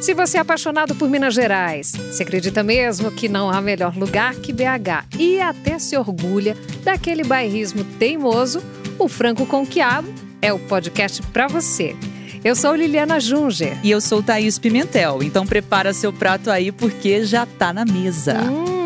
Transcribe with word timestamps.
Se 0.00 0.14
você 0.14 0.38
é 0.38 0.40
apaixonado 0.40 0.94
por 0.94 1.08
Minas 1.08 1.34
Gerais, 1.34 1.92
se 2.12 2.22
acredita 2.22 2.62
mesmo 2.62 3.10
que 3.10 3.28
não 3.28 3.50
há 3.50 3.60
melhor 3.60 3.96
lugar 3.96 4.34
que 4.36 4.52
BH 4.52 5.18
e 5.18 5.40
até 5.40 5.76
se 5.78 5.96
orgulha 5.96 6.56
daquele 6.84 7.24
bairrismo 7.24 7.82
teimoso, 7.98 8.62
o 8.96 9.08
Franco 9.08 9.44
com 9.44 9.66
Quiabo 9.66 10.08
é 10.40 10.52
o 10.52 10.58
podcast 10.58 11.20
para 11.22 11.48
você. 11.48 11.96
Eu 12.44 12.54
sou 12.54 12.76
Liliana 12.76 13.18
Junger. 13.18 13.76
E 13.82 13.90
eu 13.90 14.00
sou 14.00 14.22
Thaís 14.22 14.56
Pimentel. 14.56 15.20
Então 15.20 15.44
prepara 15.44 15.92
seu 15.92 16.12
prato 16.12 16.48
aí 16.48 16.70
porque 16.70 17.24
já 17.24 17.44
tá 17.44 17.72
na 17.72 17.84
mesa. 17.84 18.40
Hum. 18.40 18.78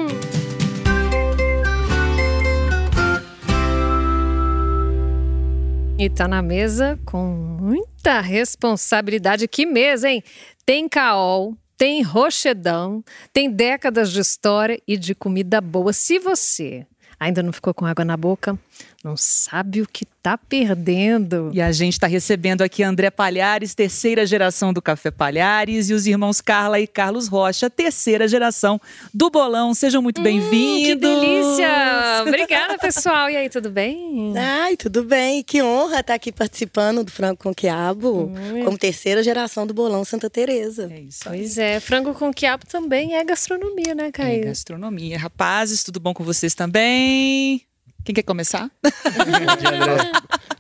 E 5.98 6.08
tá 6.10 6.26
na 6.26 6.42
mesa 6.42 6.98
com 7.04 7.26
muita 7.26 8.20
responsabilidade. 8.20 9.46
Que 9.46 9.64
mesa, 9.64 10.10
hein? 10.10 10.24
Tem 10.64 10.88
caol, 10.88 11.56
tem 11.76 12.02
rochedão, 12.02 13.02
tem 13.32 13.50
décadas 13.50 14.12
de 14.12 14.20
história 14.20 14.80
e 14.86 14.96
de 14.96 15.14
comida 15.14 15.60
boa. 15.60 15.92
Se 15.92 16.20
você 16.20 16.86
ainda 17.18 17.42
não 17.42 17.52
ficou 17.52 17.74
com 17.74 17.84
água 17.84 18.04
na 18.04 18.16
boca, 18.16 18.56
não 19.04 19.16
sabe 19.16 19.82
o 19.82 19.86
que 19.86 20.04
tá 20.22 20.38
perdendo. 20.38 21.50
E 21.52 21.60
a 21.60 21.72
gente 21.72 21.94
está 21.94 22.06
recebendo 22.06 22.62
aqui 22.62 22.84
André 22.84 23.10
Palhares, 23.10 23.74
terceira 23.74 24.24
geração 24.24 24.72
do 24.72 24.80
Café 24.80 25.10
Palhares, 25.10 25.90
e 25.90 25.94
os 25.94 26.06
irmãos 26.06 26.40
Carla 26.40 26.78
e 26.78 26.86
Carlos 26.86 27.26
Rocha, 27.26 27.68
terceira 27.68 28.28
geração 28.28 28.80
do 29.12 29.28
Bolão. 29.28 29.74
Sejam 29.74 30.00
muito 30.00 30.20
hum, 30.20 30.24
bem-vindos. 30.24 30.86
Que 30.86 30.94
delícia! 30.94 32.22
Obrigada, 32.22 32.78
pessoal. 32.78 33.28
E 33.28 33.36
aí, 33.36 33.48
tudo 33.48 33.70
bem? 33.70 34.34
Ai, 34.38 34.76
tudo 34.76 35.02
bem. 35.02 35.42
Que 35.42 35.60
honra 35.60 35.98
estar 35.98 36.14
aqui 36.14 36.30
participando 36.30 37.02
do 37.02 37.10
Frango 37.10 37.38
com 37.38 37.52
Quiabo, 37.52 38.26
hum. 38.26 38.64
como 38.64 38.78
terceira 38.78 39.20
geração 39.20 39.66
do 39.66 39.74
Bolão 39.74 40.04
Santa 40.04 40.30
Teresa. 40.30 40.88
É 40.92 41.00
isso 41.00 41.28
aí. 41.28 41.38
Pois 41.40 41.58
é, 41.58 41.80
Frango 41.80 42.14
com 42.14 42.32
Quiabo 42.32 42.64
também 42.66 43.16
é 43.16 43.24
gastronomia, 43.24 43.96
né, 43.96 44.12
Caio? 44.12 44.42
É 44.42 44.44
gastronomia. 44.44 45.18
Rapazes, 45.18 45.82
tudo 45.82 45.98
bom 45.98 46.14
com 46.14 46.22
vocês 46.22 46.54
também? 46.54 47.66
Quem 48.04 48.14
quer 48.14 48.22
começar? 48.24 48.68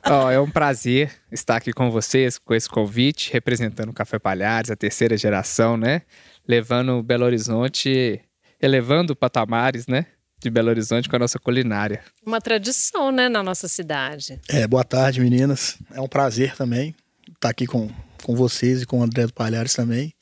oh, 0.06 0.30
é 0.30 0.38
um 0.38 0.48
prazer 0.48 1.10
estar 1.30 1.56
aqui 1.56 1.72
com 1.72 1.90
vocês, 1.90 2.38
com 2.38 2.54
esse 2.54 2.68
convite, 2.68 3.32
representando 3.32 3.88
o 3.88 3.92
Café 3.92 4.18
Palhares, 4.18 4.70
a 4.70 4.76
terceira 4.76 5.16
geração, 5.16 5.76
né? 5.76 6.02
Levando 6.46 7.02
Belo 7.02 7.24
Horizonte, 7.24 8.20
elevando 8.60 9.16
patamares, 9.16 9.88
né? 9.88 10.06
De 10.38 10.50
Belo 10.50 10.68
Horizonte 10.68 11.08
com 11.08 11.16
a 11.16 11.18
nossa 11.18 11.38
culinária. 11.38 12.02
Uma 12.24 12.40
tradição, 12.40 13.10
né, 13.10 13.28
na 13.28 13.42
nossa 13.42 13.66
cidade. 13.66 14.40
É, 14.48 14.66
boa 14.66 14.84
tarde, 14.84 15.20
meninas. 15.20 15.78
É 15.92 16.00
um 16.00 16.08
prazer 16.08 16.54
também 16.54 16.94
estar 17.34 17.48
aqui 17.48 17.66
com, 17.66 17.90
com 18.22 18.36
vocês 18.36 18.82
e 18.82 18.86
com 18.86 19.00
o 19.00 19.02
André 19.02 19.26
do 19.26 19.32
Palhares 19.32 19.74
também. 19.74 20.14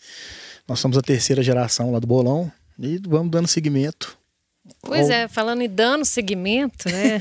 Nós 0.66 0.80
somos 0.80 0.96
a 0.96 1.02
terceira 1.02 1.42
geração 1.42 1.92
lá 1.92 1.98
do 1.98 2.06
Bolão 2.06 2.50
e 2.78 2.98
vamos 3.06 3.30
dando 3.30 3.46
seguimento 3.46 4.19
Pois 4.82 5.06
Ou... 5.06 5.12
é, 5.12 5.28
falando 5.28 5.62
em 5.62 5.68
dando 5.68 6.04
segmento, 6.04 6.88
né? 6.88 7.20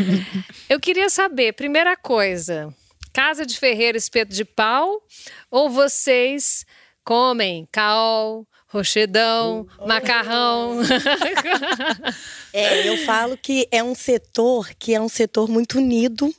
eu 0.68 0.80
queria 0.80 1.08
saber, 1.08 1.52
primeira 1.52 1.96
coisa, 1.96 2.74
casa 3.12 3.46
de 3.46 3.58
ferreiro, 3.58 3.96
espeto 3.96 4.34
de 4.34 4.44
pau, 4.44 5.02
ou 5.50 5.70
vocês 5.70 6.64
comem 7.04 7.68
caol, 7.70 8.46
rochedão, 8.68 9.66
oh. 9.78 9.86
macarrão? 9.86 10.80
é, 12.52 12.88
eu 12.88 12.98
falo 12.98 13.36
que 13.36 13.66
é 13.70 13.82
um 13.82 13.94
setor 13.94 14.70
que 14.78 14.94
é 14.94 15.00
um 15.00 15.08
setor 15.08 15.48
muito 15.48 15.78
unido 15.78 16.34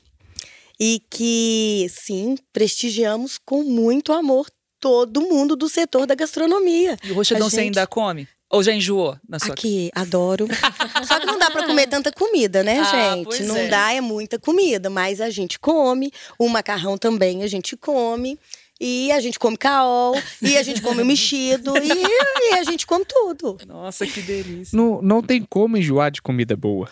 e 0.79 1.01
que, 1.09 1.87
sim, 1.89 2.37
prestigiamos 2.53 3.37
com 3.37 3.63
muito 3.63 4.13
amor 4.13 4.47
todo 4.79 5.21
mundo 5.21 5.55
do 5.55 5.67
setor 5.67 6.05
da 6.05 6.13
gastronomia. 6.13 6.97
E 7.03 7.11
o 7.11 7.15
rochedão 7.15 7.49
gente... 7.49 7.55
você 7.55 7.61
ainda 7.61 7.87
come? 7.87 8.27
Ou 8.49 8.63
já 8.63 8.73
enjoou 8.73 9.17
na 9.27 9.39
sua 9.39 9.53
Aqui, 9.53 9.91
adoro. 9.93 10.47
Só 11.05 11.19
que 11.19 11.25
não 11.25 11.37
dá 11.37 11.51
para 11.51 11.65
comer 11.65 11.87
tanta 11.87 12.11
comida, 12.11 12.63
né, 12.63 12.79
ah, 12.79 13.15
gente? 13.15 13.43
Não 13.43 13.57
é. 13.57 13.67
dá, 13.67 13.93
é 13.93 13.99
muita 13.99 14.39
comida, 14.39 14.89
mas 14.89 15.19
a 15.19 15.29
gente 15.29 15.59
come. 15.59 16.11
O 16.39 16.47
macarrão 16.47 16.97
também 16.97 17.43
a 17.43 17.47
gente 17.47 17.75
come. 17.75 18.39
E 18.79 19.11
a 19.11 19.19
gente 19.19 19.39
come 19.39 19.57
caol, 19.57 20.15
e 20.39 20.55
a 20.55 20.61
gente 20.61 20.83
come 20.83 21.03
mexido, 21.03 21.73
e, 21.77 21.89
e, 21.89 22.53
a 22.53 22.63
gente 22.63 22.85
come 22.85 23.03
tudo. 23.03 23.57
Nossa, 23.65 24.05
que 24.05 24.21
delícia. 24.21 24.77
Não, 24.77 25.01
não 25.01 25.23
tem 25.23 25.41
como 25.41 25.77
enjoar 25.77 26.11
de 26.11 26.21
comida 26.21 26.55
boa. 26.55 26.87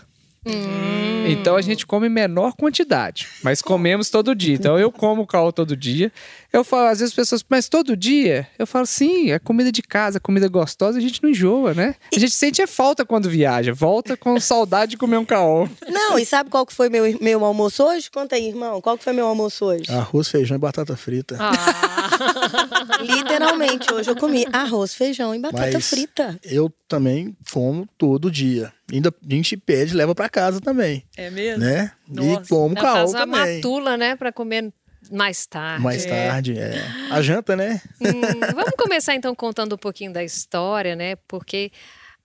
Hum. 0.45 1.25
Então 1.27 1.55
a 1.55 1.61
gente 1.61 1.85
come 1.87 2.07
menor 2.07 2.53
quantidade, 2.53 3.27
mas 3.43 3.61
comemos 3.61 4.09
todo 4.09 4.35
dia. 4.35 4.53
Então 4.53 4.77
eu 4.77 4.91
como 4.91 5.25
cal 5.25 5.51
todo 5.51 5.75
dia. 5.75 6.11
Eu 6.55 6.63
falo, 6.63 6.87
às 6.87 6.99
vezes 6.99 7.11
as 7.11 7.13
pessoas, 7.13 7.45
mas 7.49 7.67
todo 7.67 7.97
dia? 7.97 8.47
Eu 8.57 8.65
falo, 8.65 8.85
sim, 8.85 9.29
é 9.29 9.37
comida 9.37 9.73
de 9.73 9.81
casa, 9.81 10.21
comida 10.21 10.47
gostosa, 10.47 10.97
a 10.97 11.01
gente 11.01 11.21
não 11.21 11.29
enjoa, 11.29 11.73
né? 11.73 11.95
A 12.15 12.17
gente 12.17 12.31
sente 12.31 12.61
a 12.61 12.67
falta 12.67 13.03
quando 13.03 13.29
viaja, 13.29 13.73
volta 13.73 14.15
com 14.15 14.39
saudade 14.39 14.91
de 14.91 14.97
comer 14.97 15.17
um 15.17 15.25
caol. 15.25 15.67
Não, 15.85 16.17
e 16.17 16.25
sabe 16.25 16.49
qual 16.49 16.65
que 16.65 16.73
foi 16.73 16.87
meu, 16.87 17.03
meu 17.19 17.43
almoço 17.43 17.83
hoje? 17.83 18.09
Conta 18.09 18.37
aí, 18.37 18.47
irmão, 18.47 18.79
qual 18.79 18.97
que 18.97 19.03
foi 19.03 19.11
meu 19.11 19.27
almoço 19.27 19.65
hoje? 19.65 19.91
Arroz, 19.91 20.29
feijão 20.29 20.55
e 20.55 20.59
batata 20.59 20.95
frita. 20.95 21.35
Ah. 21.37 23.01
Literalmente, 23.03 23.93
hoje 23.93 24.09
eu 24.09 24.15
comi 24.15 24.45
arroz, 24.53 24.93
feijão 24.93 25.35
e 25.35 25.39
batata 25.39 25.71
mas 25.73 25.89
frita. 25.89 26.39
Eu 26.41 26.71
também 26.87 27.35
como 27.51 27.85
todo 27.97 28.31
dia. 28.31 28.71
Ainda 28.89 29.09
a 29.09 29.33
gente 29.33 29.57
pede 29.57 29.93
e 29.93 29.97
leva 29.97 30.15
para 30.15 30.29
casa 30.29 30.61
também. 30.61 31.03
É 31.17 31.29
mesmo? 31.29 31.65
Né? 31.65 31.91
Nossa. 32.07 32.43
E 32.43 32.47
como 32.47 32.75
caol 32.75 33.11
também. 33.11 33.11
Faz 33.11 33.13
uma 33.13 33.55
matula, 33.55 33.97
né, 33.97 34.15
para 34.15 34.31
comer 34.31 34.71
mais 35.11 35.45
tarde. 35.45 35.83
Mais 35.83 36.05
é. 36.05 36.27
tarde, 36.27 36.57
é. 36.57 36.81
A 37.11 37.21
janta, 37.21 37.55
né? 37.55 37.81
Hum, 38.01 38.21
vamos 38.53 38.73
começar 38.77 39.15
então 39.15 39.33
contando 39.35 39.75
um 39.75 39.77
pouquinho 39.77 40.11
da 40.11 40.23
história, 40.23 40.95
né? 40.95 41.15
Porque 41.27 41.71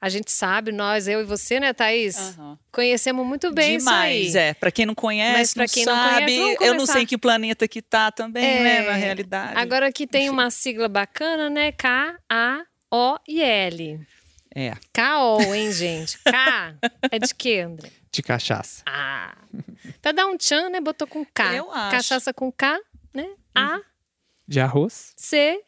a 0.01 0.09
gente 0.09 0.33
sabe, 0.33 0.73
nós, 0.73 1.07
eu 1.07 1.21
e 1.21 1.25
você, 1.25 1.61
né, 1.61 1.75
Thaís? 1.75 2.17
Uhum. 2.39 2.57
Conhecemos 2.73 3.27
muito 3.27 3.53
bem 3.53 3.77
Demais, 3.77 4.29
isso 4.29 4.39
aí. 4.39 4.45
é. 4.45 4.55
Pra 4.55 4.71
quem 4.71 4.87
não 4.87 4.95
conhece, 4.95 5.59
Mas 5.59 5.71
quem 5.71 5.85
não 5.85 5.95
sabe, 5.95 6.37
não 6.37 6.45
conhece, 6.57 6.65
eu 6.65 6.75
não 6.75 6.87
sei 6.87 7.05
que 7.05 7.19
planeta 7.19 7.69
que 7.69 7.83
tá 7.83 8.11
também, 8.11 8.43
é. 8.45 8.63
né, 8.63 8.81
na 8.83 8.95
realidade. 8.95 9.53
Agora 9.57 9.89
aqui 9.89 10.07
tem 10.07 10.23
Enfim. 10.23 10.31
uma 10.33 10.51
sigla 10.51 10.89
bacana, 10.89 11.51
né? 11.51 11.71
K-A-O-I-L. 11.73 12.71
É. 14.55 14.73
K-O, 14.93 15.55
hein, 15.55 15.71
gente? 15.71 16.19
K 16.25 16.75
é 17.11 17.19
de 17.19 17.35
quê, 17.35 17.61
André? 17.61 17.91
De 18.13 18.23
cachaça. 18.23 18.83
Ah. 18.87 19.37
Pra 20.03 20.13
dar 20.13 20.27
um 20.27 20.37
tchan, 20.37 20.69
né? 20.71 20.81
Botou 20.81 21.07
com 21.07 21.25
K. 21.25 21.55
Eu 21.55 21.71
acho. 21.71 21.91
Cachaça 21.97 22.35
com 22.35 22.51
K, 22.51 22.81
né? 23.15 23.29
A. 23.55 23.81
De 24.47 24.59
arroz. 24.59 25.13
C. 25.17 25.63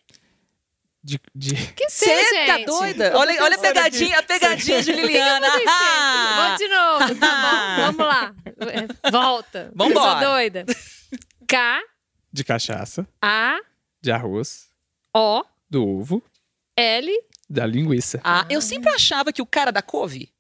De, 1.05 1.21
de... 1.35 1.55
Que 1.75 1.89
C, 1.91 2.07
Cê 2.07 2.47
tá 2.47 2.59
doida? 2.59 3.17
Olha, 3.17 3.43
olha 3.43 3.57
a 3.57 3.59
pegadinha, 3.59 4.19
a 4.19 4.23
pegadinha 4.23 4.83
de 4.83 4.93
Liliana. 4.93 5.49
Vamos 5.51 6.59
de 6.59 6.69
novo, 6.69 7.15
tá 7.17 7.77
bom? 7.77 7.83
Vamos 7.93 8.07
lá. 8.07 8.35
Volta. 9.11 9.73
Vambora. 9.75 10.21
Sou 10.21 10.31
doida. 10.31 10.65
K. 11.47 11.83
De 12.33 12.45
cachaça. 12.45 13.07
A. 13.21 13.59
De 14.01 14.11
arroz. 14.13 14.71
O. 15.15 15.45
Do 15.69 15.87
ovo. 15.87 16.23
L. 16.77 17.13
Da 17.51 17.67
linguiça. 17.67 18.21
Ah, 18.25 18.47
eu 18.49 18.61
sempre 18.63 18.91
achava 18.91 19.33
que 19.33 19.43
o 19.43 19.47
cara 19.47 19.71
da 19.71 19.83
couve 19.83 20.33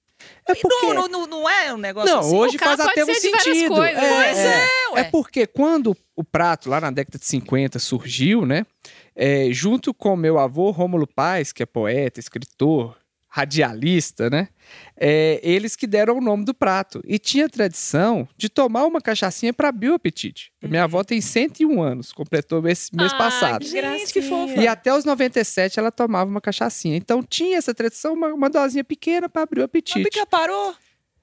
é 0.49 0.55
porque... 0.55 0.95
não, 0.95 1.09
não, 1.09 1.27
não 1.27 1.49
é 1.49 1.73
um 1.73 1.77
negócio 1.77 2.13
não, 2.13 2.21
assim. 2.21 2.37
hoje 2.37 2.59
faz 2.59 2.81
até 2.81 3.05
um 3.05 3.15
sentido. 3.15 3.75
Coisas, 3.75 4.03
é, 4.03 4.09
pois 4.09 4.39
é, 4.39 4.65
é, 4.95 5.01
é 5.01 5.05
porque 5.05 5.47
quando 5.47 5.97
o 6.17 6.25
prato, 6.25 6.69
lá 6.69 6.81
na 6.81 6.91
década 6.91 7.19
de 7.19 7.25
50, 7.27 7.79
surgiu, 7.79 8.45
né? 8.45 8.67
É, 9.15 9.49
junto 9.51 9.93
com 9.93 10.17
meu 10.17 10.39
avô 10.39 10.71
Rômulo 10.71 11.07
Paz, 11.07 11.53
que 11.53 11.63
é 11.63 11.67
poeta, 11.67 12.19
escritor, 12.19 12.97
radialista, 13.35 14.29
né? 14.29 14.49
É, 14.95 15.41
eles 15.43 15.75
que 15.75 15.87
deram 15.87 16.19
o 16.19 16.21
nome 16.21 16.45
do 16.45 16.53
prato. 16.53 17.03
E 17.07 17.19
tinha 17.19 17.49
tradição 17.49 18.29
de 18.37 18.51
tomar 18.51 18.85
uma 18.85 19.01
cachaçinha 19.01 19.55
para 19.55 19.69
abrir 19.69 19.89
o 19.89 19.95
apetite. 19.95 20.53
Uhum. 20.63 20.69
Minha 20.69 20.85
avó 20.85 21.03
tem 21.03 21.19
101 21.19 21.83
anos, 21.83 22.13
completou 22.13 22.67
esse 22.69 22.95
mês 22.95 23.11
ah, 23.15 23.17
passado. 23.17 23.65
Que, 23.65 24.13
que 24.13 24.23
fofa. 24.23 24.61
E 24.61 24.69
até 24.69 24.95
os 24.95 25.07
97 25.07 25.79
ela 25.79 25.91
tomava 25.91 26.31
uma 26.31 26.43
cachaçinha. 26.43 26.95
Então 26.95 27.23
tinha 27.23 27.57
essa 27.57 27.73
tradição, 27.73 28.13
uma, 28.13 28.35
uma 28.35 28.51
dosinha 28.51 28.85
pequena 28.85 29.31
para 29.31 29.43
abrir 29.43 29.63
o 29.63 29.65
apetite. 29.65 29.99
Mas 29.99 30.05
parou? 30.27 30.75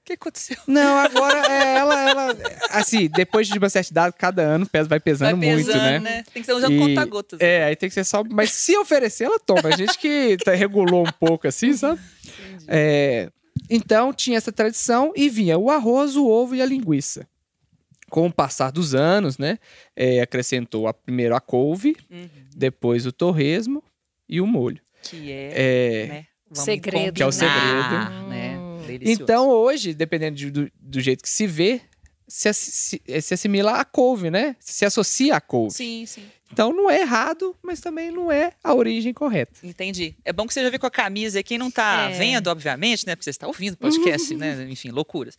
O 0.10 0.12
que 0.12 0.14
aconteceu? 0.14 0.58
Não, 0.66 0.98
agora 0.98 1.54
é, 1.54 1.76
ela, 1.78 2.10
ela. 2.10 2.38
Assim, 2.72 3.08
depois 3.08 3.48
de 3.48 3.60
uma 3.60 3.70
certa 3.70 3.92
idade, 3.92 4.16
cada 4.18 4.42
ano 4.42 4.66
pesa, 4.66 4.90
vai 4.90 5.00
pesando, 5.00 5.38
vai 5.38 5.56
pesando 5.56 5.66
muito, 5.66 5.78
né? 5.78 6.00
né? 6.00 6.24
Tem 6.34 6.42
que 6.42 6.48
ser 6.48 6.56
um 6.56 6.80
conta-gotas. 6.80 7.40
É, 7.40 7.60
né? 7.60 7.66
aí 7.66 7.76
tem 7.76 7.90
que 7.90 7.94
ser 7.94 8.04
só. 8.04 8.24
Mas 8.24 8.52
se 8.52 8.76
oferecer, 8.76 9.26
ela 9.26 9.40
toma. 9.40 9.70
A 9.70 9.78
gente 9.78 10.00
que 10.00 10.36
tá, 10.44 10.52
regulou 10.56 11.08
um 11.08 11.12
pouco 11.12 11.48
assim, 11.48 11.74
sabe? 11.74 12.02
É, 12.68 13.30
então 13.70 14.12
tinha 14.12 14.36
essa 14.36 14.52
tradição 14.52 15.14
e 15.16 15.30
vinha 15.30 15.60
o 15.60 15.70
arroz, 15.70 16.16
o 16.16 16.28
ovo 16.28 16.56
e 16.56 16.62
a 16.62 16.66
linguiça. 16.66 17.28
Com 18.10 18.26
o 18.26 18.34
passar 18.34 18.72
dos 18.72 18.96
anos, 18.96 19.38
né, 19.38 19.60
é, 19.96 20.22
acrescentou 20.22 20.88
a, 20.88 20.94
primeiro 20.94 21.36
a 21.36 21.40
couve, 21.40 21.96
uhum. 22.10 22.28
depois 22.56 23.06
o 23.06 23.12
torresmo 23.12 23.84
e 24.28 24.42
o 24.42 24.48
molho. 24.48 24.82
Que 25.04 25.32
é, 25.32 25.52
é 25.54 26.08
né? 26.08 26.26
segredo. 26.52 27.14
Que 27.14 27.22
é 27.22 27.28
o 27.28 27.32
segredo. 27.32 28.19
Né? 28.98 29.12
Então 29.12 29.50
hoje, 29.50 29.94
dependendo 29.94 30.36
de, 30.38 30.50
do, 30.50 30.72
do 30.80 31.00
jeito 31.00 31.22
que 31.24 31.30
se 31.30 31.46
vê, 31.46 31.82
se, 32.28 32.54
se, 32.54 33.02
se 33.22 33.34
assimila 33.34 33.74
à 33.74 33.86
couve, 33.86 34.30
né? 34.32 34.56
Se 34.60 34.86
associa 34.86 35.36
à 35.36 35.42
couve. 35.42 35.74
Sim, 35.76 36.06
sim. 36.06 36.24
Então 36.52 36.74
não 36.74 36.90
é 36.90 37.02
errado, 37.02 37.56
mas 37.62 37.80
também 37.80 38.10
não 38.10 38.32
é 38.32 38.54
a 38.64 38.74
origem 38.74 39.14
correta. 39.14 39.60
Entendi. 39.64 40.16
É 40.26 40.34
bom 40.34 40.48
que 40.48 40.54
você 40.54 40.64
já 40.64 40.70
vê 40.72 40.80
com 40.80 40.88
a 40.88 40.92
camisa. 40.92 41.44
Quem 41.44 41.60
não 41.60 41.70
tá 41.70 42.10
É. 42.10 42.18
vendo, 42.18 42.48
obviamente, 42.48 43.06
né? 43.06 43.16
Porque 43.16 43.24
você 43.26 43.30
está 43.30 43.46
ouvindo 43.46 43.76
o 43.76 43.78
podcast, 43.78 44.36
né? 44.36 44.66
Enfim, 44.70 44.90
loucuras. 44.90 45.38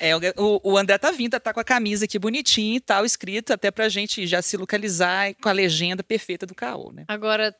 É, 0.00 0.16
o, 0.36 0.60
o 0.72 0.76
André 0.76 0.98
tá 0.98 1.12
vindo, 1.12 1.38
tá 1.38 1.52
com 1.54 1.60
a 1.60 1.64
camisa 1.64 2.06
aqui 2.06 2.18
bonitinha 2.18 2.76
e 2.76 2.80
tal, 2.80 3.04
escrito 3.04 3.52
até 3.52 3.70
pra 3.70 3.88
gente 3.88 4.26
já 4.26 4.42
se 4.42 4.56
localizar 4.56 5.32
com 5.40 5.48
a 5.48 5.52
legenda 5.52 6.02
perfeita 6.02 6.44
do 6.44 6.56
caô, 6.56 6.90
né? 6.92 7.04
Agora, 7.06 7.54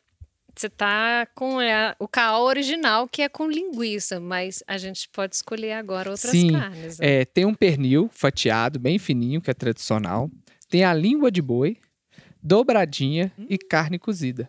você 0.60 0.68
tá 0.68 1.26
com 1.34 1.58
a- 1.58 1.94
o 1.98 2.06
caol 2.08 2.44
original, 2.46 3.06
que 3.08 3.22
é 3.22 3.28
com 3.28 3.48
linguiça, 3.50 4.18
mas 4.20 4.62
a 4.66 4.76
gente 4.78 5.08
pode 5.10 5.34
escolher 5.36 5.72
agora 5.72 6.10
outras 6.10 6.30
Sim, 6.32 6.52
carnes. 6.52 6.98
né? 6.98 7.20
É, 7.20 7.24
tem 7.24 7.44
um 7.44 7.54
pernil 7.54 8.08
fatiado, 8.12 8.78
bem 8.78 8.98
fininho, 8.98 9.40
que 9.40 9.50
é 9.50 9.54
tradicional. 9.54 10.30
Tem 10.68 10.84
a 10.84 10.92
língua 10.92 11.30
de 11.30 11.40
boi, 11.42 11.76
dobradinha 12.42 13.32
e 13.48 13.58
carne 13.58 13.98
cozida. 13.98 14.48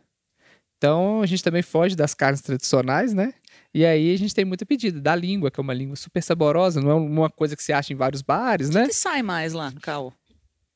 Então 0.77 1.21
a 1.21 1.25
gente 1.25 1.43
também 1.43 1.61
foge 1.61 1.95
das 1.95 2.13
carnes 2.13 2.41
tradicionais, 2.41 3.13
né? 3.13 3.33
E 3.73 3.85
aí 3.85 4.13
a 4.13 4.17
gente 4.17 4.33
tem 4.33 4.45
muita 4.45 4.65
pedida 4.65 4.99
da 5.01 5.15
língua, 5.15 5.51
que 5.51 5.59
é 5.59 5.61
uma 5.61 5.73
língua 5.73 5.95
super 5.95 6.23
saborosa, 6.23 6.81
não 6.81 6.89
é 6.89 6.93
uma 6.95 7.29
coisa 7.29 7.55
que 7.55 7.61
se 7.63 7.73
acha 7.73 7.91
em 7.91 7.95
vários 7.95 8.21
bares, 8.21 8.69
O 8.69 8.73
né? 8.73 8.85
que 8.87 8.93
sai 8.93 9.21
mais 9.21 9.53
lá 9.53 9.69
no 9.69 9.79
caô? 9.81 10.13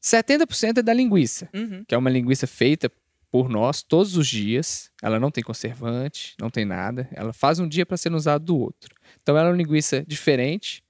70% 0.01 0.79
é 0.79 0.83
da 0.83 0.93
linguiça, 0.93 1.47
Uhum. 1.53 1.83
que 1.87 1.95
é 1.95 1.97
uma 1.97 2.09
linguiça 2.09 2.45
feita 2.45 2.91
por 3.33 3.49
nós 3.49 3.81
todos 3.81 4.15
os 4.15 4.27
dias. 4.27 4.91
Ela 5.01 5.19
não 5.19 5.31
tem 5.31 5.43
conservante, 5.43 6.35
não 6.39 6.51
tem 6.51 6.65
nada. 6.65 7.09
Ela 7.11 7.33
faz 7.33 7.57
um 7.57 7.67
dia 7.67 7.83
para 7.83 7.97
ser 7.97 8.13
usado 8.13 8.45
do 8.45 8.55
outro. 8.55 8.93
Então 9.23 9.35
ela 9.35 9.49
é 9.49 9.51
uma 9.51 9.57
linguiça 9.57 10.05
diferente. 10.07 10.83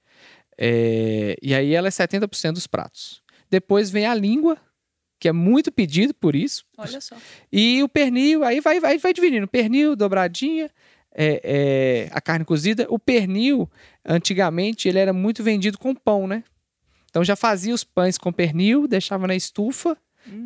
é, 0.58 1.36
E 1.40 1.54
aí 1.54 1.72
ela 1.72 1.88
é 1.88 1.90
70% 1.90 2.52
dos 2.52 2.66
pratos. 2.66 3.22
Depois 3.48 3.90
vem 3.90 4.04
a 4.04 4.14
língua, 4.14 4.58
que 5.18 5.26
é 5.26 5.32
muito 5.32 5.72
pedido 5.72 6.12
por 6.12 6.36
isso. 6.36 6.66
Olha 6.76 7.00
só. 7.00 7.16
E 7.50 7.82
o 7.82 7.88
pernil, 7.88 8.44
aí 8.44 8.60
vai, 8.60 8.78
vai, 8.78 8.98
vai 8.98 9.14
dividindo. 9.14 9.48
Pernil, 9.48 9.96
dobradinha, 9.96 10.70
é, 11.14 11.40
é, 11.42 12.08
a 12.12 12.20
carne 12.20 12.44
cozida. 12.44 12.86
O 12.90 12.98
pernil, 12.98 13.70
antigamente, 14.04 14.86
ele 14.86 14.98
era 14.98 15.14
muito 15.14 15.42
vendido 15.42 15.78
com 15.78 15.94
pão, 15.94 16.26
né? 16.26 16.44
Então 17.08 17.24
já 17.24 17.36
fazia 17.36 17.72
os 17.74 17.84
pães 17.84 18.18
com 18.18 18.30
pernil, 18.30 18.86
deixava 18.86 19.26
na 19.26 19.34
estufa 19.34 19.96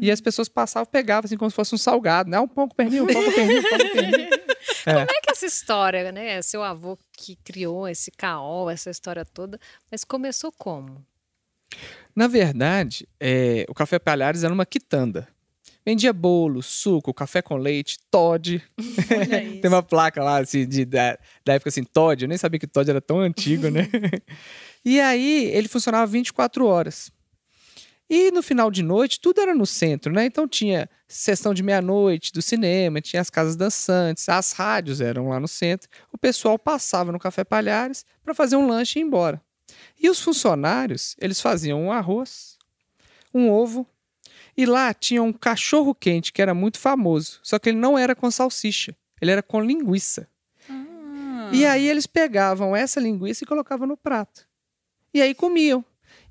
e 0.00 0.10
as 0.10 0.20
pessoas 0.20 0.48
passavam, 0.48 0.86
pegavam 0.90 1.26
assim 1.26 1.36
como 1.36 1.50
se 1.50 1.56
fosse 1.56 1.74
um 1.74 1.78
salgado. 1.78 2.30
Né? 2.30 2.38
Um 2.38 2.48
pão 2.48 2.68
com 2.68 2.74
pernil, 2.74 3.04
um 3.04 3.06
pão 3.06 3.24
com 3.24 3.32
pernil, 3.32 3.58
um 3.58 3.62
pão 3.62 3.78
com 3.78 3.90
pernil. 3.90 4.28
Como 4.84 5.00
é 5.00 5.20
que 5.22 5.30
essa 5.30 5.46
história, 5.46 6.10
né? 6.10 6.40
Seu 6.42 6.62
avô 6.62 6.98
que 7.12 7.36
criou 7.36 7.86
esse 7.88 8.10
caol, 8.10 8.70
essa 8.70 8.90
história 8.90 9.24
toda, 9.24 9.60
mas 9.90 10.02
começou 10.02 10.50
como? 10.50 11.04
Na 12.14 12.26
verdade, 12.26 13.06
é, 13.20 13.64
o 13.68 13.74
Café 13.74 13.98
Palhares 13.98 14.44
era 14.44 14.52
uma 14.52 14.66
quitanda. 14.66 15.28
Vendia 15.84 16.12
bolo, 16.12 16.62
suco, 16.62 17.14
café 17.14 17.40
com 17.40 17.56
leite, 17.56 17.98
Todd. 18.10 18.62
Tem 19.62 19.70
uma 19.70 19.82
placa 19.82 20.22
lá 20.22 20.38
assim, 20.38 20.66
de, 20.66 20.84
da, 20.84 21.18
da 21.44 21.54
época 21.54 21.70
assim, 21.70 21.84
Todd. 21.84 22.24
Eu 22.24 22.28
nem 22.28 22.36
sabia 22.36 22.60
que 22.60 22.66
Todd 22.66 22.90
era 22.90 23.00
tão 23.00 23.20
antigo, 23.20 23.70
né? 23.70 23.88
e 24.84 25.00
aí 25.00 25.46
ele 25.46 25.68
funcionava 25.68 26.06
24 26.06 26.66
horas. 26.66 27.10
E 28.10 28.30
no 28.30 28.42
final 28.42 28.70
de 28.70 28.82
noite, 28.82 29.20
tudo 29.20 29.40
era 29.40 29.54
no 29.54 29.66
centro, 29.66 30.12
né? 30.12 30.24
Então 30.24 30.48
tinha 30.48 30.88
sessão 31.06 31.52
de 31.52 31.62
meia-noite 31.62 32.32
do 32.32 32.40
cinema, 32.40 33.00
tinha 33.00 33.20
as 33.20 33.28
casas 33.28 33.54
dançantes, 33.54 34.28
as 34.28 34.52
rádios 34.52 35.00
eram 35.00 35.28
lá 35.28 35.38
no 35.38 35.48
centro. 35.48 35.88
O 36.12 36.16
pessoal 36.16 36.58
passava 36.58 37.12
no 37.12 37.18
Café 37.18 37.44
Palhares 37.44 38.06
para 38.24 38.34
fazer 38.34 38.56
um 38.56 38.66
lanche 38.66 38.98
e 38.98 39.02
ir 39.02 39.04
embora. 39.04 39.42
E 40.00 40.08
os 40.08 40.20
funcionários, 40.20 41.16
eles 41.20 41.40
faziam 41.40 41.82
um 41.82 41.92
arroz, 41.92 42.56
um 43.34 43.50
ovo, 43.50 43.86
e 44.56 44.66
lá 44.66 44.92
tinha 44.94 45.22
um 45.22 45.32
cachorro 45.32 45.94
quente 45.94 46.32
que 46.32 46.42
era 46.42 46.54
muito 46.54 46.78
famoso, 46.78 47.38
só 47.42 47.58
que 47.58 47.68
ele 47.68 47.78
não 47.78 47.98
era 47.98 48.16
com 48.16 48.30
salsicha, 48.30 48.96
ele 49.20 49.30
era 49.30 49.42
com 49.42 49.60
linguiça. 49.60 50.26
Ah. 50.68 51.50
E 51.52 51.64
aí 51.64 51.86
eles 51.86 52.06
pegavam 52.06 52.74
essa 52.74 52.98
linguiça 52.98 53.44
e 53.44 53.46
colocavam 53.46 53.86
no 53.86 53.96
prato. 53.96 54.48
E 55.12 55.22
aí 55.22 55.34
comiam. 55.34 55.84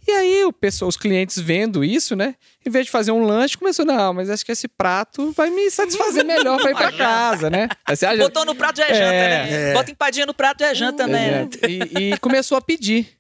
E 0.05 0.11
aí 0.11 0.43
o 0.45 0.53
pessoal, 0.53 0.87
os 0.89 0.97
clientes 0.97 1.37
vendo 1.39 1.83
isso, 1.83 2.15
né? 2.15 2.35
Em 2.65 2.69
vez 2.69 2.85
de 2.85 2.91
fazer 2.91 3.11
um 3.11 3.23
lanche, 3.25 3.57
começou, 3.57 3.85
não, 3.85 4.13
mas 4.13 4.29
acho 4.29 4.45
que 4.45 4.51
esse 4.51 4.67
prato 4.67 5.31
vai 5.33 5.49
me 5.49 5.69
satisfazer 5.69 6.23
melhor 6.25 6.59
para 6.61 6.71
ir 6.71 6.75
para 6.75 6.91
casa, 6.97 7.49
né? 7.49 7.67
Aí 7.85 7.95
você, 7.95 8.05
ah, 8.05 8.15
Botou 8.17 8.45
no 8.45 8.55
prato 8.55 8.77
já 8.77 8.85
é 8.87 8.93
janta, 8.93 9.03
É. 9.13 9.29
né? 9.69 9.73
Bota 9.73 9.91
empadinha 9.91 10.25
no 10.25 10.33
prato 10.33 10.59
já 10.61 10.67
é 10.69 10.75
janta 10.75 11.03
também. 11.03 11.31
né? 11.31 11.41
Exato. 11.41 11.59
E, 11.99 12.13
e 12.13 12.17
começou 12.19 12.57
a 12.57 12.61
pedir. 12.61 13.17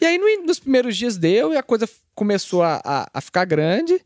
E 0.00 0.06
aí, 0.06 0.16
no 0.16 0.46
nos 0.46 0.58
primeiros 0.58 0.96
dias 0.96 1.18
deu, 1.18 1.52
e 1.52 1.56
a 1.58 1.62
coisa 1.62 1.88
começou 2.14 2.62
a, 2.62 2.80
a- 2.82 3.10
a 3.12 3.20
ficar 3.20 3.44
grande, 3.44 4.00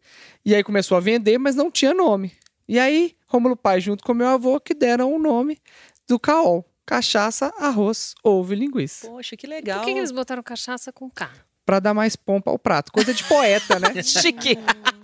e 0.44 0.54
aí 0.54 0.62
começou 0.64 0.96
a 0.96 1.00
vender, 1.00 1.38
mas 1.38 1.54
não 1.54 1.70
tinha 1.70 1.94
nome. 1.94 2.32
E 2.68 2.78
aí, 2.80 3.14
Rômulo 3.28 3.56
Pai, 3.56 3.80
junto 3.80 4.02
com 4.02 4.12
meu 4.12 4.26
avô, 4.26 4.58
que 4.58 4.74
deram 4.74 5.12
o 5.14 5.18
nome 5.20 5.58
do 6.08 6.18
caol. 6.18 6.64
Cachaça, 6.84 7.52
arroz, 7.58 8.14
ovo 8.24 8.52
e 8.52 8.56
linguiça. 8.56 9.06
Poxa, 9.08 9.36
que 9.36 9.46
Por 9.46 9.54
legal. 9.54 9.84
que, 9.84 9.92
que 9.92 9.98
eles 9.98 10.10
botaram 10.10 10.42
cachaça 10.42 10.92
com 10.92 11.08
K? 11.08 11.30
Pra 11.66 11.80
dar 11.80 11.94
mais 11.94 12.14
pompa 12.14 12.50
ao 12.50 12.58
prato. 12.58 12.92
Coisa 12.92 13.14
de 13.14 13.24
poeta, 13.24 13.78
né? 13.78 13.88
Chique. 14.04 14.56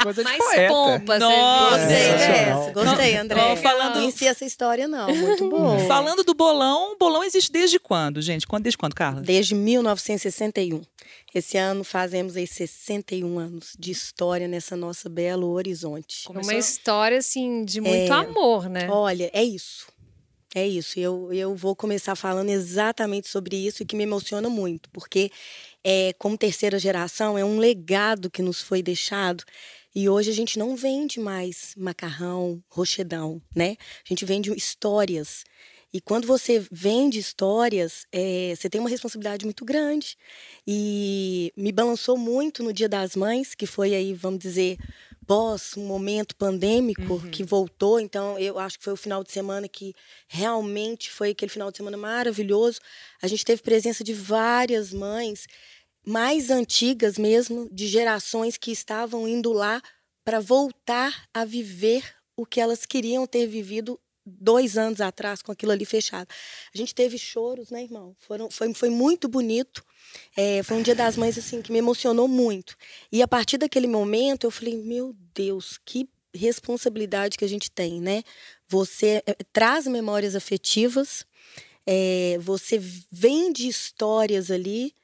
Coisa 0.02 0.22
de 0.22 0.28
Mais 0.28 0.38
poeta. 0.38 0.68
pompa, 0.72 1.18
Nossa. 1.18 1.78
Gostei 1.78 1.96
É, 1.96 2.12
dessa, 2.12 2.26
sensacional. 2.26 2.72
gostei, 2.72 3.16
André. 3.16 3.48
não, 3.48 3.56
falando- 3.56 3.84
Não 3.86 3.92
conhecia 4.00 4.30
essa 4.30 4.44
história, 4.44 4.86
não. 4.88 5.14
Muito 5.14 5.48
bom. 5.48 5.78
Falando 5.86 6.22
do 6.22 6.34
bolão, 6.34 6.92
o 6.92 6.96
bolão 6.98 7.24
existe 7.24 7.50
desde 7.50 7.78
quando, 7.78 8.20
gente? 8.20 8.46
Desde 8.60 8.76
quando, 8.78 8.94
Carla? 8.94 9.20
Desde 9.22 9.54
1961. 9.54 10.82
Esse 11.34 11.56
ano 11.56 11.84
fazemos 11.84 12.36
aí 12.36 12.46
61 12.46 13.38
anos 13.38 13.72
de 13.78 13.90
história 13.90 14.48
nessa 14.48 14.76
nossa 14.76 15.08
Belo 15.08 15.48
Horizonte. 15.52 16.24
Uma 16.28 16.54
história, 16.54 17.18
assim, 17.18 17.64
de 17.64 17.80
muito 17.80 18.12
amor, 18.12 18.68
né? 18.68 18.88
Olha, 18.90 19.30
é 19.32 19.42
isso. 19.42 19.86
É 20.54 20.66
isso. 20.66 20.98
Eu, 20.98 21.32
eu 21.32 21.54
vou 21.54 21.76
começar 21.76 22.16
falando 22.16 22.48
exatamente 22.48 23.28
sobre 23.28 23.56
isso 23.56 23.82
e 23.82 23.86
que 23.86 23.94
me 23.94 24.02
emociona 24.02 24.48
muito, 24.48 24.90
porque 24.90 25.30
é, 25.84 26.12
como 26.18 26.36
terceira 26.36 26.78
geração 26.78 27.38
é 27.38 27.44
um 27.44 27.58
legado 27.58 28.28
que 28.28 28.42
nos 28.42 28.60
foi 28.60 28.82
deixado 28.82 29.44
e 29.94 30.08
hoje 30.08 30.30
a 30.30 30.34
gente 30.34 30.58
não 30.58 30.76
vende 30.76 31.20
mais 31.20 31.74
macarrão, 31.76 32.62
rochedão, 32.68 33.40
né? 33.54 33.76
A 34.04 34.08
gente 34.08 34.24
vende 34.24 34.52
histórias. 34.52 35.44
E 35.92 36.00
quando 36.00 36.26
você 36.26 36.64
vende 36.70 37.18
histórias, 37.18 38.06
é, 38.12 38.54
você 38.56 38.70
tem 38.70 38.80
uma 38.80 38.90
responsabilidade 38.90 39.44
muito 39.44 39.64
grande. 39.64 40.16
E 40.64 41.52
me 41.56 41.72
balançou 41.72 42.16
muito 42.16 42.62
no 42.62 42.72
Dia 42.72 42.88
das 42.88 43.16
Mães, 43.16 43.54
que 43.56 43.66
foi 43.66 43.94
aí, 43.94 44.14
vamos 44.14 44.38
dizer, 44.38 44.78
pós 45.30 45.76
um 45.76 45.86
momento 45.86 46.34
pandêmico 46.34 47.20
que 47.30 47.44
voltou. 47.44 48.00
Então, 48.00 48.36
eu 48.36 48.58
acho 48.58 48.76
que 48.76 48.82
foi 48.82 48.94
o 48.94 48.96
final 48.96 49.22
de 49.22 49.30
semana 49.30 49.68
que 49.68 49.94
realmente 50.26 51.08
foi 51.08 51.30
aquele 51.30 51.52
final 51.52 51.70
de 51.70 51.76
semana 51.76 51.96
maravilhoso. 51.96 52.80
A 53.22 53.28
gente 53.28 53.44
teve 53.44 53.62
presença 53.62 54.02
de 54.02 54.12
várias 54.12 54.92
mães 54.92 55.46
mais 56.04 56.50
antigas 56.50 57.16
mesmo, 57.16 57.68
de 57.70 57.86
gerações 57.86 58.56
que 58.56 58.72
estavam 58.72 59.28
indo 59.28 59.52
lá 59.52 59.80
para 60.24 60.40
voltar 60.40 61.28
a 61.32 61.44
viver 61.44 62.02
o 62.36 62.44
que 62.44 62.60
elas 62.60 62.84
queriam 62.84 63.24
ter 63.24 63.46
vivido 63.46 64.00
dois 64.26 64.76
anos 64.76 65.00
atrás 65.00 65.42
com 65.42 65.52
aquilo 65.52 65.70
ali 65.70 65.84
fechado. 65.84 66.26
A 66.74 66.76
gente 66.76 66.92
teve 66.92 67.16
choros, 67.16 67.70
né, 67.70 67.84
irmão? 67.84 68.16
Foram, 68.18 68.50
foi, 68.50 68.74
foi 68.74 68.90
muito 68.90 69.28
bonito. 69.28 69.84
É, 70.36 70.62
foi 70.62 70.76
um 70.76 70.82
dia 70.82 70.94
das 70.94 71.16
mães 71.16 71.36
assim 71.36 71.62
que 71.62 71.72
me 71.72 71.78
emocionou 71.78 72.28
muito. 72.28 72.76
E 73.10 73.22
a 73.22 73.28
partir 73.28 73.58
daquele 73.58 73.86
momento 73.86 74.44
eu 74.44 74.50
falei, 74.50 74.76
meu 74.76 75.14
Deus, 75.34 75.78
que 75.84 76.08
responsabilidade 76.34 77.36
que 77.36 77.44
a 77.44 77.48
gente 77.48 77.70
tem, 77.70 78.00
né? 78.00 78.22
Você 78.68 79.22
eh, 79.26 79.36
traz 79.52 79.86
memórias 79.86 80.36
afetivas, 80.36 81.26
é, 81.86 82.38
você 82.40 82.80
vende 83.10 83.66
histórias 83.66 84.50
ali, 84.50 84.94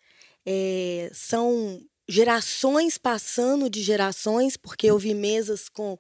é, 0.45 1.11
são 1.13 1.81
gerações 2.09 2.97
passando 2.97 3.69
de 3.69 3.83
gerações, 3.83 4.57
porque 4.57 4.87
eu 4.87 4.99
vi 4.99 5.15
mesas 5.15 5.69
com 5.69 5.99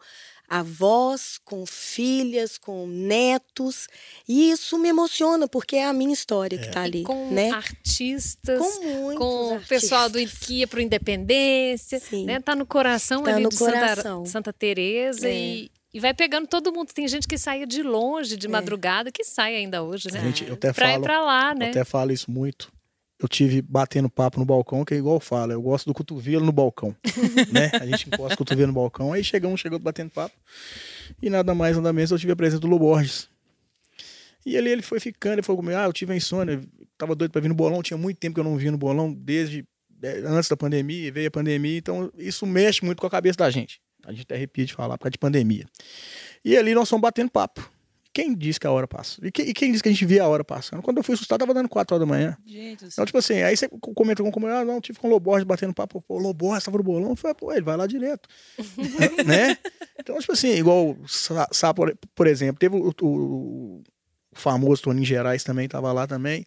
avós, 0.48 1.38
com 1.44 1.64
filhas, 1.66 2.56
com 2.58 2.86
netos, 2.86 3.88
e 4.28 4.50
isso 4.50 4.78
me 4.78 4.88
emociona, 4.88 5.48
porque 5.48 5.76
é 5.76 5.84
a 5.86 5.92
minha 5.92 6.12
história 6.12 6.58
que 6.58 6.66
está 6.68 6.82
ali, 6.82 7.02
com 7.02 7.30
né? 7.30 7.50
artistas, 7.50 8.58
Com 8.60 8.82
muitos 8.84 9.18
com 9.18 9.56
o 9.56 9.60
pessoal 9.66 10.08
do 10.08 10.18
artistas. 10.18 10.46
que 10.46 10.54
ia 10.60 10.66
pro 10.68 10.80
Independência, 10.80 11.98
Sim. 11.98 12.24
né? 12.24 12.40
Tá 12.40 12.54
no 12.54 12.66
coração 12.66 13.22
Tá 13.22 13.32
ali 13.34 13.42
no 13.42 13.48
de 13.48 13.56
Santa, 13.56 13.72
coração. 13.72 14.26
Santa 14.26 14.52
Teresa 14.52 15.28
É. 15.28 15.34
e, 15.34 15.70
e 15.92 16.00
vai 16.00 16.14
pegando 16.14 16.46
todo 16.46 16.72
mundo. 16.72 16.92
Tem 16.92 17.08
gente 17.08 17.26
que 17.26 17.38
saía 17.38 17.66
de 17.66 17.82
longe, 17.82 18.36
de 18.36 18.48
madrugada, 18.48 19.10
que 19.10 19.24
sai 19.24 19.56
ainda 19.56 19.82
hoje, 19.82 20.12
né? 20.12 20.20
Gente, 20.20 20.44
eu 20.46 20.54
até 20.54 20.72
pra 20.72 20.88
ir 20.88 20.92
falo, 20.92 21.02
pra 21.02 21.20
lá, 21.24 21.52
eu 21.52 21.58
né? 21.58 21.70
até 21.70 21.84
falo 21.84 22.12
isso 22.12 22.30
muito. 22.30 22.70
Eu 23.18 23.28
tive 23.28 23.62
batendo 23.62 24.10
papo 24.10 24.38
no 24.38 24.44
balcão, 24.44 24.84
que 24.84 24.92
é 24.92 24.96
igual 24.98 25.16
eu 25.16 25.20
falo, 25.20 25.52
eu 25.52 25.62
gosto 25.62 25.86
do 25.86 25.94
cotovelo 25.94 26.44
no 26.44 26.52
balcão, 26.52 26.94
né? 27.50 27.70
A 27.80 27.86
gente 27.86 28.08
encosta 28.08 28.34
o 28.34 28.38
cotovelo 28.38 28.68
no 28.68 28.74
balcão, 28.74 29.12
aí 29.12 29.24
chega 29.24 29.48
um, 29.48 29.56
chegou 29.56 29.78
batendo 29.78 30.10
papo, 30.10 30.34
e 31.22 31.30
nada 31.30 31.54
mais, 31.54 31.76
nada 31.76 31.92
menos, 31.94 32.10
eu 32.10 32.18
tive 32.18 32.32
a 32.32 32.36
presença 32.36 32.60
do 32.60 32.66
Lu 32.66 32.78
Borges. 32.78 33.28
E 34.44 34.56
ali 34.56 34.70
ele 34.70 34.82
foi 34.82 35.00
ficando, 35.00 35.34
ele 35.34 35.42
falou 35.42 35.62
comigo, 35.62 35.78
ah, 35.78 35.84
eu 35.84 35.92
tive 35.92 36.12
a 36.12 36.16
insônia, 36.16 36.60
tava 36.98 37.14
doido 37.14 37.30
pra 37.30 37.40
vir 37.40 37.48
no 37.48 37.54
bolão, 37.54 37.82
tinha 37.82 37.96
muito 37.96 38.18
tempo 38.18 38.34
que 38.34 38.40
eu 38.40 38.44
não 38.44 38.56
vinha 38.56 38.70
no 38.70 38.78
bolão, 38.78 39.12
desde 39.12 39.64
é, 40.02 40.22
antes 40.26 40.48
da 40.48 40.56
pandemia, 40.56 41.10
veio 41.10 41.28
a 41.28 41.30
pandemia, 41.30 41.78
então 41.78 42.12
isso 42.16 42.46
mexe 42.46 42.84
muito 42.84 43.00
com 43.00 43.06
a 43.06 43.10
cabeça 43.10 43.38
da 43.38 43.50
gente. 43.50 43.80
A 44.04 44.12
gente 44.12 44.22
até 44.22 44.36
arrepia 44.36 44.64
de 44.64 44.72
falar 44.72 44.96
por 44.96 45.04
causa 45.04 45.12
de 45.12 45.18
pandemia. 45.18 45.66
E 46.44 46.56
ali 46.56 46.74
nós 46.74 46.88
fomos 46.88 47.02
batendo 47.02 47.30
papo. 47.30 47.68
Quem 48.16 48.34
disse 48.34 48.58
que 48.58 48.66
a 48.66 48.70
hora 48.70 48.88
passa? 48.88 49.20
E, 49.22 49.30
que, 49.30 49.42
e 49.42 49.52
quem 49.52 49.70
disse 49.70 49.82
que 49.82 49.90
a 49.90 49.92
gente 49.92 50.06
via 50.06 50.22
a 50.22 50.26
hora 50.26 50.42
passando? 50.42 50.80
Quando 50.80 50.96
eu 50.96 51.02
fui 51.02 51.12
assustar, 51.12 51.38
tava 51.38 51.52
dando 51.52 51.68
4 51.68 51.94
horas 51.94 52.08
da 52.08 52.10
manhã. 52.10 52.34
Gente, 52.46 52.86
Então, 52.86 53.04
tipo 53.04 53.18
assim, 53.18 53.42
aí 53.42 53.54
você 53.54 53.68
comenta 53.68 54.22
com 54.22 54.32
como, 54.32 54.46
ah, 54.46 54.64
não, 54.64 54.80
tive 54.80 54.98
com 54.98 55.06
o 55.06 55.10
Loborges 55.10 55.44
batendo 55.44 55.74
papo, 55.74 56.00
pô, 56.00 56.14
o 56.14 56.18
Loborges 56.18 56.64
tava 56.64 56.78
no 56.78 56.82
bolão, 56.82 57.10
eu 57.10 57.16
falei, 57.16 57.34
pô, 57.34 57.52
ele 57.52 57.60
vai 57.60 57.76
lá 57.76 57.86
direto, 57.86 58.26
né? 59.26 59.58
Então, 60.00 60.18
tipo 60.18 60.32
assim, 60.32 60.48
igual, 60.52 60.96
Sá, 61.06 61.74
por 61.74 62.26
exemplo, 62.26 62.58
teve 62.58 62.74
o, 62.74 62.90
o, 63.02 63.06
o 63.06 63.82
famoso 64.32 64.84
Toninho 64.84 65.04
Gerais 65.04 65.44
também, 65.44 65.68
tava 65.68 65.92
lá 65.92 66.06
também, 66.06 66.46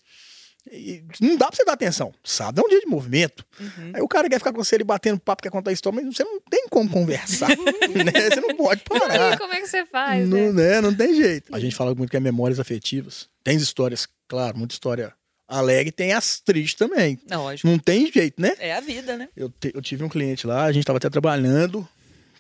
e 0.72 1.04
não 1.22 1.36
dá 1.38 1.48
pra 1.48 1.56
você 1.56 1.66
dar 1.66 1.74
atenção, 1.74 2.14
sábado 2.24 2.62
é 2.62 2.64
um 2.66 2.70
dia 2.70 2.80
de 2.80 2.86
movimento, 2.88 3.46
Uhum. 3.60 3.92
aí 3.94 4.02
o 4.02 4.08
cara 4.08 4.30
quer 4.30 4.38
ficar 4.40 4.52
com 4.54 4.64
você 4.64 4.76
ali 4.76 4.84
batendo 4.84 5.20
papo, 5.20 5.42
quer 5.44 5.50
contar 5.52 5.72
história, 5.72 6.02
mas 6.02 6.16
você 6.16 6.24
não 6.24 6.40
tem 6.50 6.68
como 6.70 6.90
conversar, 6.90 7.50
né? 8.06 8.30
Você 8.30 8.40
não 8.42 8.56
pode 8.56 8.82
parar. 8.84 9.38
como 9.38 9.54
é 9.54 9.62
que 9.62 9.68
você 9.68 9.86
faz, 9.86 10.28
Não, 10.28 10.54
né? 10.54 10.74
né? 10.76 10.82
não 10.82 10.94
tem 10.94 11.14
jeito. 11.16 11.54
A 11.56 11.60
gente 11.60 11.76
fala 11.76 11.94
muito 11.96 12.10
que 12.10 12.18
é 12.18 12.20
memórias 12.20 12.60
afetivas. 12.60 13.28
Tem 13.44 13.58
histórias, 13.58 14.08
claro, 14.28 14.58
muita 14.58 14.74
história 14.74 15.14
alegre, 15.48 15.92
tem 15.92 16.14
as 16.14 16.40
tristes 16.40 16.76
também. 16.78 17.20
Não, 17.28 17.44
lógico. 17.44 17.68
Não 17.68 17.80
tem 17.80 18.12
jeito, 18.12 18.40
né? 18.40 18.54
É 18.60 18.74
a 18.76 18.80
vida, 18.80 19.18
né? 19.18 19.30
Eu, 19.36 19.50
te- 19.50 19.72
eu 19.74 19.82
tive 19.82 20.04
um 20.04 20.10
cliente 20.10 20.46
lá, 20.46 20.66
a 20.66 20.72
gente 20.72 20.84
estava 20.84 20.98
até 20.98 21.10
trabalhando, 21.10 21.88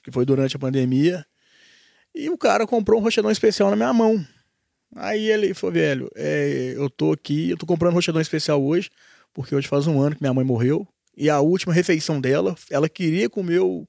que 0.03 0.11
foi 0.11 0.25
durante 0.25 0.55
a 0.55 0.59
pandemia, 0.59 1.25
e 2.13 2.29
o 2.29 2.37
cara 2.37 2.67
comprou 2.67 2.99
um 2.99 3.03
rochadão 3.03 3.31
especial 3.31 3.69
na 3.71 3.75
minha 3.75 3.91
mão. 3.93 4.23
Aí 4.95 5.29
ele 5.29 5.53
falou, 5.53 5.73
velho, 5.73 6.09
é, 6.15 6.73
eu 6.75 6.89
tô 6.89 7.11
aqui, 7.11 7.51
eu 7.51 7.57
tô 7.57 7.65
comprando 7.65 7.91
um 7.91 7.95
rochadão 7.95 8.21
especial 8.21 8.61
hoje, 8.63 8.89
porque 9.33 9.53
hoje 9.53 9.67
faz 9.67 9.85
um 9.87 10.01
ano 10.01 10.15
que 10.15 10.21
minha 10.21 10.33
mãe 10.33 10.43
morreu, 10.43 10.87
e 11.15 11.29
a 11.29 11.39
última 11.39 11.73
refeição 11.73 12.19
dela, 12.19 12.55
ela 12.71 12.87
queria 12.87 13.29
comer 13.29 13.59
um 13.59 13.85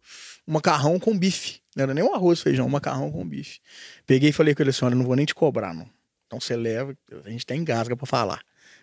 macarrão 0.46 0.98
com 0.98 1.16
bife. 1.16 1.60
Não 1.76 1.84
era 1.84 1.94
nem 1.94 2.02
um 2.02 2.12
arroz 2.12 2.40
feijão, 2.40 2.66
um 2.66 2.70
macarrão 2.70 3.10
com 3.10 3.26
bife. 3.26 3.60
Peguei 4.04 4.30
e 4.30 4.32
falei 4.32 4.54
com 4.54 4.62
ele 4.62 4.70
assim, 4.70 4.84
olha, 4.84 4.96
não 4.96 5.04
vou 5.04 5.14
nem 5.14 5.24
te 5.24 5.34
cobrar, 5.34 5.72
não. 5.72 5.88
Então 6.26 6.40
você 6.40 6.56
leva, 6.56 6.96
a 7.24 7.30
gente 7.30 7.46
tem 7.46 7.60
engasga 7.60 7.96
pra 7.96 8.06
falar. 8.06 8.40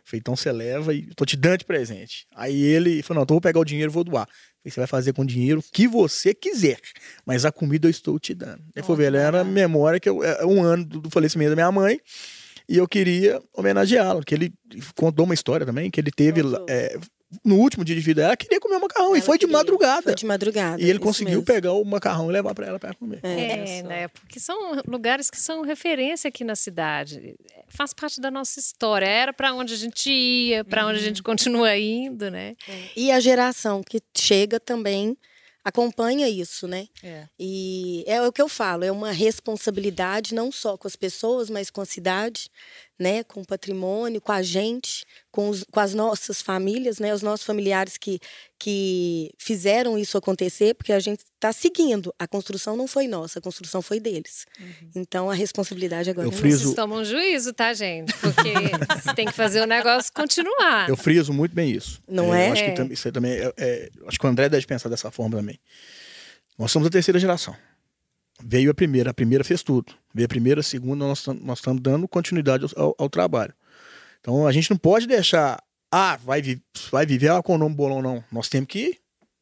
Falei, 0.07 0.19
então 0.21 0.37
você 0.37 0.49
leva 0.53 0.93
e 0.93 1.13
tô 1.15 1.25
te 1.25 1.35
dando 1.35 1.57
de 1.57 1.65
presente. 1.65 2.25
Aí 2.33 2.61
ele 2.61 3.03
falou, 3.03 3.19
não, 3.19 3.23
então 3.23 3.35
eu 3.35 3.39
vou 3.39 3.41
pegar 3.41 3.59
o 3.59 3.65
dinheiro 3.65 3.91
e 3.91 3.93
vou 3.93 4.05
doar. 4.05 4.25
Falei, 4.25 4.71
você 4.71 4.79
vai 4.79 4.87
fazer 4.87 5.11
com 5.11 5.23
o 5.23 5.25
dinheiro 5.25 5.59
o 5.59 5.63
que 5.63 5.85
você 5.85 6.33
quiser, 6.33 6.79
mas 7.25 7.43
a 7.43 7.51
comida 7.51 7.87
eu 7.87 7.91
estou 7.91 8.17
te 8.17 8.33
dando. 8.33 8.63
Ele 8.73 8.83
falou, 8.83 8.95
velho, 8.95 9.17
era 9.17 9.41
a 9.41 9.43
memória 9.43 9.99
que 9.99 10.07
eu, 10.07 10.23
é 10.23 10.45
um 10.45 10.63
ano 10.63 10.85
do 10.85 11.09
falecimento 11.09 11.49
da 11.49 11.55
minha 11.57 11.71
mãe 11.73 11.99
e 12.69 12.77
eu 12.77 12.87
queria 12.87 13.41
homenageá-lo, 13.53 14.23
que 14.23 14.33
ele 14.33 14.53
contou 14.95 15.25
uma 15.25 15.33
história 15.33 15.65
também, 15.65 15.91
que 15.91 15.99
ele 15.99 16.11
teve 16.11 16.41
é, 16.69 16.97
no 17.43 17.57
último 17.57 17.84
dia 17.84 17.96
de 17.96 18.01
vida, 18.01 18.24
ela 18.24 18.38
queria 18.38 18.60
comer 18.60 18.77
o 18.77 18.81
macarrão 18.81 19.13
e 19.13 19.17
Ela 19.17 19.25
foi 19.25 19.38
de 19.38 19.46
queria, 19.46 19.57
madrugada. 19.57 20.01
Foi 20.03 20.15
de 20.15 20.25
madrugada. 20.25 20.81
E 20.81 20.89
ele 20.89 21.00
conseguiu 21.00 21.39
mesmo. 21.39 21.46
pegar 21.46 21.74
o 21.74 21.84
macarrão 21.84 22.29
e 22.29 22.34
levar 22.34 22.55
pra 22.55 22.67
ela 22.67 22.79
pra 22.79 22.93
comer. 22.93 23.19
É, 23.24 23.81
só. 23.81 23.88
né? 23.88 24.07
Porque 24.07 24.39
são 24.39 24.81
lugares 24.88 25.29
que 25.29 25.39
são 25.39 25.62
referência 25.62 26.29
aqui 26.29 26.43
na 26.43 26.55
cidade. 26.55 27.36
Faz 27.67 27.93
parte 27.93 28.22
da 28.22 28.31
nossa 28.31 28.60
história. 28.60 29.05
Era 29.05 29.34
para 29.34 29.53
onde 29.53 29.74
a 29.74 29.77
gente 29.77 30.10
ia, 30.10 30.63
para 30.63 30.86
onde 30.88 31.00
a 31.00 31.03
gente 31.03 31.22
continua 31.22 31.77
indo, 31.77 32.31
né? 32.31 32.55
E 32.96 33.12
a 33.12 33.19
geração 33.19 33.84
que 33.84 34.01
chega 34.17 34.60
também 34.60 35.17
acompanha 35.67 36.29
isso, 36.29 36.65
né? 36.65 36.88
É. 37.03 37.25
E 37.38 38.05
é 38.07 38.22
o 38.22 38.31
que 38.31 38.41
eu 38.41 38.48
falo, 38.48 38.86
é 38.86 38.91
uma 38.91 39.12
responsabilidade 39.12 40.34
não 40.34 40.50
só 40.50 40.77
com 40.77 40.88
as 40.88 40.96
pessoas, 40.96 41.50
mas 41.50 41.69
com 41.69 41.81
a 41.81 41.86
cidade, 41.86 42.50
né? 42.99 43.23
Com 43.23 43.41
o 43.41 43.45
patrimônio, 43.45 44.19
com 44.21 44.31
a 44.31 44.41
gente, 44.41 45.05
com, 45.31 45.49
os- 45.49 45.63
com 45.71 45.79
as 45.79 45.93
nossas 45.93 46.41
famílias, 46.41 46.99
né? 46.99 47.13
Os 47.13 47.21
nossos 47.21 47.45
familiares 47.45 47.97
que, 47.97 48.19
que 48.57 49.31
fizeram 49.37 49.97
isso 49.97 50.17
acontecer, 50.17 50.73
porque 50.73 50.91
a 50.91 50.99
gente 50.99 51.19
está 51.35 51.53
seguindo. 51.53 52.13
A 52.17 52.27
construção 52.27 52.75
não 52.75 52.87
foi 52.87 53.07
nossa, 53.07 53.39
a 53.39 53.41
construção 53.41 53.81
foi 53.81 53.99
deles. 53.99 54.45
Então 54.95 55.29
a 55.29 55.33
responsabilidade 55.33 56.09
agora 56.09 56.27
Eu 56.27 56.31
é 56.31 56.35
friso- 56.35 56.63
Vocês 56.63 56.75
tomam 56.75 57.05
juízo, 57.05 57.53
tá, 57.53 57.73
gente? 57.73 58.11
Porque 58.13 58.53
você 59.03 59.13
tem 59.13 59.25
que 59.27 59.33
fazer 59.33 59.61
o 59.61 59.65
negócio 59.65 60.11
continuar. 60.13 60.89
Eu 60.89 60.97
friso 60.97 61.31
muito 61.31 61.53
bem 61.53 61.71
isso. 61.71 62.01
Não 62.07 62.27
Eu 62.29 62.33
é? 62.33 62.49
Acho 62.51 62.63
que 62.63 62.81
É. 62.81 62.85
isso 62.93 63.11
também 63.11 63.33
é- 63.33 63.53
é- 63.57 63.89
acho 64.07 64.19
que 64.19 64.25
o 64.25 64.29
André 64.29 64.49
deve 64.49 64.65
pensar 64.65 64.89
dessa 64.89 65.11
forma 65.11 65.37
também. 65.37 65.59
Nós 66.57 66.71
somos 66.71 66.87
a 66.87 66.91
terceira 66.91 67.19
geração. 67.19 67.55
Veio 68.44 68.70
a 68.72 68.74
primeira, 68.74 69.10
a 69.12 69.13
primeira 69.13 69.44
fez 69.44 69.63
tudo. 69.63 69.94
Veio 70.13 70.25
a 70.25 70.29
primeira, 70.29 70.60
a 70.62 70.63
segunda, 70.63 71.06
nós 71.06 71.25
nós 71.41 71.60
estamos 71.60 71.82
dando 71.82 72.08
continuidade 72.08 72.65
ao, 72.75 72.96
ao- 72.98 73.10
trabalho. 73.10 73.53
Então 74.20 74.46
a 74.46 74.51
gente 74.51 74.70
não 74.70 74.77
pode 74.77 75.08
deixar, 75.08 75.62
ah, 75.91 76.17
vai, 76.24 76.41
vi- 76.41 76.62
vai 76.91 77.06
viver 77.06 77.32
ah, 77.32 77.41
com 77.41 77.56
o 77.56 77.58
nome 77.58 77.75
bolão, 77.75 78.01
não. 78.01 78.24
Nós 78.32 78.48
temos 78.50 78.67
que 78.67 78.98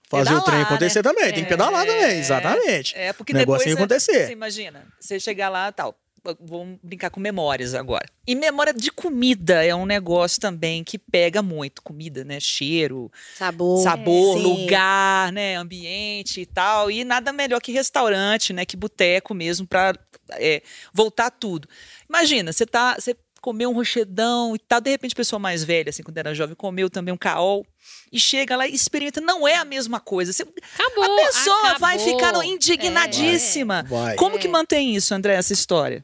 fazer 0.09 0.29
o 0.29 0.39
Pedalar, 0.39 0.43
trem 0.45 0.61
acontecer 0.61 0.99
né? 0.99 1.03
também. 1.03 1.33
Tem 1.33 1.43
que 1.43 1.49
pedalar 1.49 1.85
também, 1.85 2.19
exatamente. 2.19 2.95
É, 2.95 3.11
porque 3.11 3.33
O 3.33 3.35
negócio 3.35 3.65
depois 3.65 3.65
tem 3.65 3.75
que 3.75 3.81
acontecer. 3.81 4.27
Você 4.27 4.31
imagina, 4.33 4.85
você 4.99 5.19
chegar 5.19 5.49
lá 5.49 5.71
tal. 5.71 5.97
Vamos 6.39 6.79
brincar 6.81 7.09
com 7.09 7.19
memórias 7.19 7.73
agora. 7.73 8.05
E 8.27 8.35
memória 8.35 8.73
de 8.73 8.91
comida 8.91 9.63
é 9.65 9.73
um 9.75 9.85
negócio 9.85 10.39
também 10.41 10.83
que 10.83 10.97
pega 10.97 11.41
muito. 11.41 11.81
Comida, 11.81 12.23
né? 12.23 12.39
Cheiro, 12.39 13.11
Sabor. 13.35 13.83
sabor, 13.83 14.37
Sim. 14.37 14.43
lugar, 14.43 15.31
né? 15.31 15.55
Ambiente 15.55 16.41
e 16.41 16.45
tal. 16.45 16.89
E 16.89 17.03
nada 17.03 17.31
melhor 17.31 17.61
que 17.61 17.71
restaurante, 17.71 18.53
né? 18.53 18.65
Que 18.65 18.75
boteco 18.77 19.33
mesmo 19.33 19.67
pra 19.67 19.93
é, 20.31 20.61
voltar 20.93 21.29
tudo. 21.29 21.67
Imagina, 22.09 22.51
você 22.51 22.65
tá. 22.65 22.95
Você 22.99 23.15
comeu 23.41 23.69
um 23.69 23.73
rochedão 23.75 24.55
e 24.55 24.59
tal, 24.59 24.81
de 24.81 24.89
repente, 24.89 25.13
pessoa 25.13 25.37
mais 25.39 25.63
velha, 25.63 25.91
assim, 25.91 26.01
quando 26.01 26.17
era 26.17 26.33
jovem, 26.33 26.55
comeu 26.55 26.89
também 26.89 27.13
um 27.13 27.17
caol 27.17 27.63
e 28.11 28.19
chega 28.19 28.55
lá 28.57 28.65
e 28.67 28.73
experimenta. 28.73 29.21
Não 29.21 29.47
é 29.47 29.55
a 29.57 29.63
mesma 29.63 29.99
coisa. 29.99 30.33
Você- 30.33 30.41
Acabou. 30.73 31.03
a 31.03 31.27
pessoa 31.27 31.77
vai 31.77 31.95
acabou. 31.95 32.13
ficar 32.17 32.41
É. 32.43 32.45
indignadíssima. 32.47 33.83
Vai. 33.87 34.15
Como 34.15 34.37
É. 34.37 34.39
que 34.39 34.47
mantém 34.47 34.95
isso, 34.95 35.13
André, 35.13 35.35
essa 35.35 35.53
história? 35.53 36.03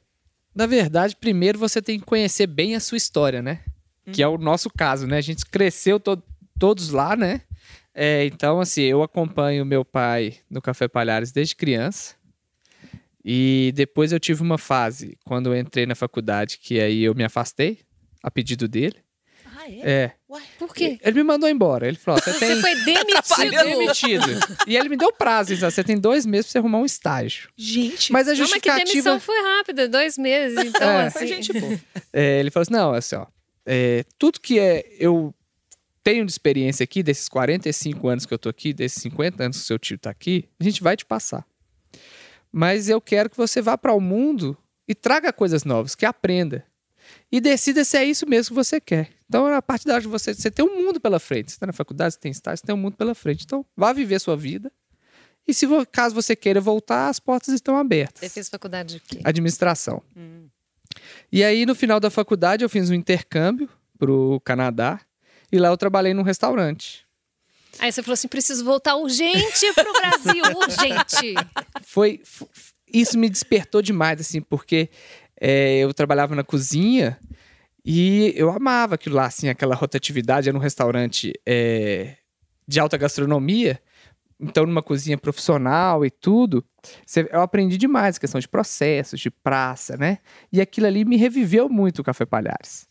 Na 0.53 0.65
verdade, 0.65 1.15
primeiro 1.15 1.58
você 1.58 1.81
tem 1.81 2.00
que 2.00 2.05
conhecer 2.05 2.48
bem 2.48 2.75
a 2.75 2.79
sua 2.79 2.98
história, 2.98 3.41
né? 3.41 3.62
Que 4.12 4.22
é 4.24 4.27
o 4.27 4.38
nosso 4.38 4.70
caso, 4.70 5.08
né? 5.08 5.17
A 5.17 5.22
gente 5.22 5.46
cresceu 5.46 6.00
to- 6.00 6.22
todos 6.60 6.89
lá, 6.89 7.15
né? 7.15 7.41
É, 7.93 8.25
então, 8.25 8.60
assim, 8.60 8.81
eu 8.81 9.03
acompanho 9.03 9.65
meu 9.65 9.84
pai 9.86 10.36
no 10.50 10.62
Café 10.62 10.88
Palhares 10.88 11.31
desde 11.31 11.55
criança. 11.55 12.15
E 13.24 13.72
depois 13.75 14.12
eu 14.12 14.20
tive 14.20 14.41
uma 14.41 14.58
fase, 14.58 15.17
quando 15.25 15.53
eu 15.53 15.60
entrei 15.60 15.86
na 15.86 15.93
faculdade, 15.96 16.58
que 16.58 16.79
aí 16.79 17.03
eu 17.03 17.13
me 17.13 17.24
afastei, 17.24 17.79
a 18.24 18.31
pedido 18.31 18.67
dele. 18.67 18.96
Ah, 19.63 19.70
É. 19.70 20.12
Por 20.58 20.74
quê? 20.74 20.98
Ele 21.03 21.18
me 21.18 21.24
mandou 21.24 21.48
embora. 21.50 21.88
Ele 21.88 21.98
falou: 21.98 22.20
"Ó, 22.20 22.24
você 22.32 22.38
tem. 22.39 22.56
Você 22.56 22.62
foi 22.62 22.72
atrapalhando. 23.18 23.70
demitido. 23.70 24.25
demitido. 24.25 24.58
e 24.68 24.75
ele 24.77 24.89
me 24.89 24.98
deu 24.98 25.12
prazo, 25.13 25.53
então, 25.53 25.70
você 25.70 25.84
tem 25.84 25.98
dois 26.00 26.25
meses 26.25 26.46
pra 26.48 26.51
você 26.53 26.58
arrumar 26.60 26.80
um 26.80 26.86
estágio. 26.86 27.50
Gente, 27.58 28.12
Mas 28.12 28.27
a 28.27 28.32
Não, 28.34 28.39
mas 28.39 28.50
que 28.50 28.53
justificativa. 28.53 28.86
demissão 28.91 29.20
foi 29.20 29.41
rápida, 29.41 29.88
dois 29.88 30.18
meses. 30.18 30.58
Então, 30.65 30.89
É. 30.89 31.08
assim. 31.08 31.20
foi 31.20 31.27
gente 31.27 31.53
boa. 31.53 31.80
É, 32.13 32.39
ele 32.39 32.50
falou 32.50 32.63
assim: 32.63 32.74
não, 32.74 32.94
assim, 32.94 33.15
ó. 33.15 33.25
é, 33.65 34.03
tudo 34.18 34.39
que 34.39 34.58
é, 34.60 34.86
eu 35.00 35.34
tenho 36.03 36.25
de 36.25 36.32
experiência 36.32 36.84
aqui, 36.84 37.03
desses 37.03 37.30
45 37.30 38.08
anos 38.08 38.25
que 38.25 38.34
eu 38.34 38.39
tô 38.39 38.50
aqui, 38.50 38.74
desses 38.74 39.01
50 39.03 39.44
anos 39.44 39.58
que 39.58 39.63
o 39.63 39.68
seu 39.68 39.77
tio 39.77 39.98
tá 40.00 40.10
aqui, 40.10 40.48
a 40.60 40.63
gente 40.63 40.82
vai 40.82 40.96
te 40.98 41.06
passar. 41.06 41.46
Mas 42.51 42.89
eu 42.89 43.00
quero 43.00 43.30
que 43.30 43.38
você 43.38 43.62
vá 43.62 43.77
para 43.77 43.94
o 43.94 44.00
mundo 44.01 44.58
e 44.88 44.96
traga 44.96 45.32
coisas 45.32 45.63
novas, 45.63 45.94
que 45.96 46.06
aprenda. 46.06 46.65
E 47.32 47.39
decida 47.39 47.84
se 47.84 47.98
é 47.98 48.03
isso 48.03 48.27
mesmo 48.27 48.50
que 48.50 48.56
você 48.56 48.80
quer. 48.82 49.10
Então, 49.32 49.46
a 49.48 49.62
partir 49.62 49.86
da 49.86 49.94
hora 49.94 50.04
você, 50.10 50.34
você 50.34 50.52
tem 50.52 50.66
um 50.66 50.84
mundo 50.84 51.00
pela 51.00 51.18
frente. 51.18 51.52
Você 51.52 51.56
está 51.56 51.66
na 51.66 51.72
faculdade, 51.72 52.16
você 52.16 52.20
tem 52.20 52.34
estágio, 52.34 52.58
você 52.58 52.66
tem 52.66 52.76
um 52.76 52.78
mundo 52.78 52.98
pela 52.98 53.16
frente. 53.16 53.46
Então, 53.46 53.66
vá 53.78 53.94
viver 53.94 54.20
sua 54.20 54.36
vida. 54.36 54.70
E 55.48 55.54
se 55.54 55.66
caso 55.90 56.14
você 56.14 56.36
queira 56.36 56.60
voltar, 56.60 57.08
as 57.08 57.18
portas 57.18 57.54
estão 57.54 57.78
abertas 57.78 58.20
Você 58.20 58.30
fez 58.30 58.50
faculdade 58.50 58.96
de 58.96 59.00
quê? 59.00 59.22
administração. 59.24 60.02
Hum. 60.18 60.50
E 61.32 61.46
aí, 61.46 61.66
no 61.66 61.74
final 61.74 61.98
da 61.98 62.10
faculdade, 62.10 62.66
eu 62.66 62.68
fiz 62.70 62.90
um 62.90 62.94
intercâmbio 62.94 63.70
pro 63.98 64.42
Canadá. 64.44 65.00
E 65.50 65.58
lá 65.58 65.70
eu 65.70 65.78
trabalhei 65.78 66.14
num 66.14 66.24
restaurante. 66.24 67.06
Aí 67.80 67.90
você 67.90 68.04
falou 68.04 68.16
assim: 68.16 68.28
preciso 68.28 68.66
voltar 68.66 68.98
urgente 68.98 69.74
pro 69.74 69.94
Brasil, 69.94 70.44
urgente. 70.60 71.36
Foi, 71.84 72.20
f- 72.22 72.46
f- 72.54 72.74
isso 72.94 73.18
me 73.18 73.30
despertou 73.30 73.82
demais, 73.82 74.20
assim, 74.20 74.42
porque 74.42 74.90
é, 75.40 75.78
eu 75.80 75.94
trabalhava 75.94 76.36
na 76.36 76.44
cozinha 76.44 77.18
e 77.86 78.34
eu 78.36 78.50
amava 78.50 78.96
aquilo 78.96 79.16
lá, 79.16 79.26
assim, 79.26 79.50
aquela 79.50 79.76
rotatividade. 79.76 80.48
Era 80.48 80.58
um 80.58 80.62
restaurante 80.62 81.34
é, 81.46 82.16
de 82.68 82.80
alta 82.80 82.98
gastronomia, 82.98 83.82
então 84.40 84.66
numa 84.66 84.84
cozinha 84.84 85.18
profissional 85.18 86.06
e 86.06 86.12
tudo. 86.12 86.64
Eu 87.32 87.42
aprendi 87.42 87.78
demais 87.78 88.18
a 88.18 88.20
questão 88.20 88.40
de 88.40 88.48
processos, 88.48 89.20
de 89.20 89.30
praça, 89.30 89.98
né? 89.98 90.20
E 90.52 90.62
aquilo 90.62 90.88
ali 90.88 91.06
me 91.06 91.18
reviveu 91.18 91.70
muito 91.70 92.00
o 92.00 92.04
Café 92.04 92.26
Palhares. 92.26 92.88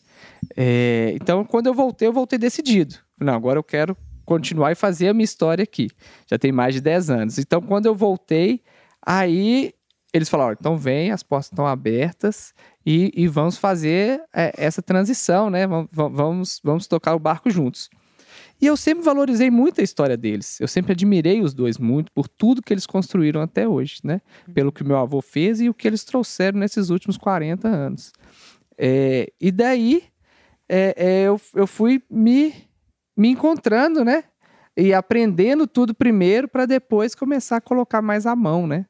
É, 0.56 1.12
então, 1.14 1.44
quando 1.44 1.66
eu 1.66 1.74
voltei, 1.74 2.08
eu 2.08 2.12
voltei 2.12 2.38
decidido. 2.38 2.96
Não, 3.18 3.34
agora 3.34 3.58
eu 3.58 3.64
quero 3.64 3.96
continuar 4.24 4.72
e 4.72 4.74
fazer 4.74 5.08
a 5.08 5.14
minha 5.14 5.24
história 5.24 5.62
aqui. 5.62 5.88
Já 6.28 6.38
tem 6.38 6.52
mais 6.52 6.74
de 6.74 6.80
10 6.80 7.10
anos. 7.10 7.38
Então, 7.38 7.60
quando 7.60 7.86
eu 7.86 7.94
voltei, 7.94 8.62
aí 9.04 9.72
eles 10.12 10.28
falaram: 10.28 10.56
então 10.58 10.76
vem, 10.76 11.10
as 11.10 11.22
portas 11.22 11.50
estão 11.50 11.66
abertas 11.66 12.52
e, 12.84 13.12
e 13.14 13.28
vamos 13.28 13.56
fazer 13.56 14.22
é, 14.34 14.52
essa 14.56 14.82
transição, 14.82 15.50
né? 15.50 15.66
Vamos, 15.66 15.88
vamos, 15.92 16.60
vamos 16.62 16.86
tocar 16.86 17.14
o 17.14 17.18
barco 17.18 17.50
juntos. 17.50 17.88
E 18.60 18.66
eu 18.66 18.76
sempre 18.76 19.02
valorizei 19.02 19.50
muito 19.50 19.80
a 19.80 19.84
história 19.84 20.16
deles. 20.16 20.60
Eu 20.60 20.68
sempre 20.68 20.92
admirei 20.92 21.40
os 21.40 21.54
dois 21.54 21.78
muito 21.78 22.12
por 22.12 22.28
tudo 22.28 22.60
que 22.60 22.72
eles 22.72 22.86
construíram 22.86 23.40
até 23.40 23.66
hoje, 23.66 24.00
né? 24.04 24.20
Pelo 24.52 24.70
que 24.70 24.84
meu 24.84 24.98
avô 24.98 25.22
fez 25.22 25.60
e 25.60 25.68
o 25.68 25.74
que 25.74 25.88
eles 25.88 26.04
trouxeram 26.04 26.58
nesses 26.58 26.90
últimos 26.90 27.16
40 27.16 27.66
anos. 27.66 28.12
É, 28.76 29.32
e 29.40 29.50
daí 29.50 30.04
é, 30.68 30.94
é, 30.96 31.22
eu, 31.22 31.40
eu 31.54 31.66
fui 31.66 32.02
me, 32.10 32.54
me 33.16 33.28
encontrando, 33.30 34.04
né? 34.04 34.24
E 34.76 34.92
aprendendo 34.92 35.66
tudo 35.66 35.94
primeiro 35.94 36.46
para 36.46 36.66
depois 36.66 37.14
começar 37.14 37.56
a 37.56 37.60
colocar 37.60 38.02
mais 38.02 38.26
a 38.26 38.36
mão, 38.36 38.66
né? 38.66 38.86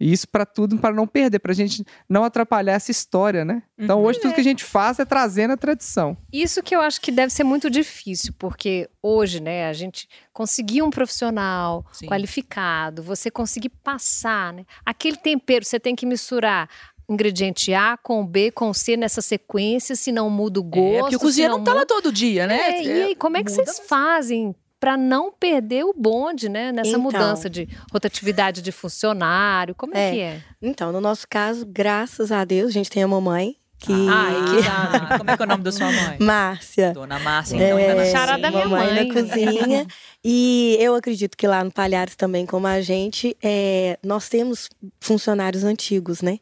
E 0.00 0.10
isso 0.12 0.26
para 0.26 0.46
tudo, 0.46 0.78
para 0.78 0.94
não 0.94 1.06
perder, 1.06 1.38
para 1.40 1.52
a 1.52 1.54
gente 1.54 1.84
não 2.08 2.24
atrapalhar 2.24 2.72
essa 2.72 2.90
história, 2.90 3.44
né? 3.44 3.62
Então 3.78 4.00
Uhum. 4.00 4.06
hoje 4.06 4.18
tudo 4.18 4.30
É. 4.30 4.34
que 4.34 4.40
a 4.40 4.44
gente 4.44 4.64
faz 4.64 4.98
é 4.98 5.04
trazendo 5.04 5.52
a 5.52 5.56
tradição. 5.58 6.16
Isso 6.32 6.62
que 6.62 6.74
eu 6.74 6.80
acho 6.80 7.00
que 7.00 7.12
deve 7.12 7.30
ser 7.32 7.44
muito 7.44 7.68
difícil, 7.68 8.32
porque 8.38 8.88
hoje, 9.02 9.40
né, 9.40 9.68
a 9.68 9.72
gente 9.74 10.08
conseguir 10.32 10.80
um 10.82 10.88
profissional 10.90 11.84
Sim. 11.92 12.06
qualificado, 12.06 13.02
você 13.02 13.30
conseguir 13.30 13.68
passar, 13.68 14.52
né? 14.54 14.64
Aquele 14.86 15.16
tempero, 15.18 15.64
você 15.64 15.78
tem 15.78 15.94
que 15.94 16.06
misturar 16.06 16.68
ingrediente 17.08 17.74
A 17.74 17.96
com 17.96 18.24
B 18.24 18.50
com 18.52 18.72
C 18.72 18.96
nessa 18.96 19.20
sequência, 19.20 19.96
senão 19.96 20.30
muda 20.30 20.60
o 20.60 20.62
gosto. 20.62 20.96
É, 20.96 21.00
porque 21.00 21.16
o 21.16 21.20
cozinheiro 21.20 21.54
senão 21.54 21.64
não 21.64 21.72
tá 21.72 21.74
lá 21.80 21.84
todo 21.84 22.12
dia, 22.12 22.46
né? 22.46 22.56
É, 22.78 22.82
e 22.84 23.02
aí, 23.02 23.14
como 23.16 23.36
é 23.36 23.42
que 23.44 23.50
vocês 23.50 23.66
mas- 23.78 23.88
fazem 23.88 24.54
para 24.80 24.96
não 24.96 25.30
perder 25.30 25.84
o 25.84 25.92
bonde, 25.94 26.48
né? 26.48 26.72
Nessa 26.72 26.88
Então. 26.90 27.00
mudança 27.02 27.48
de 27.50 27.68
rotatividade 27.92 28.62
de 28.62 28.72
funcionário, 28.72 29.74
como 29.74 29.94
é, 29.96 30.08
É. 30.08 30.12
que 30.12 30.20
é? 30.20 30.40
Então, 30.62 30.90
no 30.90 31.00
nosso 31.00 31.26
caso, 31.28 31.66
graças 31.66 32.32
a 32.32 32.44
Deus, 32.44 32.70
a 32.70 32.72
gente 32.72 32.90
tem 32.90 33.02
a 33.02 33.08
mamãe, 33.08 33.56
que. 33.78 33.92
Ai, 33.92 34.34
que 34.62 34.68
Ah, 34.68 35.18
como 35.18 35.30
é 35.30 35.36
que 35.36 35.42
é 35.42 35.44
o 35.44 35.48
nome 35.48 35.62
da 35.64 35.72
sua 35.72 35.90
mãe? 35.92 36.16
Márcia. 36.20 36.92
Dona 36.92 37.18
Márcia, 37.18 37.56
então, 37.56 37.78
É, 37.78 37.86
tá 37.88 37.94
na 37.94 38.04
Chará 38.06 38.36
da 38.38 38.50
minha 38.50 38.66
mamãe 38.66 38.94
mãe. 38.94 39.06
na 39.08 39.14
cozinha. 39.14 39.86
E 40.24 40.76
eu 40.80 40.94
acredito 40.94 41.36
que 41.36 41.46
lá 41.46 41.62
no 41.64 41.70
Palhares 41.70 42.14
também, 42.16 42.44
como 42.46 42.66
a 42.66 42.80
gente, 42.80 43.36
é, 43.42 43.98
nós 44.02 44.28
temos 44.28 44.68
funcionários 45.00 45.62
antigos, 45.64 46.20
né? 46.22 46.38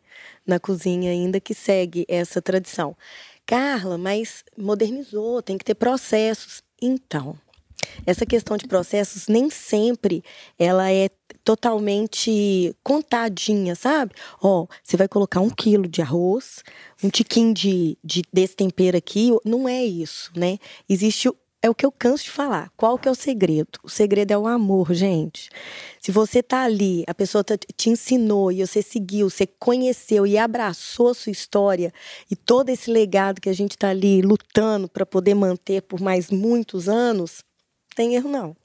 Na 0.47 0.59
cozinha 0.61 1.11
ainda 1.11 1.39
que 1.41 1.55
segue 1.55 2.05
essa 2.09 2.41
tradição. 2.43 2.97
Carla, 3.47 3.97
mas 3.99 4.45
modernizou, 4.57 5.41
tem 5.43 5.57
que 5.59 5.65
ter 5.65 5.75
processos. 5.75 6.63
Então, 6.83 7.37
essa 8.07 8.27
questão 8.27 8.57
de 8.57 8.67
processos 8.67 9.29
nem 9.29 9.51
sempre 9.51 10.23
ela 10.59 10.91
é 10.91 11.09
totalmente 11.45 12.75
contadinha, 12.83 13.75
sabe? 13.75 14.13
Ó, 14.43 14.67
você 14.83 14.97
vai 14.97 15.09
colocar 15.09 15.41
um 15.41 15.51
quilo 15.51 15.89
de 15.89 16.03
arroz, 16.03 16.63
um 17.03 17.09
tiquinho 17.09 17.55
de, 17.55 17.97
de 18.05 18.23
desse 18.33 18.57
tempero 18.57 18.97
aqui, 18.97 19.31
não 19.45 19.69
é 19.69 19.85
isso, 19.85 20.31
né? 20.37 20.59
Existe 20.89 21.31
é 21.61 21.69
o 21.69 21.75
que 21.75 21.85
eu 21.85 21.91
canso 21.91 22.25
de 22.25 22.31
falar. 22.31 22.71
Qual 22.77 22.99
que 22.99 23.09
é 23.09 23.11
o 23.11 23.15
segredo? 23.15 23.81
O 23.83 23.89
segredo 23.89 24.31
é 24.31 24.39
o 24.39 24.47
amor, 24.47 24.95
gente. 24.95 25.51
Se 26.01 26.13
você 26.13 26.43
tá 26.43 26.63
ali, 26.63 27.05
a 27.07 27.15
pessoa 27.15 27.43
tá- 27.43 27.59
te 27.77 27.91
ensinou 27.91 28.53
e 28.53 28.65
você 28.65 28.81
seguiu, 28.81 29.29
você 29.29 29.47
conheceu 29.47 30.27
e 30.27 30.39
abraçou 30.39 31.09
a 31.09 31.15
sua 31.15 31.33
história 31.33 31.93
e 32.31 32.37
todo 32.37 32.69
esse 32.71 32.91
legado 32.91 33.41
que 33.41 33.49
a 33.49 33.53
gente 33.53 33.77
tá 33.77 33.89
ali 33.89 34.23
lutando 34.23 34.89
para 34.89 35.05
poder 35.05 35.35
manter 35.35 35.83
por 35.83 36.01
mais 36.01 36.31
muitos 36.31 36.89
anos, 36.89 37.43
tem 37.99 38.15
erro 38.15 38.31
não. 38.31 38.57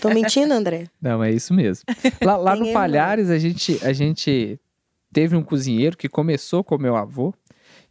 Tô 0.00 0.08
mentindo, 0.08 0.54
André? 0.54 0.86
Não, 1.02 1.22
é 1.22 1.30
isso 1.30 1.52
mesmo. 1.52 1.84
Lá, 2.22 2.34
lá 2.38 2.56
no 2.56 2.64
erro, 2.64 2.72
Palhares, 2.72 3.28
a 3.28 3.36
gente, 3.36 3.78
a 3.84 3.92
gente 3.92 4.58
teve 5.12 5.36
um 5.36 5.42
cozinheiro 5.42 5.98
que 5.98 6.08
começou 6.08 6.64
com 6.64 6.78
meu 6.78 6.96
avô 6.96 7.34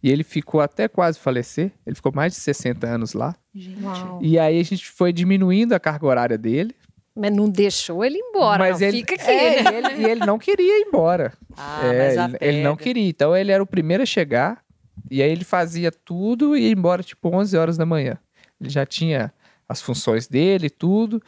e 0.02 0.10
ele 0.10 0.24
ficou 0.24 0.60
até 0.62 0.88
quase 0.88 1.20
falecer. 1.20 1.72
Ele 1.86 1.96
ficou 1.96 2.12
mais 2.12 2.34
de 2.34 2.40
60 2.40 2.88
anos 2.88 3.14
lá. 3.14 3.36
Uau. 3.84 4.20
E 4.20 4.40
aí 4.40 4.60
a 4.60 4.64
gente 4.64 4.90
foi 4.90 5.14
diminuindo 5.14 5.74
a 5.74 5.80
carga 5.80 6.08
horária 6.08 6.40
dele. 6.40 6.74
Mas 7.16 7.32
não 7.32 7.48
deixou 7.48 8.04
ele 8.04 8.18
ir 8.18 8.22
embora, 8.22 8.58
mas 8.58 8.80
não. 8.80 8.88
ele, 8.88 8.98
fica 8.98 9.14
aqui, 9.14 9.30
é, 9.30 9.62
né? 9.62 9.78
ele, 9.78 10.02
e 10.02 10.06
ele 10.10 10.26
não 10.26 10.40
queria 10.40 10.80
ir 10.80 10.88
embora. 10.88 11.34
Ah, 11.56 11.86
É, 11.86 12.16
mas 12.16 12.34
ele, 12.34 12.38
ele 12.42 12.64
não 12.64 12.76
queria. 12.76 13.08
Então 13.08 13.38
ele 13.38 13.52
era 13.52 13.62
o 13.62 13.68
primeiro 13.68 14.02
a 14.02 14.08
chegar. 14.08 14.64
E 15.12 15.22
aí 15.22 15.30
ele 15.32 15.44
fazia 15.44 15.92
tudo 15.92 16.58
e 16.58 16.62
ia 16.62 16.72
embora 16.72 17.04
tipo 17.04 17.30
11 17.30 17.56
horas 17.56 17.78
da 17.78 17.86
manhã. 17.86 18.18
Ele 18.60 18.70
já 18.70 18.88
tinha 18.88 19.32
as 19.70 19.82
funções 19.82 20.28
dele 20.28 20.66
e 20.66 20.70
tudo. 20.72 21.22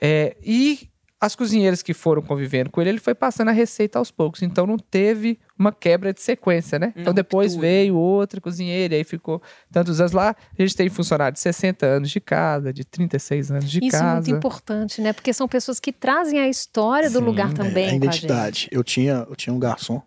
É, 0.00 0.36
e 0.44 0.90
as 1.18 1.34
cozinheiras 1.34 1.82
que 1.82 1.94
foram 1.94 2.20
convivendo 2.20 2.70
com 2.70 2.78
ele, 2.80 2.90
ele 2.90 2.98
foi 2.98 3.14
passando 3.14 3.48
a 3.48 3.52
receita 3.52 3.98
aos 3.98 4.10
poucos. 4.10 4.42
Então 4.42 4.66
não 4.66 4.76
teve 4.76 5.38
uma 5.58 5.72
quebra 5.72 6.12
de 6.12 6.20
sequência, 6.20 6.78
né? 6.78 6.92
Então 6.94 7.06
Não, 7.06 7.14
depois 7.14 7.52
tudo. 7.52 7.62
veio 7.62 7.96
outra 7.96 8.38
cozinheira, 8.38 8.94
e 8.94 8.98
aí 8.98 9.04
ficou 9.04 9.40
tantos 9.72 9.98
anos 9.98 10.12
lá. 10.12 10.36
A 10.56 10.62
gente 10.62 10.76
tem 10.76 10.90
funcionário 10.90 11.32
de 11.32 11.40
60 11.40 11.86
anos 11.86 12.10
de 12.10 12.20
casa, 12.20 12.70
de 12.70 12.84
36 12.84 13.50
anos 13.50 13.70
de 13.70 13.78
Isso 13.82 13.96
é 13.96 14.02
muito 14.02 14.14
casa. 14.14 14.30
importante, 14.30 15.00
né? 15.00 15.12
Porque 15.14 15.32
são 15.32 15.48
pessoas 15.48 15.80
que 15.80 15.90
trazem 15.90 16.38
a 16.38 16.48
história 16.48 17.08
do 17.08 17.18
Sim, 17.18 17.24
lugar 17.24 17.50
é, 17.50 17.54
também 17.54 17.86
a 17.86 17.88
com 17.88 17.94
a 17.94 17.96
identidade. 17.96 18.68
Eu 18.70 18.84
tinha, 18.84 19.26
eu 19.28 19.34
tinha 19.34 19.54
um 19.54 19.58
garçom, 19.58 20.02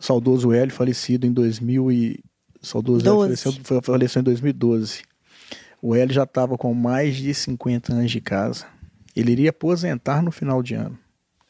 saudoso 0.00 0.52
Hélio, 0.52 0.74
falecido 0.74 1.24
em 1.24 1.32
2000 1.32 1.92
e 1.92 2.24
saudoso 2.60 3.06
Hélio 3.06 3.20
faleceu, 3.20 3.82
faleceu 3.82 4.20
em 4.20 4.24
2012. 4.24 5.07
O 5.80 5.94
Hélio 5.94 6.14
já 6.14 6.24
estava 6.24 6.58
com 6.58 6.74
mais 6.74 7.16
de 7.16 7.32
50 7.32 7.92
anos 7.92 8.10
de 8.10 8.20
casa. 8.20 8.66
Ele 9.14 9.32
iria 9.32 9.50
aposentar 9.50 10.22
no 10.22 10.30
final 10.30 10.62
de 10.62 10.74
ano. 10.74 10.98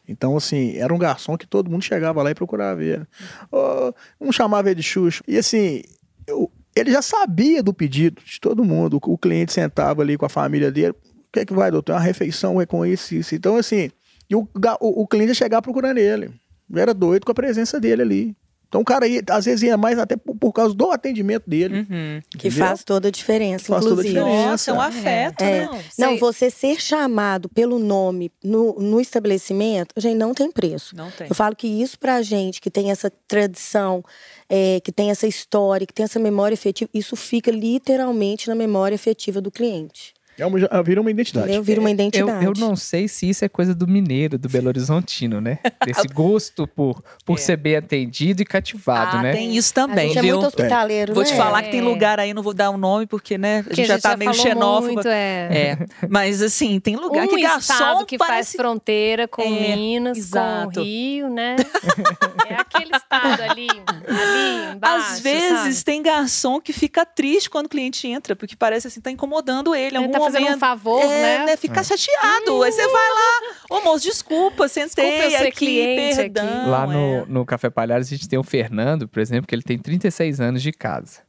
Então, 0.07 0.37
assim, 0.37 0.77
era 0.77 0.93
um 0.93 0.99
garçom 0.99 1.37
que 1.37 1.47
todo 1.47 1.71
mundo 1.71 1.83
chegava 1.83 2.23
lá 2.23 2.31
e 2.31 2.35
procurava 2.35 2.83
ele. 2.83 3.07
Ô, 3.51 3.93
um 4.21 4.33
chamava 4.33 4.69
ele 4.71 4.77
de 4.81 4.83
Xuxo. 4.83 5.23
E 5.29 5.37
assim, 5.37 5.83
eu- 6.27 6.51
ele 6.75 6.91
já 6.91 7.03
sabia 7.03 7.63
do 7.63 7.75
pedido 7.75 8.23
de 8.25 8.41
todo 8.41 8.65
mundo. 8.65 8.99
O, 9.05 9.13
o 9.13 9.19
cliente 9.19 9.53
sentava 9.53 10.01
ali 10.03 10.17
com 10.17 10.25
a 10.25 10.29
família 10.31 10.71
dele. 10.71 10.93
O 10.93 11.33
que 11.33 11.41
é 11.41 11.45
que 11.45 11.53
vai, 11.53 11.71
doutor? 11.71 11.93
Uma 11.93 12.01
refeição 12.01 12.61
é 12.61 12.65
com 12.65 12.87
isso, 12.87 13.15
isso. 13.15 13.35
Então, 13.35 13.57
assim, 13.57 13.91
o, 14.33 14.47
o, 14.81 15.03
o 15.03 15.07
cliente 15.07 15.31
ia 15.31 15.35
chegar 15.35 15.61
procurando 15.61 15.99
ele. 15.99 16.31
Eu 16.71 16.79
era 16.79 16.95
doido 16.95 17.25
com 17.27 17.33
a 17.33 17.35
presença 17.35 17.79
dele 17.79 18.01
ali. 18.03 18.37
Então 18.69 18.83
o 18.83 18.85
cara 18.85 19.09
ia, 19.09 19.23
às 19.31 19.47
vezes 19.47 19.63
ia 19.63 19.77
mais 19.79 19.99
até 19.99 20.15
por, 20.17 20.37
por 20.37 20.53
causa 20.53 20.75
do 20.75 20.91
atendimento 20.91 21.49
dele. 21.49 21.87
Uhum. 21.91 22.21
Que 22.39 22.51
faz 22.51 22.85
toda 22.85 23.09
a 23.09 23.11
diferença, 23.11 23.65
Faz 23.67 23.83
toda 23.83 24.03
a 24.03 24.05
inclusive. 24.05 24.15
diferença. 24.21 24.51
Nossa, 24.51 24.71
é 24.71 24.75
um 24.75 24.81
afeto, 24.81 25.43
É. 25.43 25.65
não. 25.65 25.79
Não, 25.99 26.19
você 26.19 26.51
ser 26.51 26.81
chamado 26.81 27.49
pelo 27.49 27.79
nome 27.79 28.31
no, 28.45 28.75
no 28.75 29.01
estabelecimento, 29.01 29.95
gente, 29.97 30.17
não 30.19 30.35
tem 30.35 30.51
preço. 30.53 30.95
Não 30.95 31.11
tem. 31.11 31.29
Eu 31.29 31.35
falo 31.35 31.57
que 31.57 31.67
isso 31.67 31.99
pra 31.99 32.21
gente, 32.21 32.61
que 32.61 32.71
tem 32.71 32.91
essa 32.91 33.11
tradição, 33.27 34.05
é, 34.49 34.81
que 34.81 34.93
tem 34.93 35.11
essa 35.11 35.27
história, 35.27 35.87
que 35.87 35.95
tem 35.95 36.05
essa 36.05 36.19
memória 36.19 36.55
afetiva, 36.55 36.91
isso 36.93 37.17
fica 37.17 37.51
literalmente 37.51 38.49
na 38.49 38.55
memória 38.55 38.95
afetiva 38.97 39.41
do 39.41 39.51
cliente. 39.51 40.13
É 40.39 40.47
uma, 40.47 40.59
já 40.59 40.69
vira 40.83 41.01
uma 41.01 41.11
identidade. 41.11 41.47
Entendeu? 41.47 41.63
Vira 41.63 41.81
uma 41.81 41.91
Eu, 41.91 41.95
identidade. 41.95 42.45
eu 42.45 42.53
não 42.57 42.77
sei 42.77 43.09
se 43.09 43.29
isso 43.29 43.45
é 43.45 43.49
coisa 43.49 43.75
do 43.75 43.87
mineiro, 43.87 44.39
do 44.39 44.49
Belo 44.49 44.69
Horizontino, 44.69 45.41
né? 45.41 45.59
Desse 45.85 46.07
gosto 46.09 46.67
por, 46.67 47.03
por 47.25 47.39
É. 47.39 47.41
ser 47.41 47.57
bem 47.57 47.77
atendido 47.77 48.43
e 48.43 48.45
cativado, 48.45 49.17
ah, 49.19 49.23
né? 49.23 49.33
tem 49.33 49.57
isso 49.57 49.73
a 49.73 49.75
também, 49.87 50.09
gente 50.09 50.19
é 50.19 50.23
viu? 50.23 50.37
muito 50.37 50.47
hospitaleiro, 50.49 51.13
Vou 51.15 51.23
né? 51.25 51.29
te 51.31 51.37
falar 51.37 51.63
que 51.63 51.71
tem 51.71 51.81
É. 51.81 51.83
lugar 51.83 52.21
aí, 52.21 52.33
não 52.33 52.43
vou 52.43 52.55
dar 52.55 52.71
o 52.71 52.77
nome, 52.77 53.07
porque, 53.07 53.37
né, 53.37 53.59
a 53.59 53.63
Porque 53.65 53.77
gente 53.77 53.89
já 53.89 53.99
tá 53.99 54.17
meio 54.17 54.33
xenófobo. 54.35 54.93
Muito, 54.95 55.09
é. 55.09 55.49
É, 55.51 55.79
mas 56.09 56.41
assim, 56.43 56.79
tem 56.81 56.97
lugar 56.97 57.25
um 57.25 57.29
que 57.29 57.41
garçom 57.43 58.05
que 58.05 58.17
faz 58.17 58.31
parece... 58.31 58.57
fronteira 58.57 59.27
com 59.27 59.43
É, 59.43 59.77
Minas, 59.77 60.19
exato. 60.19 60.75
com 60.75 60.85
Rio, 60.85 61.29
né? 61.31 61.57
é 62.49 62.55
aquele 62.55 62.95
estado 62.97 63.43
ali, 63.43 63.69
ali 63.71 64.75
embaixo, 64.77 65.13
Às 65.13 65.21
vezes 65.21 65.77
sabe? 65.77 65.85
tem 65.85 66.03
garçom 66.03 66.61
que 66.61 66.73
fica 66.73 67.05
triste 67.05 67.51
quando 67.51 67.67
o 67.67 67.69
cliente 67.69 68.07
entra, 68.07 68.37
porque 68.37 68.55
parece 68.57 68.87
assim, 68.87 69.01
tá 69.01 69.11
incomodando 69.11 69.75
ele 69.75 69.89
Ele 69.89 69.97
algum 69.99 70.11
tá 70.13 70.19
fazendo 70.33 70.57
um 70.57 70.59
favor, 70.59 71.03
é, 71.03 71.47
né? 71.47 71.57
Fica 71.57 71.83
chateado. 71.83 72.63
Aí 72.63 72.73
você 72.73 72.87
vai 72.87 73.09
lá, 73.11 73.41
ô 73.71 73.81
moço, 73.81 74.05
desculpa, 74.05 74.69
sentei 74.69 75.05
Desculpa 75.05 75.25
eu 75.25 75.31
ser 75.31 75.49
aqui, 75.49 75.57
cliente 75.57 76.17
perdão. 76.17 76.71
Lá 76.71 76.87
no, 76.87 76.99
é. 76.99 77.25
no 77.27 77.47
Café 77.47 77.71
Palhares 77.71 78.07
a 78.07 78.11
gente 78.11 78.29
tem 78.29 78.39
o 78.39 78.43
Fernando, 78.43 79.09
por 79.09 79.21
exemplo, 79.21 79.47
que 79.47 79.55
ele 79.55 79.63
tem 79.63 79.79
36 79.79 80.41
anos 80.41 80.63
de 80.63 80.73
casa. 80.73 81.29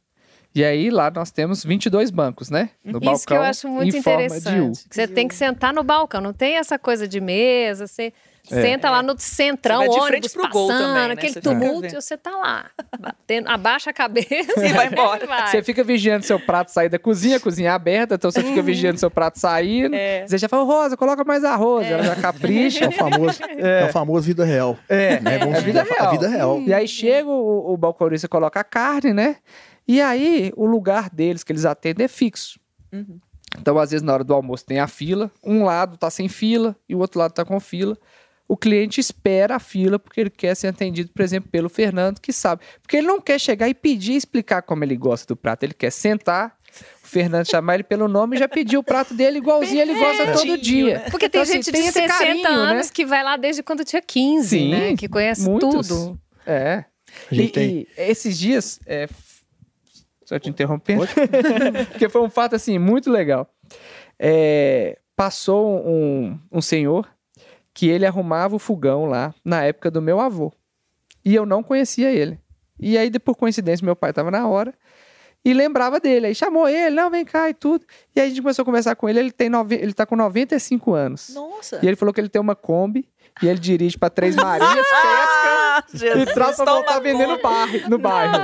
E 0.54 0.64
aí 0.64 0.90
lá 0.90 1.10
nós 1.10 1.30
temos 1.30 1.64
22 1.64 2.10
bancos, 2.10 2.50
né? 2.50 2.70
No 2.84 2.94
balcão, 2.94 3.14
Isso 3.14 3.26
que 3.26 3.32
eu 3.32 3.42
acho 3.42 3.68
muito 3.68 3.96
em 3.96 4.02
forma 4.02 4.26
de 4.26 4.32
U. 4.32 4.36
interessante. 4.36 4.86
Você 4.90 5.06
tem 5.06 5.28
que 5.28 5.34
sentar 5.34 5.72
no 5.72 5.84
balcão, 5.84 6.20
não 6.20 6.32
tem 6.32 6.56
essa 6.56 6.78
coisa 6.78 7.06
de 7.06 7.20
mesa, 7.20 7.86
você 7.86 8.12
senta 8.42 8.90
lá 8.90 9.02
no 9.02 9.18
centrão, 9.18 9.78
Você 9.78 9.86
vai 9.86 9.98
de 9.98 10.00
ônibus 10.00 10.34
passando, 10.34 10.68
também, 10.68 11.08
né? 11.08 11.12
aquele 11.12 11.32
Você 11.32 11.40
tumulto, 11.40 11.86
e 11.86 11.94
você 11.94 12.16
tá 12.16 12.30
lá, 12.30 12.70
batendo, 12.98 13.48
abaixa 13.48 13.90
a 13.90 13.92
cabeça 13.92 14.64
E 14.64 14.72
vai 14.72 14.88
embora. 14.88 15.26
vai. 15.28 15.50
Você 15.50 15.62
fica 15.62 15.84
vigiando 15.84 16.24
seu 16.24 16.38
prato 16.38 16.70
sair 16.70 16.88
da 16.88 16.98
cozinha, 16.98 17.36
a 17.36 17.40
cozinha 17.40 17.70
é 17.70 17.72
aberta, 17.72 18.14
então 18.14 18.30
você 18.30 18.42
fica 18.42 18.62
vigiando 18.62 18.98
seu 18.98 19.10
prato 19.10 19.38
saindo. 19.38 19.94
É. 19.94 20.26
Você 20.26 20.38
já 20.38 20.48
fala, 20.48 20.64
Rosa, 20.64 20.96
coloca 20.96 21.24
mais 21.24 21.44
arroz. 21.44 21.86
Ela 21.86 22.02
já 22.02 22.16
capricha. 22.16 22.84
É 22.84 22.88
o 22.88 22.92
famoso, 22.92 23.40
é. 23.42 23.84
o 23.84 23.92
famoso 23.92 24.26
vida 24.26 24.44
real. 24.44 24.76
É, 24.88 25.20
né? 25.20 25.38
Vamos 25.38 25.56
é 25.56 25.60
vida 25.60 25.82
dizer, 25.82 25.94
real. 25.94 26.08
A 26.08 26.10
vida 26.10 26.28
real. 26.28 26.62
E 26.62 26.74
aí 26.74 26.88
chega 26.88 27.28
o, 27.28 27.72
o 27.72 27.76
balconista 27.76 28.28
coloca 28.28 28.60
a 28.60 28.64
carne, 28.64 29.12
né? 29.12 29.36
E 29.86 30.00
aí 30.00 30.52
o 30.56 30.66
lugar 30.66 31.10
deles 31.10 31.42
que 31.42 31.52
eles 31.52 31.64
atendem 31.64 32.04
é 32.04 32.08
fixo. 32.08 32.58
Uhum. 32.92 33.18
Então, 33.58 33.78
às 33.78 33.90
vezes, 33.90 34.02
na 34.02 34.12
hora 34.12 34.24
do 34.24 34.32
almoço 34.32 34.64
tem 34.64 34.78
a 34.78 34.86
fila, 34.86 35.30
um 35.44 35.64
lado 35.64 35.96
tá 35.96 36.08
sem 36.10 36.28
fila 36.28 36.76
e 36.88 36.94
o 36.94 36.98
outro 36.98 37.18
lado 37.18 37.32
tá 37.32 37.44
com 37.44 37.58
fila. 37.58 37.96
O 38.52 38.56
cliente 38.56 39.00
espera 39.00 39.54
a 39.54 39.58
fila 39.60 39.96
porque 39.96 40.20
ele 40.20 40.30
quer 40.30 40.56
ser 40.56 40.66
atendido, 40.66 41.10
por 41.14 41.22
exemplo, 41.22 41.48
pelo 41.52 41.68
Fernando, 41.68 42.20
que 42.20 42.32
sabe. 42.32 42.62
Porque 42.82 42.96
ele 42.96 43.06
não 43.06 43.20
quer 43.20 43.38
chegar 43.38 43.68
e 43.68 43.74
pedir 43.74 44.14
e 44.14 44.16
explicar 44.16 44.62
como 44.62 44.82
ele 44.82 44.96
gosta 44.96 45.24
do 45.24 45.36
prato. 45.36 45.62
Ele 45.62 45.72
quer 45.72 45.92
sentar 45.92 46.56
o 47.04 47.06
Fernando 47.06 47.48
chamar 47.48 47.74
ele 47.74 47.84
pelo 47.84 48.08
nome 48.08 48.34
e 48.34 48.38
já 48.40 48.48
pediu 48.48 48.80
o 48.80 48.82
prato 48.82 49.14
dele 49.14 49.38
igualzinho 49.38 49.80
ele 49.80 49.94
gosta 49.94 50.32
todo 50.32 50.58
dia. 50.58 51.04
Porque 51.12 51.28
tem 51.28 51.40
Então, 51.40 51.42
assim, 51.42 51.52
gente 51.62 51.70
tem 51.70 51.82
de 51.82 51.88
esse 51.90 52.00
60 52.00 52.18
carinho, 52.18 52.42
né? 52.42 52.48
anos 52.50 52.90
que 52.90 53.06
vai 53.06 53.22
lá 53.22 53.36
desde 53.36 53.62
quando 53.62 53.84
tinha 53.84 54.02
15, 54.02 54.48
Sim, 54.48 54.70
né? 54.72 54.96
Que 54.96 55.08
conhece 55.08 55.42
muitos. 55.48 55.86
tudo. 55.86 56.20
É. 56.44 56.84
E, 57.30 57.48
tem. 57.48 57.70
e 57.70 57.88
esses 57.96 58.36
dias, 58.36 58.80
é, 58.84 59.04
f- 59.04 59.42
só 60.24 60.38
te 60.40 60.48
interrompendo, 60.50 61.06
porque 61.90 62.08
foi 62.08 62.20
um 62.20 62.30
fato 62.30 62.56
assim 62.56 62.78
muito 62.80 63.10
legal. 63.12 63.48
É, 64.18 64.98
passou 65.16 65.86
um, 65.86 66.38
um 66.50 66.60
senhor 66.60 67.08
que 67.74 67.88
ele 67.88 68.06
arrumava 68.06 68.56
o 68.56 68.58
fogão 68.58 69.06
lá 69.06 69.34
na 69.44 69.62
época 69.62 69.90
do 69.90 70.02
meu 70.02 70.20
avô 70.20 70.52
e 71.24 71.34
eu 71.34 71.46
não 71.46 71.62
conhecia 71.62 72.10
ele. 72.10 72.38
E 72.78 72.96
aí, 72.96 73.10
por 73.18 73.36
coincidência, 73.36 73.84
meu 73.84 73.94
pai 73.94 74.10
estava 74.10 74.30
na 74.30 74.48
hora 74.48 74.74
e 75.44 75.52
lembrava 75.52 76.00
dele. 76.00 76.28
Aí 76.28 76.34
chamou 76.34 76.68
ele, 76.68 76.94
não, 76.94 77.10
vem 77.10 77.24
cá 77.24 77.48
e 77.50 77.54
tudo. 77.54 77.84
E 78.14 78.20
aí 78.20 78.26
a 78.26 78.28
gente 78.28 78.42
começou 78.42 78.62
a 78.62 78.66
conversar 78.66 78.96
com 78.96 79.08
ele. 79.08 79.20
Ele 79.20 79.30
tem 79.30 79.48
nove, 79.48 79.74
ele 79.74 79.92
tá 79.92 80.06
com 80.06 80.16
95 80.16 80.94
anos. 80.94 81.30
Nossa. 81.34 81.78
E 81.82 81.86
ele 81.86 81.96
falou 81.96 82.12
que 82.12 82.20
ele 82.20 82.28
tem 82.28 82.40
uma 82.40 82.54
Kombi 82.54 83.08
e 83.42 83.48
ele 83.48 83.58
dirige 83.58 83.98
para 83.98 84.10
Três 84.10 84.34
Marias, 84.34 84.86
pesca 85.92 86.06
e 86.18 86.26
traz 86.26 86.56
pra 86.56 86.64
voltar 86.64 87.00
vendendo 87.00 87.36
conta. 87.36 87.48
bar, 87.48 87.90
no 87.90 87.98
bairro. 87.98 88.34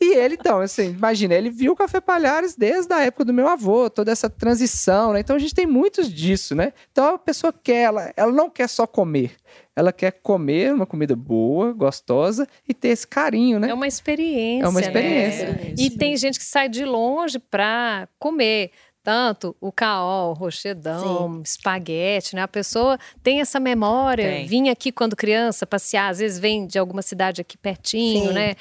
E 0.00 0.14
ele, 0.14 0.34
então, 0.34 0.60
assim, 0.60 0.90
imagina, 0.90 1.34
ele 1.34 1.50
viu 1.50 1.72
o 1.72 1.76
Café 1.76 2.00
Palhares 2.00 2.56
desde 2.56 2.92
a 2.92 3.00
época 3.00 3.24
do 3.24 3.32
meu 3.32 3.48
avô, 3.48 3.88
toda 3.88 4.10
essa 4.10 4.28
transição, 4.28 5.12
né? 5.12 5.20
Então 5.20 5.36
a 5.36 5.38
gente 5.38 5.54
tem 5.54 5.66
muitos 5.66 6.12
disso, 6.12 6.54
né? 6.54 6.72
Então 6.90 7.14
a 7.14 7.18
pessoa 7.18 7.52
quer, 7.52 7.82
ela, 7.82 8.12
ela 8.16 8.32
não 8.32 8.50
quer 8.50 8.68
só 8.68 8.86
comer, 8.86 9.32
ela 9.76 9.92
quer 9.92 10.12
comer 10.22 10.72
uma 10.72 10.86
comida 10.86 11.16
boa, 11.16 11.72
gostosa 11.72 12.46
e 12.68 12.74
ter 12.74 12.88
esse 12.88 13.06
carinho, 13.06 13.58
né? 13.58 13.70
É 13.70 13.74
uma 13.74 13.86
experiência. 13.86 14.66
É 14.66 14.68
uma 14.68 14.80
né? 14.80 14.86
experiência. 14.86 15.74
E 15.78 15.90
tem 15.90 16.16
gente 16.16 16.38
que 16.38 16.44
sai 16.44 16.68
de 16.68 16.84
longe 16.84 17.38
pra 17.38 18.08
comer. 18.18 18.70
Tanto 19.04 19.54
o 19.60 19.70
caol, 19.70 20.32
rochedão, 20.32 21.42
espaguete, 21.44 22.34
né? 22.34 22.40
A 22.40 22.48
pessoa 22.48 22.98
tem 23.22 23.42
essa 23.42 23.60
memória. 23.60 24.24
Tem. 24.24 24.46
Vinha 24.46 24.72
aqui 24.72 24.90
quando 24.90 25.14
criança 25.14 25.66
passear, 25.66 26.08
às 26.08 26.18
vezes 26.20 26.38
vem 26.38 26.66
de 26.66 26.78
alguma 26.78 27.02
cidade 27.02 27.38
aqui 27.42 27.58
pertinho, 27.58 28.28
Sim. 28.28 28.32
né? 28.32 28.54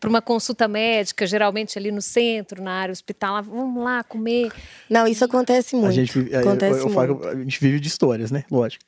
Para 0.00 0.08
uma 0.08 0.22
consulta 0.22 0.66
médica, 0.66 1.26
geralmente 1.26 1.78
ali 1.78 1.92
no 1.92 2.00
centro, 2.00 2.62
na 2.62 2.72
área 2.72 2.92
hospitalar. 2.92 3.42
Vamos 3.42 3.84
lá 3.84 4.02
comer. 4.02 4.50
Não, 4.88 5.06
isso 5.06 5.22
acontece 5.22 5.76
muito. 5.76 5.88
A 5.90 5.92
gente, 5.92 6.18
vive- 6.18 6.34
eu- 6.34 6.40
acontece 6.40 6.80
eu, 6.80 6.88
eu 6.88 6.94
falo 6.94 7.14
muito. 7.16 7.28
a 7.28 7.34
gente 7.36 7.60
vive 7.60 7.78
de 7.78 7.86
histórias, 7.88 8.30
né? 8.30 8.44
Lógico. 8.50 8.82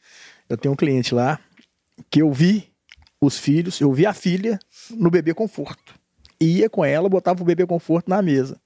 Eu 0.49 0.57
tenho 0.57 0.73
um 0.73 0.77
cliente 0.77 1.15
lá 1.15 1.39
que 2.11 2.23
eu 2.23 2.33
vi 2.33 2.73
os 3.21 3.39
filhos, 3.39 3.79
eu 3.83 3.93
vi 3.93 4.07
a 4.07 4.15
filha 4.15 4.59
no 4.91 5.11
bebê 5.11 5.35
conforto. 5.35 5.95
Ia 6.41 6.71
com 6.71 6.83
ela, 6.83 7.07
botava 7.07 7.43
o 7.43 7.45
bebê 7.45 7.67
conforto 7.67 8.09
na 8.09 8.23
mesa. 8.23 8.59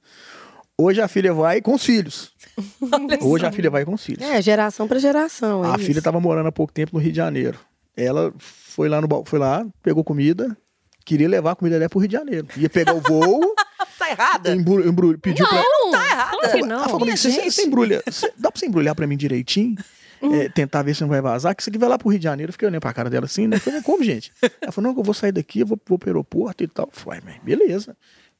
Hoje 0.78 1.00
a 1.00 1.08
filha 1.08 1.32
vai 1.32 1.62
com 1.62 1.74
os 1.74 1.82
filhos. 1.84 2.32
Hoje 3.22 3.46
a 3.46 3.52
filha 3.52 3.70
vai 3.70 3.84
com 3.84 3.94
os 3.94 4.04
filhos. 4.04 4.22
É, 4.22 4.40
geração 4.40 4.86
pra 4.88 4.98
geração. 4.98 5.64
é 5.64 5.68
a 5.72 5.76
isso. 5.76 5.84
filha 5.86 5.98
estava 5.98 6.20
morando 6.20 6.46
há 6.48 6.52
pouco 6.52 6.72
tempo 6.72 6.92
no 6.94 7.00
Rio 7.02 7.12
de 7.12 7.16
Janeiro. 7.16 7.58
Ela 7.96 8.32
foi 8.38 8.88
lá 8.88 9.00
no 9.00 9.08
bal- 9.08 9.24
foi 9.24 9.38
lá, 9.38 9.66
pegou 9.82 10.04
comida, 10.04 10.56
queria 11.04 11.28
levar 11.28 11.52
a 11.52 11.56
comida 11.56 11.78
dela 11.78 11.88
pro 11.88 11.98
Rio 11.98 12.08
de 12.08 12.12
Janeiro. 12.16 12.46
Ia 12.56 12.68
pegar 12.70 12.94
o 12.94 13.00
voo, 13.00 13.54
Tá 13.98 14.10
errada? 14.10 14.50
embru, 14.54 14.86
embru, 14.86 15.18
pediu 15.18 15.46
pra 15.48 15.56
Não, 15.62 15.90
tá 15.90 16.04
errada. 16.06 16.30
Claro 16.36 16.50
que 16.52 16.58
ela 16.58 16.66
não. 16.66 16.84
falou 16.84 16.98
comigo, 17.00 17.16
você, 17.16 17.30
gente. 17.30 17.50
você 17.50 17.62
embrulha, 17.64 18.02
você- 18.08 18.32
dá 18.36 18.50
pra 18.50 18.58
você 18.60 18.66
embrulhar 18.66 18.94
pra 18.94 19.06
mim 19.06 19.16
direitinho? 19.16 19.74
É, 20.22 20.48
tentar 20.48 20.82
ver 20.82 20.94
se 20.94 21.02
não 21.02 21.08
vai 21.08 21.20
vazar, 21.20 21.54
que 21.54 21.60
isso 21.62 21.68
aqui 21.70 21.78
vai 21.78 21.88
lá 21.90 21.98
pro 21.98 22.08
Rio 22.08 22.18
de 22.18 22.24
Janeiro. 22.24 22.48
Eu 22.50 22.52
fiquei 22.52 22.66
olhando 22.66 22.80
pra 22.80 22.92
cara 22.92 23.08
dela 23.10 23.26
assim, 23.26 23.46
né? 23.46 23.56
Eu 23.56 23.60
falei, 23.60 23.82
como, 23.82 24.02
gente? 24.02 24.32
Ela 24.62 24.72
falou, 24.72 24.90
não, 24.92 24.98
eu 24.98 25.04
vou 25.04 25.12
sair 25.14 25.30
daqui, 25.30 25.60
eu 25.60 25.66
vou, 25.66 25.78
vou 25.86 25.98
pro 25.98 26.08
aeroporto 26.08 26.64
e 26.64 26.66
tal. 26.66 26.86
Eu 26.86 26.98
falei, 27.00 27.20
mas 27.24 27.36
beleza. 27.42 27.94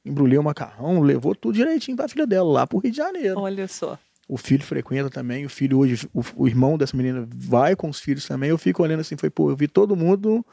Embrulhei 0.06 0.38
o 0.38 0.42
macarrão, 0.42 1.00
levou 1.00 1.34
tudo 1.34 1.54
direitinho 1.54 1.96
pra 1.96 2.08
filha 2.08 2.26
dela, 2.26 2.50
lá 2.50 2.66
pro 2.66 2.78
Rio 2.78 2.90
de 2.90 2.96
Janeiro. 2.96 3.40
Olha 3.40 3.66
só. 3.66 3.98
O 4.28 4.36
filho 4.36 4.62
frequenta 4.62 5.08
também, 5.08 5.44
o 5.44 5.48
filho 5.48 5.78
hoje, 5.78 6.08
o, 6.12 6.22
o 6.36 6.48
irmão 6.48 6.76
dessa 6.76 6.96
menina 6.96 7.28
vai 7.32 7.76
com 7.76 7.88
os 7.88 8.00
filhos 8.00 8.26
também. 8.26 8.50
Eu 8.50 8.58
fico 8.58 8.82
olhando 8.82 9.00
assim, 9.00 9.16
foi, 9.16 9.30
pô, 9.30 9.50
eu 9.50 9.56
vi 9.56 9.68
todo 9.68 9.94
mundo 9.94 10.44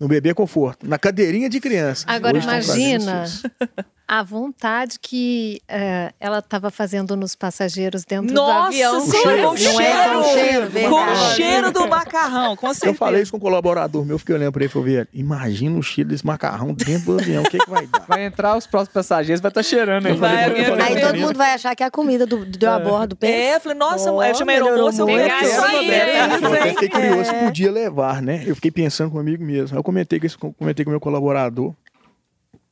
no 0.00 0.08
bebê 0.08 0.34
conforto, 0.34 0.88
na 0.88 0.98
cadeirinha 0.98 1.48
de 1.48 1.60
criança. 1.60 2.04
Agora 2.08 2.36
Hoje 2.36 2.46
imagina. 2.46 3.24
a 4.14 4.22
vontade 4.22 4.98
que 5.00 5.62
eh, 5.66 6.12
ela 6.20 6.40
estava 6.40 6.70
fazendo 6.70 7.16
nos 7.16 7.34
passageiros 7.34 8.04
dentro 8.04 8.34
Nossa, 8.34 8.52
do 8.52 8.66
avião. 8.66 8.98
O 8.98 9.10
cheiro. 9.10 9.24
com 9.24 9.32
o 9.32 9.32
Não 9.32 9.80
é 9.80 10.14
com 10.14 10.22
cheiro. 10.22 10.70
cheiro, 10.70 10.90
Com 10.90 11.02
o 11.02 11.16
cheiro 11.34 11.72
do 11.72 11.88
macarrão, 11.88 12.54
com 12.54 12.66
certeza. 12.74 12.92
Eu 12.92 12.94
falei 12.94 13.22
isso 13.22 13.30
com 13.32 13.38
um 13.38 13.40
colaborador 13.40 14.04
meu, 14.04 14.18
fiquei 14.18 14.34
olhando 14.34 14.52
pra 14.52 14.64
ele 14.64 14.70
e 14.70 14.72
falei, 14.72 14.94
velho, 14.96 15.08
imagina 15.14 15.78
o 15.78 15.82
cheiro 15.82 16.10
desse 16.10 16.26
macarrão 16.26 16.74
dentro 16.74 17.06
do 17.14 17.20
avião, 17.20 17.42
o 17.42 17.48
que, 17.48 17.58
que 17.58 17.70
vai 17.70 17.86
dar? 17.86 18.04
Vai 18.06 18.26
entrar 18.26 18.54
os 18.54 18.66
próximos 18.66 18.92
passageiros, 18.92 19.40
vai 19.40 19.48
estar 19.48 19.62
cheirando 19.62 20.04
aí. 20.04 20.18
Falei, 20.18 20.36
Vai, 20.36 20.64
falei 20.66 20.84
Aí 20.96 21.00
todo 21.00 21.18
mundo 21.18 21.38
vai 21.38 21.54
achar 21.54 21.74
que 21.74 21.82
é 21.82 21.86
a 21.86 21.90
comida 21.90 22.26
do, 22.26 22.44
do 22.44 22.66
a 22.68 22.78
bordo. 22.78 23.16
pensa. 23.16 23.32
É, 23.34 23.56
eu 23.56 23.60
falei, 23.60 23.78
nossa, 23.78 24.12
Oh, 24.12 24.22
eu 24.22 24.34
chamei 24.34 24.56
aeromoça, 24.56 25.00
eu 25.00 25.06
vou 25.06 25.18
é 25.18 26.68
Eu 26.68 26.74
fiquei 26.74 26.88
curioso 26.90 27.24
se 27.30 27.34
É. 27.34 27.44
podia 27.44 27.72
levar, 27.72 28.20
né? 28.20 28.42
Eu 28.46 28.54
fiquei 28.54 28.70
pensando 28.70 29.10
comigo 29.10 29.42
mesmo. 29.42 29.74
Aí 29.74 29.78
eu 29.78 29.82
comentei 29.82 30.20
com, 30.20 30.26
esse, 30.26 30.36
comentei 30.36 30.84
com 30.84 30.90
o 30.90 30.92
meu 30.92 31.00
colaborador. 31.00 31.72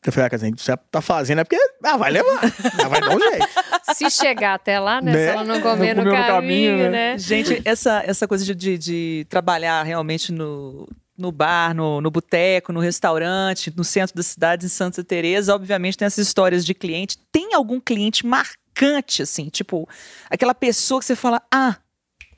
Eu 0.04 0.12
falei, 0.12 0.26
ah, 0.26 0.30
Casinha, 0.30 0.54
você 0.56 0.74
tá 0.90 1.02
fazendo 1.02 1.40
é 1.40 1.44
porque 1.44 1.58
ah, 1.84 1.96
vai 1.98 2.10
levar. 2.10 2.40
Ah, 2.82 2.88
vai 2.88 3.00
dar 3.00 3.14
um 3.14 3.20
jeito. 3.20 3.46
Se 3.94 4.10
chegar 4.10 4.54
até 4.54 4.80
lá, 4.80 5.00
né? 5.02 5.12
Né? 5.12 5.26
Se 5.26 5.30
ela 5.30 5.44
não 5.44 5.60
comer 5.60 5.94
Não 5.94 6.04
no, 6.04 6.10
comeu 6.10 6.22
no 6.22 6.34
caminho, 6.34 6.72
caminho, 6.72 6.90
né? 6.90 7.18
Gente, 7.18 7.60
essa, 7.66 8.02
essa 8.06 8.26
coisa 8.26 8.42
de, 8.44 8.54
de, 8.54 8.78
de 8.78 9.26
trabalhar 9.28 9.82
realmente 9.82 10.32
no, 10.32 10.88
no 11.18 11.30
bar, 11.30 11.74
no, 11.74 12.00
no 12.00 12.10
boteco, 12.10 12.72
no 12.72 12.80
restaurante, 12.80 13.72
no 13.76 13.84
centro 13.84 14.16
da 14.16 14.22
cidade, 14.22 14.64
em 14.64 14.70
Santa 14.70 15.04
Teresa, 15.04 15.54
obviamente 15.54 15.98
tem 15.98 16.06
essas 16.06 16.26
histórias 16.26 16.64
de 16.64 16.72
cliente. 16.72 17.18
Tem 17.30 17.52
algum 17.52 17.78
cliente 17.78 18.24
marcante, 18.24 19.22
assim, 19.22 19.50
tipo, 19.50 19.86
aquela 20.30 20.54
pessoa 20.54 20.98
que 20.98 21.04
você 21.04 21.14
fala, 21.14 21.42
ah, 21.52 21.76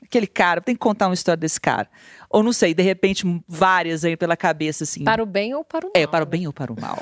aquele 0.03 0.27
cara, 0.27 0.59
tem 0.59 0.75
que 0.75 0.79
contar 0.79 1.07
uma 1.07 1.13
história 1.13 1.37
desse 1.37 1.61
cara. 1.61 1.89
Ou 2.33 2.41
não 2.41 2.51
sei, 2.51 2.73
de 2.73 2.81
repente, 2.81 3.23
várias 3.47 4.03
aí 4.03 4.17
pela 4.17 4.35
cabeça, 4.35 4.83
assim. 4.83 5.03
Para 5.03 5.21
o 5.21 5.25
bem 5.25 5.53
ou 5.53 5.63
para 5.63 5.85
o 5.85 5.89
mal. 5.89 5.93
É, 5.95 6.07
para 6.07 6.23
o 6.23 6.25
bem 6.25 6.47
ou 6.47 6.51
para 6.51 6.73
o 6.73 6.81
mal. 6.81 6.97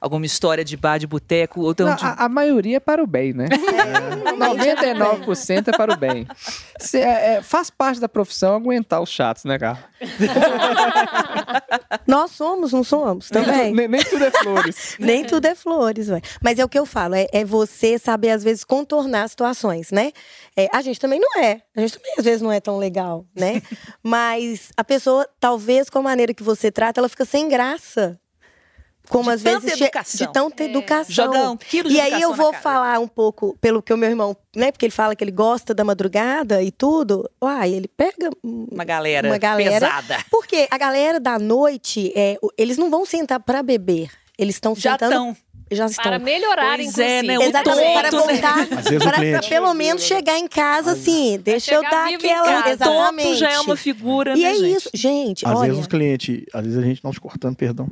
Alguma 0.00 0.24
história 0.24 0.64
de 0.64 0.76
bar 0.76 0.98
de 0.98 1.06
boteco, 1.08 1.62
ou 1.62 1.72
então 1.72 1.88
Não, 1.88 1.96
de... 1.96 2.04
a, 2.04 2.12
a 2.12 2.28
maioria 2.28 2.76
é 2.76 2.80
para 2.80 3.02
o 3.02 3.06
bem, 3.06 3.32
né? 3.32 3.46
99% 4.38 5.68
é 5.68 5.76
para 5.76 5.92
o 5.92 5.96
bem. 5.96 6.26
Cê- 6.78 7.00
é- 7.00 7.34
é, 7.38 7.42
faz 7.42 7.70
parte 7.70 8.00
da 8.00 8.08
profissão 8.08 8.54
aguentar 8.54 9.00
os 9.02 9.10
chatos, 9.10 9.44
né, 9.44 9.58
cara? 9.58 9.78
Nós 12.06 12.30
somos, 12.30 12.72
não 12.72 12.84
somos 12.84 13.28
também. 13.28 13.74
Nem, 13.74 13.88
nem 13.88 14.02
tudo 14.04 14.24
é 14.24 14.30
flores. 14.30 14.96
Nem 14.98 15.24
tudo 15.24 15.46
é 15.46 15.54
flores, 15.54 16.08
ué. 16.08 16.20
Mas 16.40 16.58
é 16.58 16.64
o 16.64 16.68
que 16.68 16.78
eu 16.78 16.86
falo, 16.86 17.14
é, 17.14 17.26
é 17.32 17.44
você 17.44 17.98
saber, 17.98 18.30
às 18.30 18.42
vezes, 18.44 18.64
contornar 18.64 19.28
situações, 19.28 19.90
né? 19.90 20.12
É, 20.56 20.68
a 20.72 20.80
gente 20.82 21.00
também 21.00 21.20
não 21.20 21.42
é. 21.42 21.60
A 21.76 21.80
gente 21.80 21.98
também, 21.98 22.14
às 22.18 22.24
vezes, 22.24 22.42
não 22.42 22.52
é 22.52 22.60
tão 22.60 22.78
legal, 22.78 23.24
né? 23.34 23.62
Mas 24.02 24.67
a 24.76 24.84
pessoa, 24.84 25.28
talvez, 25.40 25.88
com 25.90 25.98
a 25.98 26.02
maneira 26.02 26.32
que 26.34 26.42
você 26.42 26.70
trata, 26.70 27.00
ela 27.00 27.08
fica 27.08 27.24
sem 27.24 27.48
graça. 27.48 28.18
Como 29.08 29.24
De 29.24 29.30
às 29.36 29.42
tanta 29.42 29.60
vezes 29.60 29.80
educação. 29.80 30.26
de 30.26 30.32
tanta 30.34 30.64
educação. 30.64 31.14
Jogar 31.14 31.50
um 31.50 31.56
quilo 31.56 31.88
de 31.88 31.94
E 31.94 32.00
aí 32.00 32.08
educação 32.12 32.30
eu 32.30 32.36
vou 32.36 32.52
falar 32.52 32.98
um 32.98 33.08
pouco 33.08 33.56
pelo 33.58 33.82
que 33.82 33.90
o 33.90 33.96
meu 33.96 34.10
irmão, 34.10 34.36
né? 34.54 34.70
Porque 34.70 34.84
ele 34.84 34.92
fala 34.92 35.16
que 35.16 35.24
ele 35.24 35.30
gosta 35.30 35.72
da 35.72 35.82
madrugada 35.82 36.62
e 36.62 36.70
tudo. 36.70 37.26
Uai, 37.42 37.72
ele 37.72 37.88
pega 37.88 38.28
Uma 38.44 38.84
galera, 38.84 39.28
Uma 39.30 39.38
galera. 39.38 39.86
pesada. 39.86 40.18
porque 40.30 40.68
a 40.70 40.76
galera 40.76 41.18
da 41.18 41.38
noite, 41.38 42.12
é, 42.14 42.36
eles 42.58 42.76
não 42.76 42.90
vão 42.90 43.06
sentar 43.06 43.40
pra 43.40 43.62
beber. 43.62 44.10
Eles 44.36 44.56
estão 44.56 44.74
sentando. 44.74 45.34
Já 45.70 45.86
estão. 45.86 46.04
Para 46.04 46.18
melhorar, 46.18 46.76
Pois 46.76 46.88
inclusive. 46.88 47.02
é, 47.18 47.22
né? 47.22 47.38
O 47.38 47.42
Exatamente, 47.42 47.92
para 47.92 48.10
tonto, 48.10 48.26
né? 48.26 48.32
voltar, 48.32 48.62
o 48.62 48.98
para, 49.04 49.48
pelo 49.48 49.74
menos 49.74 50.02
chegar 50.02 50.38
em 50.38 50.48
casa 50.48 50.92
assim, 50.92 51.38
deixa 51.42 51.74
eu 51.74 51.82
dar 51.82 52.08
aquela. 52.12 52.70
Exatamente. 52.70 53.26
Tonto 53.28 53.38
já 53.38 53.50
é 53.52 53.60
uma 53.60 53.76
figura, 53.76 54.36
E 54.36 54.42
né, 54.42 54.50
é 54.50 54.54
gente? 54.54 54.76
isso, 54.76 54.90
gente, 54.94 55.46
Às 55.46 55.52
olha. 55.54 55.68
vezes 55.68 55.80
os 55.80 55.86
clientes, 55.86 56.44
às 56.54 56.62
vezes 56.64 56.78
a 56.78 56.82
gente 56.82 57.04
não 57.04 57.10
te 57.10 57.20
cortando, 57.20 57.56
perdão. 57.56 57.88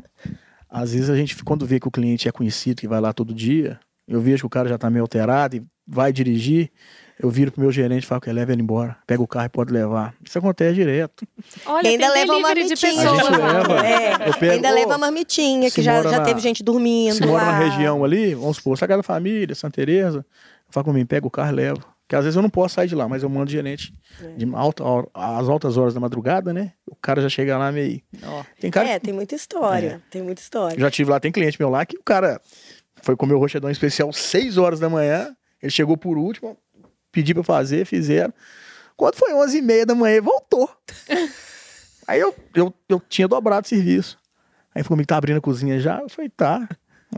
Às 0.69 0.93
vezes 0.93 1.11
a 1.11 1.17
gente, 1.17 1.37
quando 1.45 1.65
vê 1.67 1.79
que 1.81 1.89
o 1.89 1.91
cliente 1.91 2.29
é 2.29 2.33
conhecido, 2.33 2.81
que 2.81 2.89
vai 2.89 3.01
lá 3.01 3.13
todo 3.13 3.33
dia, 3.35 3.79
eu 4.09 4.21
vejo 4.21 4.39
que 4.43 4.47
o 4.47 4.51
cara 4.51 4.69
já 4.69 4.77
tá 4.79 4.89
meio 4.91 5.03
alterado 5.03 5.57
e 5.57 5.63
vai 5.87 6.13
dirigir, 6.13 6.71
eu 7.19 7.31
viro 7.31 7.51
pro 7.51 7.61
meu 7.63 7.73
gerente 7.73 8.03
e 8.05 8.07
falo 8.07 8.21
que 8.21 8.31
leva 8.31 8.53
ele 8.53 8.63
embora. 8.63 8.97
Pega 9.07 9.23
o 9.23 9.27
carro 9.27 9.47
e 9.47 9.49
pode 9.49 9.73
levar. 9.73 10.15
Isso 10.25 10.39
acontece 10.39 10.75
direto. 10.75 11.27
Olha, 11.65 11.89
ainda 11.89 12.13
leva 12.13 12.37
uma 12.37 12.55
de 12.55 12.69
pessoas. 12.69 13.05
Lá. 13.05 13.39
leva. 13.53 13.87
É, 13.87 14.29
Eu 14.29 14.35
pego, 14.35 14.53
ainda 14.53 14.71
leva 14.71 14.95
a 14.95 14.99
marmitinha, 14.99 15.71
que 15.71 15.81
já, 15.83 16.03
já 16.03 16.19
na- 16.19 16.25
teve 16.25 16.41
gente 16.41 16.63
dormindo. 16.63 17.15
Se 17.15 17.27
mora 17.27 17.45
na 17.45 17.51
lá. 17.53 17.59
região 17.59 18.05
ali, 18.05 18.35
vamos 18.35 18.59
supor, 18.59 18.77
Sagrada 18.77 19.03
Família, 19.03 19.55
Santa 19.55 19.77
Teresa, 19.77 20.25
fala 20.69 20.85
comigo, 20.85 21.07
pega 21.09 21.27
o 21.27 21.31
carro 21.31 21.51
e 21.53 21.55
leva. 21.55 21.81
Porque 22.07 22.15
às 22.15 22.23
vezes 22.23 22.37
eu 22.37 22.43
não 22.43 22.49
posso 22.51 22.75
sair 22.77 22.87
de 22.87 22.95
lá, 22.95 23.09
mas 23.09 23.25
eu 23.25 23.29
mando 23.29 23.51
gerente 23.51 23.93
de 24.37 24.49
alta, 24.55 24.85
hora- 24.85 25.09
às 25.13 25.49
altas 25.49 25.77
horas 25.77 25.93
da 25.93 25.99
madrugada, 25.99 26.53
né? 26.53 26.73
O 26.87 26.95
cara 26.95 27.21
já 27.21 27.29
chega 27.29 27.59
lá 27.59 27.73
meio. 27.73 28.01
Ó. 28.23 28.45
Tem 28.61 28.71
cara 28.71 28.89
É, 28.91 28.99
tem 29.01 29.13
muita 29.13 29.35
história. 29.35 30.01
Tem 30.09 30.23
muita 30.23 30.41
história. 30.41 30.79
Já 30.79 30.89
tive 30.89 31.11
lá, 31.11 31.19
tem 31.19 31.33
cliente 31.33 31.57
meu 31.59 31.69
lá 31.69 31.85
que 31.85 31.97
o 31.97 32.03
cara 32.05 32.41
foi 33.03 33.17
comer 33.17 33.35
o 33.35 33.39
rochadão 33.41 33.69
especial 33.71 34.13
6 34.13 34.57
horas 34.57 34.79
da 34.79 34.89
manhã. 34.89 35.35
Ele 35.61 35.71
chegou 35.73 35.97
por 35.97 36.17
último, 36.17 36.57
pedi 37.17 37.33
pra 37.33 37.43
fazer, 37.43 37.87
fizeram. 37.87 38.33
Quando 38.97 39.15
foi 39.17 39.33
11 39.33 39.57
e 39.59 39.63
meia 39.63 39.87
da 39.87 39.95
manhã, 39.95 40.21
voltou. 40.21 40.71
Aí 42.07 42.21
eu, 42.21 42.35
eu, 42.55 42.73
eu 42.89 43.01
tinha 43.09 43.27
dobrado 43.27 43.65
o 43.65 43.69
serviço. 43.69 44.19
Aí 44.75 44.83
falou 44.83 44.97
comigo, 44.97 45.07
tá 45.09 45.17
abrindo 45.17 45.39
a 45.39 45.41
cozinha 45.41 45.81
já? 45.81 45.99
Eu 46.01 46.09
falei, 46.09 46.31
tá. 46.31 46.69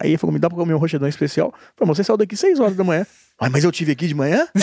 Aí 0.01 0.11
ele 0.11 0.19
falou, 0.19 0.33
me 0.33 0.39
dá 0.39 0.49
pra 0.49 0.57
comer 0.57 0.75
um 0.75 0.79
rochadão 0.79 1.09
especial. 1.09 1.49
Eu 1.49 1.61
falei, 1.77 1.95
você 1.95 2.05
saiu 2.05 2.17
daqui 2.17 2.37
6 2.37 2.61
horas 2.61 2.77
da 2.77 2.85
manhã. 2.85 3.05
Mas, 3.41 3.51
mas 3.53 3.65
eu 3.65 3.73
tive 3.73 3.93
aqui 3.93 4.07
de 4.07 4.15
manhã? 4.15 4.47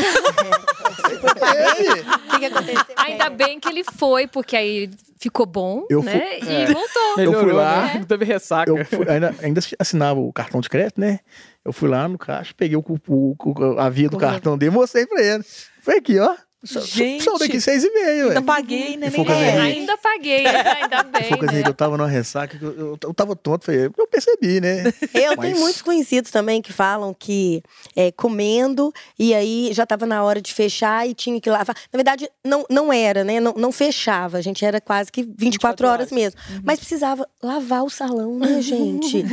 O 1.16 2.30
que, 2.32 2.40
que 2.40 2.46
aconteceu? 2.46 2.84
Ainda 2.98 3.30
bem 3.30 3.60
que 3.60 3.68
ele 3.70 3.84
foi, 3.84 4.28
porque 4.28 4.56
aí 4.56 4.90
ficou 5.20 5.46
bom, 5.46 5.86
Eu 5.90 6.04
né? 6.04 6.20
fui- 6.40 6.50
E 6.50 6.56
É. 6.56 6.66
voltou. 6.68 7.14
Eu 7.18 7.34
fui 7.34 7.52
lá- 7.52 7.86
né? 7.88 7.94
Não 7.96 8.04
teve 8.06 8.26
ressaca. 8.26 8.70
Eu 8.70 8.84
fui- 8.86 9.10
ainda, 9.10 9.34
ainda 9.42 9.62
assinava 9.80 10.20
o 10.20 10.32
cartão 10.34 10.60
de 10.62 10.70
crédito, 10.70 11.00
né? 11.00 11.20
Eu 11.66 11.74
fui 11.74 11.90
lá 11.90 12.08
no 12.08 12.18
caixa, 12.18 12.54
peguei 12.56 12.78
o, 12.78 12.84
o- 13.08 13.36
a 13.80 13.90
via 13.90 14.08
do 14.08 14.18
cartão 14.32 14.58
dele 14.58 14.72
e 14.72 14.76
mostrei 14.76 15.06
pra 15.08 15.22
ele. 15.22 15.44
Foi 15.82 15.98
aqui, 15.98 16.20
ó. 16.20 16.36
Só, 16.66 16.82
Gente. 16.82 17.24
só 17.24 17.38
daqui 17.38 17.60
seis 17.62 17.84
e 17.84 17.92
meio, 17.92 18.28
Ainda 18.30 18.40
ué. 18.40 18.46
paguei, 18.46 18.98
né? 18.98 19.08
É, 19.08 19.10
Henrique. 19.10 19.32
ainda 19.32 19.98
paguei, 19.98 20.46
ainda 20.48 21.04
bem. 21.14 21.24
Foi 21.30 21.38
coisa 21.38 21.54
né? 21.54 21.64
que 21.64 21.70
eu 21.70 21.74
tava 21.74 21.98
numa 21.98 22.08
ressaca, 22.10 22.58
eu, 22.62 22.72
eu, 22.78 23.00
eu 23.04 23.14
tava 23.14 23.36
tonto, 23.36 23.66
foi 23.66 23.86
eu 23.86 24.08
percebi, 24.08 24.60
né? 24.60 24.84
Eu 25.14 25.36
Mas- 25.38 25.40
tenho 25.48 25.60
muitos 25.60 25.82
conhecidos 25.82 26.32
também 26.32 26.62
que 26.62 26.74
falam 26.74 27.14
que 27.14 27.62
é, 27.96 28.12
comendo 28.12 28.92
e 29.18 29.34
aí 29.34 29.70
já 29.74 29.84
estava 29.84 30.06
na 30.06 30.24
hora 30.24 30.42
de 30.42 30.54
fechar 30.54 31.08
e 31.08 31.14
tinha 31.14 31.40
que 31.40 31.50
lavar. 31.50 31.76
Na 31.92 31.98
verdade, 31.98 32.30
não, 32.44 32.66
não 32.70 32.92
era, 32.92 33.24
né? 33.24 33.40
Não, 33.40 33.54
não 33.54 33.72
fechava. 33.72 34.38
A 34.38 34.42
gente 34.42 34.64
era 34.66 34.80
quase 34.82 35.12
que 35.12 35.22
24, 35.24 35.40
24 35.46 35.88
horas 35.88 36.00
horas. 36.00 36.12
mesmo. 36.12 36.40
Mas 36.64 36.80
precisava 36.80 37.28
lavar 37.42 37.84
o 37.84 37.90
salão, 37.90 38.38
né, 38.40 38.62
gente? 38.64 39.24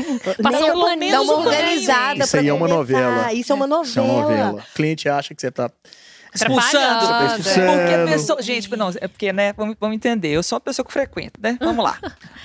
Passar 0.42 0.60
Né? 0.60 0.72
um 0.74 1.10
Dar 1.10 1.20
uma 1.22 1.34
organizada 1.38 2.24
Isso 2.24 2.36
aí 2.36 2.48
é 2.48 2.52
uma 2.52 2.68
novela. 2.68 3.32
Isso 3.32 3.52
é 3.52 3.54
uma 3.54 3.66
novela. 3.66 3.86
Isso 3.88 3.98
é 3.98 4.02
uma 4.02 4.22
novela. 4.22 4.60
O 4.70 4.74
cliente 4.74 5.08
acha 5.08 5.34
que 5.34 5.40
você 5.40 5.50
tá. 5.50 5.70
Expulsando. 6.34 7.06
Porque 7.78 7.94
a 7.94 8.04
pessoa. 8.06 8.42
Gente, 8.42 8.70
não, 8.76 8.90
é 9.00 9.08
porque, 9.08 9.32
né? 9.32 9.52
Vamos, 9.52 9.76
vamos 9.78 9.94
entender. 9.96 10.28
Eu 10.28 10.42
sou 10.42 10.56
uma 10.56 10.60
pessoa 10.60 10.84
que 10.84 10.92
frequento, 10.92 11.40
né? 11.40 11.56
Vamos 11.60 11.84
lá. 11.84 11.98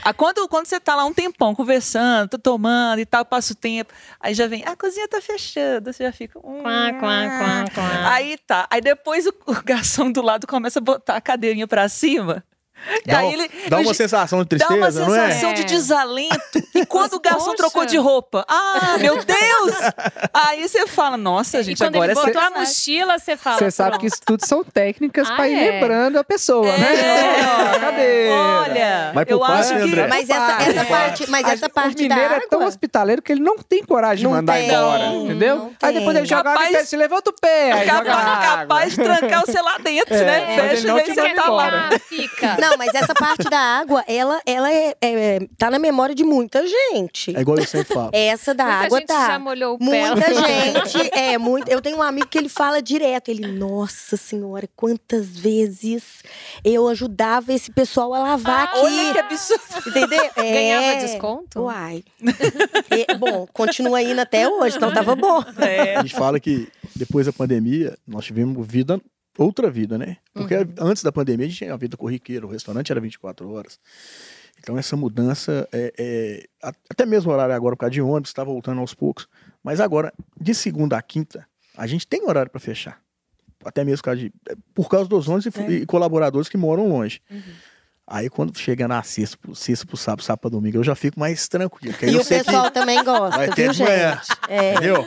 Ah, 0.03 0.13
quando, 0.13 0.47
quando 0.47 0.65
você 0.65 0.79
tá 0.79 0.95
lá 0.95 1.05
um 1.05 1.13
tempão 1.13 1.55
conversando, 1.55 2.29
tá 2.29 2.37
tomando 2.37 2.99
e 2.99 3.05
tal, 3.05 3.23
passa 3.25 3.53
o 3.53 3.55
tempo, 3.55 3.93
aí 4.19 4.33
já 4.33 4.47
vem, 4.47 4.63
"Ah, 4.65 4.71
a 4.71 4.75
cozinha 4.75 5.07
tá 5.07 5.21
fechando. 5.21 5.91
Você 5.91 6.03
já 6.03 6.11
fica. 6.11 6.37
"Hum". 6.39 6.61
Quá, 6.61 6.93
quá, 6.99 7.27
quá, 7.39 7.65
quá. 7.75 8.13
Aí 8.13 8.37
tá. 8.45 8.67
Aí 8.69 8.81
depois 8.81 9.25
o, 9.25 9.33
o 9.45 9.53
garçom 9.63 10.11
do 10.11 10.21
lado 10.21 10.45
começa 10.47 10.79
a 10.79 10.81
botar 10.81 11.15
a 11.15 11.21
cadeirinha 11.21 11.67
pra 11.67 11.87
cima. 11.89 12.43
E 13.05 13.11
Dá, 13.11 13.19
aí 13.19 13.33
ele. 13.33 13.51
dá 13.67 13.79
uma 13.79 13.93
sensação 13.93 14.43
de 14.45 14.55
Dá 14.57 14.67
uma 14.69 14.77
tristeza, 14.87 15.05
não 15.05 15.15
é? 15.15 15.27
sensação 15.31 15.53
de 15.53 15.61
É. 15.61 15.65
desalento. 15.65 16.63
E 16.73 16.85
quando 16.85 17.13
o 17.13 17.19
garçom 17.21 17.45
poxa. 17.45 17.57
trocou 17.57 17.85
de 17.85 17.97
roupa, 17.97 18.45
ah, 18.47 18.97
meu 18.99 19.15
Deus! 19.23 19.75
Aí 20.33 20.67
você 20.67 20.87
fala, 20.87 21.17
nossa, 21.17 21.59
E 21.59 21.63
gente, 21.63 21.77
quando 21.77 21.95
agora 21.95 22.11
ele 22.11 22.19
é 22.19 22.23
botou 22.23 22.39
a 22.39 22.43
sacanagem. 22.45 22.67
mochila, 22.73 23.19
você 23.19 23.35
fala. 23.37 23.57
Você 23.57 23.71
sabe 23.71 23.97
que 23.99 24.05
isso 24.07 24.21
tudo 24.25 24.45
são 24.45 24.63
técnicas 24.63 25.29
Ah, 25.29 25.35
pra 25.35 25.47
ir 25.49 25.55
é? 25.55 25.71
lembrando 25.71 26.17
a 26.17 26.23
pessoa, 26.23 26.65
né? 26.77 26.95
É. 26.95 27.45
Ó, 27.75 27.79
cadê? 27.79 28.29
Olha, 28.29 29.11
pro 29.13 29.33
eu 29.35 29.39
pai, 29.39 29.59
acho 29.59 29.69
que. 29.69 29.81
André. 29.81 30.07
Mas 30.07 30.29
essa, 30.29 30.51
essa 30.61 30.81
é. 30.81 30.85
parte, 30.85 31.29
mas 31.29 31.45
A- 31.45 31.51
essa 31.53 31.69
parte 31.69 31.95
o 31.97 32.01
mineiro 32.03 32.29
da 32.29 32.35
é 32.37 32.39
tão 32.47 32.65
hospitaleiro 32.65 33.21
que 33.21 33.31
ele 33.31 33.41
não 33.41 33.57
tem 33.57 33.83
coragem 33.83 34.17
de 34.19 34.23
Não 34.23 34.31
mandar 34.31 34.53
tem, 34.53 34.69
embora, 34.69 35.05
entendeu? 35.07 35.73
Aí 35.81 35.93
depois 35.93 36.15
ele 36.15 36.25
joga 36.25 36.51
água 36.51 36.63
e 36.63 36.67
Capaz- 36.71 36.89
se 36.89 36.95
levanta 36.97 37.29
o 37.29 37.33
pé, 37.33 37.85
Capaz, 37.85 38.45
capaz 38.45 38.89
de 38.95 39.03
trancar 39.03 39.45
você 39.45 39.61
lá 39.61 39.77
dentro, 39.77 40.13
É, 40.15 40.23
né? 40.23 40.55
mas 40.57 40.83
ele 40.83 40.93
Fecha 41.03 41.11
e 41.11 41.15
quer 41.15 41.35
tá 41.35 41.49
lá. 41.49 41.89
Fica. 42.07 42.55
Não, 42.69 42.77
mas 42.77 42.93
essa 42.93 43.13
parte 43.13 43.49
da 43.49 43.59
água, 43.59 44.03
ela, 44.07 44.41
ela 44.45 44.71
é, 44.71 44.95
é- 45.01 45.39
tá 45.57 45.69
na 45.71 45.79
memória 45.79 46.13
de 46.15 46.23
muita 46.23 46.65
gente. 46.67 47.35
É 47.35 47.41
igual 47.41 47.57
eu 47.57 47.65
sempre 47.65 47.93
falo. 47.93 48.09
Essa 48.13 48.53
da 48.53 48.63
Muita 48.65 48.85
água 48.85 48.97
gente 48.99 49.07
tá. 49.07 49.27
já 49.27 49.39
molhou 49.39 49.75
o 49.75 49.79
pé. 49.79 49.85
Muita 49.85 50.33
gente, 50.33 51.09
é, 51.17 51.37
muito. 51.37 51.69
Eu 51.69 51.81
tenho 51.81 51.97
um 51.97 52.01
amigo 52.01 52.27
que 52.27 52.37
ele 52.37 52.49
fala 52.49 52.81
direto. 52.81 53.29
Ele, 53.29 53.47
nossa 53.47 54.17
senhora, 54.17 54.67
quantas 54.75 55.27
vezes 55.37 56.23
eu 56.63 56.87
ajudava 56.87 57.53
esse 57.53 57.71
pessoal 57.71 58.13
a 58.13 58.19
lavar 58.19 58.69
Ah, 58.73 58.79
Olha 58.79 59.13
que 59.13 59.19
aqui. 59.19 59.33
absurdo. 59.33 59.89
Entendeu? 59.89 60.17
É. 60.37 60.53
Ganhava 60.53 60.99
desconto? 60.99 61.61
Uai. 61.61 62.03
É, 62.89 63.13
bom, 63.15 63.47
continua 63.53 64.01
indo 64.01 64.19
até 64.19 64.47
hoje, 64.47 64.77
então 64.77 64.93
tava 64.93 65.15
bom. 65.15 65.43
É. 65.59 65.95
A 65.97 66.01
gente 66.01 66.15
fala 66.15 66.39
que 66.39 66.67
depois 66.95 67.25
da 67.25 67.33
pandemia, 67.33 67.97
nós 68.07 68.25
tivemos 68.25 68.65
vida, 68.67 68.99
outra 69.37 69.69
vida, 69.69 69.97
né? 69.97 70.17
Porque 70.33 70.55
Uhum. 70.55 70.73
antes 70.79 71.03
da 71.03 71.11
pandemia 71.11 71.45
a 71.45 71.49
gente 71.49 71.57
tinha 71.59 71.73
a 71.73 71.77
vida 71.77 71.95
corriqueira, 71.97 72.45
o 72.45 72.49
restaurante 72.49 72.91
era 72.91 72.99
24 73.01 73.49
horas. 73.51 73.79
Então 74.59 74.77
essa 74.77 74.95
mudança, 74.97 75.67
é, 75.71 75.93
é, 75.97 76.43
até 76.89 77.05
mesmo 77.05 77.31
o 77.31 77.33
horário 77.33 77.53
agora 77.53 77.75
por 77.75 77.81
causa 77.81 77.91
de 77.93 78.01
ônibus, 78.01 78.29
está 78.29 78.43
voltando 78.43 78.79
aos 78.81 78.93
poucos. 78.93 79.27
Mas 79.63 79.79
agora, 79.79 80.11
de 80.39 80.53
segunda 80.55 80.97
a 80.97 81.01
quinta, 81.01 81.45
a 81.75 81.85
gente 81.85 82.07
tem 82.07 82.23
horário 82.27 82.49
para 82.49 82.59
fechar. 82.59 82.99
Até 83.63 83.83
mesmo 83.83 83.97
por 83.99 84.03
causa, 84.05 84.19
de, 84.21 84.33
é, 84.49 84.55
por 84.73 84.89
causa 84.89 85.09
dos 85.09 85.27
ônibus 85.27 85.45
e, 85.55 85.59
É. 85.61 85.71
e 85.81 85.85
colaboradores 85.85 86.49
que 86.49 86.57
moram 86.57 86.87
longe. 86.87 87.21
Uhum. 87.29 87.41
Aí 88.09 88.29
quando 88.29 88.57
chega 88.57 88.87
na 88.87 89.03
sexta, 89.03 89.37
pro- 89.37 89.53
sexta 89.53 89.85
pro 89.85 89.97
sábado, 89.97 90.23
sábado 90.23 90.39
pra 90.41 90.49
domingo, 90.49 90.77
eu 90.77 90.83
já 90.83 90.95
fico 90.95 91.19
mais 91.19 91.47
tranquilo. 91.49 91.93
E 92.01 92.13
eu 92.13 92.21
o 92.21 92.25
pessoal 92.25 92.71
também 92.71 93.03
gosta, 93.03 93.37
vai 93.37 93.49
ter 93.49 93.63
viu, 93.65 93.73
gente? 93.73 94.27
É. 94.47 94.71
Entendeu? 94.73 95.05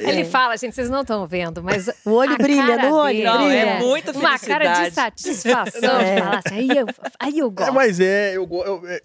Ele 0.00 0.24
fala, 0.24 0.56
gente, 0.56 0.74
vocês 0.74 0.90
não 0.90 1.00
estão 1.02 1.26
vendo, 1.26 1.62
mas 1.62 1.88
O 2.04 2.10
olho 2.12 2.36
brilha 2.38 2.76
no 2.88 2.94
olho, 2.96 3.16
dele 3.16 3.24
Não, 3.24 3.38
brilha. 3.46 3.58
é 3.58 3.78
muita 3.80 4.12
Uma 4.12 4.38
cara 4.38 4.66
de 4.66 4.74
felicidade. 4.76 4.94
satisfação 5.22 6.00
É. 6.00 6.14
de 6.14 6.20
falar 6.22 6.42
assim, 6.44 6.54
aí 6.54 6.68
eu, 6.78 6.86
aí 7.20 7.38
eu 7.38 7.46
É, 7.46 7.50
gosto. 7.50 7.72
mas 7.74 8.00
é, 8.00 8.36
eu, 8.36 8.48
eu, 8.64 8.82
é, 8.88 9.00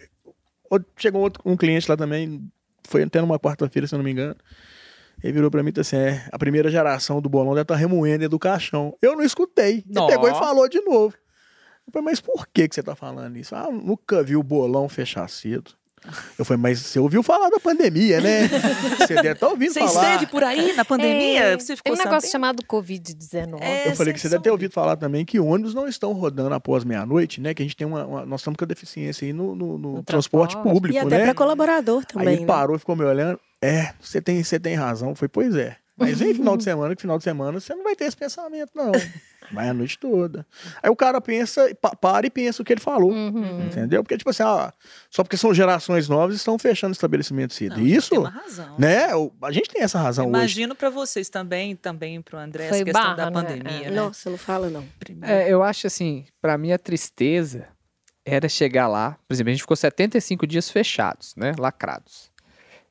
outro- 0.70 0.92
chegou 0.98 1.22
outro, 1.22 1.42
um 1.46 1.56
cliente 1.58 1.90
lá 1.90 1.96
também, 1.98 2.42
foi 2.88 3.04
até 3.04 3.22
numa 3.22 3.40
quarta-feira, 3.40 3.88
se 3.88 3.94
eu 3.96 3.98
não 3.98 4.04
me 4.04 4.12
engano. 4.12 4.36
Ele 5.24 5.34
virou 5.34 5.52
pra 5.52 5.62
mim 5.62 5.70
e 5.70 5.72
disse 5.72 5.96
assim: 5.96 6.04
é, 6.04 6.26
a 6.32 6.40
primeira 6.40 6.72
geração 6.72 7.22
do 7.22 7.30
bolão 7.30 7.54
deve 7.54 7.62
estar 7.62 7.76
remoendo 7.76 8.20
dentro 8.20 8.30
do 8.32 8.40
caixão. 8.40 8.98
Eu 9.02 9.16
não 9.16 9.24
escutei. 9.24 9.84
Ele 9.88 10.08
pegou 10.08 10.28
e 10.28 10.32
falou 10.34 10.68
de 10.68 10.82
novo. 10.82 11.14
Eu 11.86 11.92
falei, 11.94 12.06
mas 12.06 12.20
por 12.20 12.48
que, 12.48 12.68
que 12.68 12.74
você 12.74 12.82
tá 12.82 12.96
falando 12.96 13.38
isso? 13.38 13.56
Ah, 13.56 13.70
nunca 13.72 14.24
vi 14.24 14.36
o 14.36 14.42
bolão 14.42 14.90
fechar 14.90 15.30
cedo. 15.30 15.72
Eu 16.38 16.44
falei, 16.44 16.60
mas 16.62 16.80
você 16.80 17.00
ouviu 17.00 17.22
falar 17.22 17.50
da 17.50 17.60
pandemia, 17.60 18.20
né? 18.20 18.48
Você 18.98 19.14
deve 19.16 19.30
estar 19.34 19.48
ouvindo 19.50 19.72
Você 19.72 19.80
falar. 19.82 20.14
esteve 20.14 20.26
por 20.32 20.44
aí 20.44 20.74
na 20.74 20.84
pandemia? 20.84 21.40
É, 21.44 21.58
você 21.60 21.68
tem 21.68 21.76
ficou 21.76 21.94
um 21.94 21.98
negócio 21.98 22.22
sabendo? 22.22 22.32
chamado 22.32 22.64
Covid-19. 22.66 23.62
É, 23.62 23.88
Eu 23.90 23.96
falei 23.96 24.12
que 24.12 24.20
você 24.20 24.28
deve 24.28 24.42
ter 24.44 24.50
ouvido 24.50 24.74
falar 24.74 24.96
também 24.96 25.24
que 25.24 25.40
ônibus 25.40 25.76
não 25.76 25.88
estão 25.88 26.12
rodando 26.14 26.56
após 26.56 26.84
meia-noite, 26.84 27.40
né? 27.40 27.54
Que 27.54 27.62
a 27.62 27.66
gente 27.66 27.78
tem 27.78 27.86
uma, 27.86 28.04
uma- 28.06 28.26
Nós 28.26 28.42
estamos 28.42 28.58
com 28.58 28.64
a 28.64 28.68
deficiência 28.68 29.26
aí 29.26 29.32
no, 29.34 29.56
no- 29.56 29.78
no 29.78 29.92
No 29.98 30.04
transporte, 30.04 30.54
transporte. 30.54 30.74
público, 30.74 30.96
E 30.96 31.00
até 31.00 31.18
né? 31.20 31.24
pra 31.26 31.34
colaborador 31.36 32.00
Aí 32.00 32.06
também, 32.06 32.28
ele 32.34 32.42
né? 32.42 32.48
parou 32.48 32.76
e 32.76 32.80
ficou 32.80 32.96
me 32.96 33.04
olhando. 33.06 33.40
É, 33.62 33.94
você 34.02 34.20
tem, 34.20 34.44
você 34.44 34.60
tem 34.60 34.74
razão. 34.76 35.14
Foi, 35.14 35.28
pois 35.28 35.56
é. 35.56 35.76
Mas 35.96 36.18
vem 36.18 36.34
final 36.34 36.58
de 36.58 36.64
semana, 36.66 36.96
que 36.96 37.02
final 37.02 37.20
de 37.20 37.24
semana 37.24 37.60
você 37.60 37.76
não 37.76 37.84
vai 37.84 37.96
ter 37.96 38.06
esse 38.06 38.18
pensamento, 38.18 38.72
não. 38.76 38.92
Vai 39.54 39.70
a 39.70 39.74
noite 39.74 39.98
toda. 40.00 40.46
Aí 40.82 40.90
o 40.90 40.96
cara 40.96 41.20
pensa, 41.20 41.74
pa- 41.82 41.96
para 41.96 42.26
e 42.26 42.30
pensa 42.30 42.62
o 42.62 42.66
que 42.66 42.72
ele 42.74 42.80
falou. 42.82 43.12
Uhum. 43.12 43.66
Entendeu? 43.66 44.04
Porque, 44.04 44.18
tipo 44.18 44.30
assim, 44.30 44.44
ah, 44.44 44.74
só 45.10 45.24
porque 45.24 45.36
são 45.38 45.54
gerações 45.54 46.08
novas 46.08 46.36
estão 46.36 46.58
fechando 46.58 46.94
estabelecimento 46.94 47.54
cedo. 47.54 47.78
Não, 47.78 47.86
Isso, 47.86 48.10
Tem 48.12 48.20
uma 48.20 48.30
razão. 48.30 48.76
né? 48.80 49.16
o- 49.16 49.32
A 49.42 49.52
gente 49.52 49.70
tem 49.70 49.82
essa 49.84 50.00
razão 50.00 50.26
hoje. 50.28 50.36
Imagino 50.38 50.76
pra 50.76 50.90
vocês 50.90 51.30
também, 51.30 51.76
também 51.76 52.22
pro 52.22 52.38
André, 52.38 52.70
Foi 52.70 52.78
essa 52.78 52.86
questão 52.86 53.02
barra, 53.04 53.16
da 53.16 53.26
né? 53.26 53.32
pandemia, 53.32 53.88
É. 53.88 53.90
né? 53.90 53.96
Nossa, 53.96 54.30
não 54.30 54.38
fala 54.38 54.70
não. 54.70 54.86
Primeiro. 55.00 55.34
É, 55.34 55.50
eu 55.50 55.62
acho 55.64 55.88
assim, 55.88 56.26
pra 56.42 56.58
mim 56.58 56.72
a 56.72 56.80
tristeza 56.80 57.68
era 58.26 58.48
chegar 58.48 58.88
lá, 58.88 59.18
por 59.28 59.34
exemplo, 59.34 59.50
a 59.50 59.54
gente 59.54 59.62
ficou 59.64 59.76
75 59.76 60.46
dias 60.46 60.70
fechados, 60.70 61.34
né, 61.36 61.54
lacrados. 61.58 62.30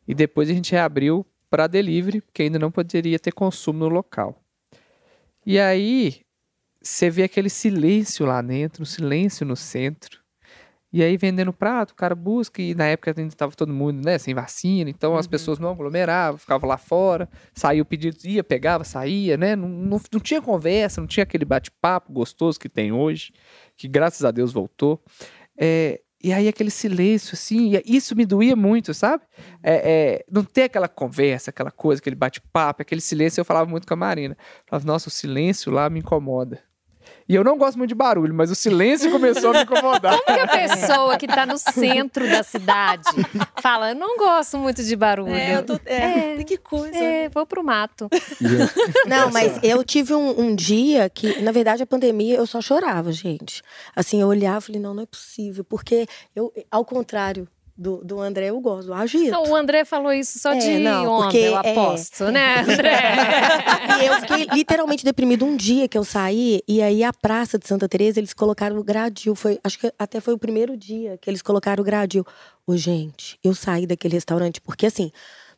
E 0.07 0.15
depois 0.15 0.51
a 0.51 0.53
gente 0.53 0.73
reabriu 0.73 1.25
para 1.49 1.67
delivery, 1.69 2.21
porque 2.21 2.43
ainda 2.43 2.59
não 2.59 2.71
poderia 2.71 3.19
ter 3.19 3.33
consumo 3.33 3.79
no 3.81 3.89
local. 3.89 4.37
E 5.47 5.59
aí 5.59 6.21
você 6.83 7.11
vê 7.11 7.23
aquele 7.23 7.51
silêncio 7.51 8.25
lá 8.27 8.41
dentro, 8.41 8.83
um 8.83 8.87
silêncio 8.87 9.45
no 9.45 9.57
centro. 9.57 10.21
E 10.93 11.05
aí 11.05 11.17
vendendo 11.17 11.53
prato, 11.53 11.93
o 11.93 11.95
cara 11.95 12.17
busca, 12.17 12.61
e 12.61 12.75
na 12.75 12.85
época 12.87 13.15
ainda 13.17 13.33
estava 13.33 13.53
todo 13.53 13.73
mundo, 13.73 14.05
né, 14.05 14.19
sem 14.19 14.35
vacina, 14.35 14.91
então 14.91 15.17
as 15.17 15.29
pessoas 15.29 15.61
não 15.61 15.71
aglomeravam, 15.71 16.37
ficavam 16.37 16.69
lá 16.69 16.77
fora, 16.77 17.29
saía 17.55 17.81
o 17.81 17.85
pedido, 17.85 18.17
ia, 18.25 18.43
pegava, 18.43 18.83
saía, 18.83 19.37
né, 19.37 19.55
não, 19.55 19.69
não, 19.69 20.01
não 20.13 20.21
tinha 20.21 20.43
conversa, 20.43 21.01
não 21.01 21.07
tinha 21.07 21.23
aquele 21.23 21.45
bate-papo 21.45 22.13
gostoso 22.13 22.59
que 22.59 22.69
tem 22.69 22.91
hoje, 22.91 23.33
que 23.77 23.87
graças 23.87 24.25
a 24.25 24.33
Deus 24.33 24.53
voltou. 24.53 25.01
É, 25.57 26.01
e 26.23 26.33
aí 26.33 26.49
aquele 26.49 26.71
silêncio, 26.71 27.35
assim, 27.35 27.77
e 27.77 27.97
isso 27.97 28.17
me 28.17 28.27
doía 28.27 28.57
muito, 28.57 28.93
sabe? 28.93 29.23
É, 29.63 29.75
é, 29.75 30.25
não 30.31 30.43
ter 30.43 30.65
aquela 30.65 30.89
conversa, 30.89 31.51
aquela 31.51 31.71
coisa, 31.71 32.01
aquele 32.01 32.17
bate-papo, 32.17 32.83
aquele 32.83 33.01
silêncio, 33.01 33.41
eu 33.41 33.45
falava 33.45 33.71
muito 33.71 33.87
com 33.87 33.95
a 33.95 33.97
Marina. 33.97 34.37
Eu 34.39 34.65
falava, 34.67 34.87
nossa, 34.87 35.09
o 35.09 35.11
silêncio 35.11 35.73
lá 35.73 35.89
me 35.89 36.01
incomoda. 36.01 36.61
E 37.31 37.35
eu 37.37 37.45
não 37.45 37.57
gosto 37.57 37.79
muito 37.79 37.91
de 37.91 37.95
barulho, 37.95 38.35
mas 38.35 38.51
o 38.51 38.57
silêncio 38.57 39.09
começou 39.09 39.51
a 39.51 39.53
me 39.53 39.63
incomodar. 39.63 40.19
Como 40.19 40.25
que 40.25 40.33
a 40.33 40.49
pessoa 40.49 41.17
que 41.17 41.29
tá 41.29 41.47
no 41.47 41.57
centro 41.59 42.29
da 42.29 42.43
cidade 42.43 43.05
fala, 43.63 43.91
eu 43.91 43.95
não 43.95 44.19
gosto 44.19 44.59
muito 44.59 44.83
de 44.83 44.97
barulho. 44.97 45.33
É, 45.33 45.55
eu 45.55 45.63
tô, 45.65 45.75
é, 45.87 46.41
É. 46.41 46.43
que 46.43 46.57
coisa. 46.57 46.97
É, 46.97 47.29
vou 47.29 47.47
pro 47.47 47.63
mato. 47.63 48.09
Não, 49.07 49.31
mas 49.31 49.61
eu 49.63 49.85
tive 49.85 50.13
um, 50.13 50.41
um 50.41 50.57
dia 50.57 51.09
que, 51.09 51.41
na 51.41 51.53
verdade, 51.53 51.85
a 51.85 51.87
pandemia 51.87 52.35
eu 52.35 52.49
só 52.49 52.61
chorava, 52.61 53.13
gente. 53.13 53.63
Assim, 53.95 54.21
eu 54.21 54.27
olhava 54.27 54.59
e 54.59 54.63
falei, 54.63 54.81
não, 54.81 54.93
não 54.93 55.05
é 55.05 55.07
possível. 55.07 55.63
Porque 55.63 56.09
eu, 56.35 56.53
ao 56.69 56.85
contrário 56.85 57.47
do, 57.81 58.05
do 58.05 58.21
André, 58.21 58.51
eu 58.51 58.61
gosto 58.61 58.89
do 58.89 58.93
agito. 58.95 59.31
Não, 59.31 59.45
o 59.45 59.57
André 59.57 59.87
falou 59.87 60.13
isso 60.13 60.39
só 60.39 60.53
É, 60.53 60.59
de 60.59 60.79
não, 60.81 61.07
ontem, 61.07 61.25
porque, 61.25 61.39
eu 61.39 61.57
é. 61.57 61.71
aposto, 61.73 62.25
né, 62.31 62.61
André? 62.61 63.01
E 64.01 64.07
eu 64.07 64.15
fiquei 64.21 64.47
literalmente 64.53 65.05
deprimida 65.05 65.45
um 65.45 65.57
dia 65.57 65.89
que 65.89 65.97
eu 65.97 66.05
saí, 66.05 66.61
e 66.69 66.83
aí 66.83 67.03
a 67.03 67.13
praça 67.13 67.59
de 67.59 67.67
Santa 67.67 67.89
Teresa, 67.89 68.21
eles 68.21 68.33
colocaram 68.35 68.77
o 68.79 68.85
gradil. 68.85 69.35
Foi, 69.35 69.59
acho 69.65 69.79
que 69.79 69.93
até 69.99 70.21
foi 70.21 70.35
o 70.35 70.39
primeiro 70.39 70.77
dia 70.77 71.17
que 71.19 71.29
eles 71.31 71.41
colocaram 71.43 71.81
o 71.83 71.85
gradil. 71.85 72.25
Ô, 72.67 72.77
gente, 72.77 73.39
eu 73.43 73.55
saí 73.55 73.87
daquele 73.87 74.15
restaurante, 74.15 74.61
porque 74.61 74.87
assim, 74.87 75.11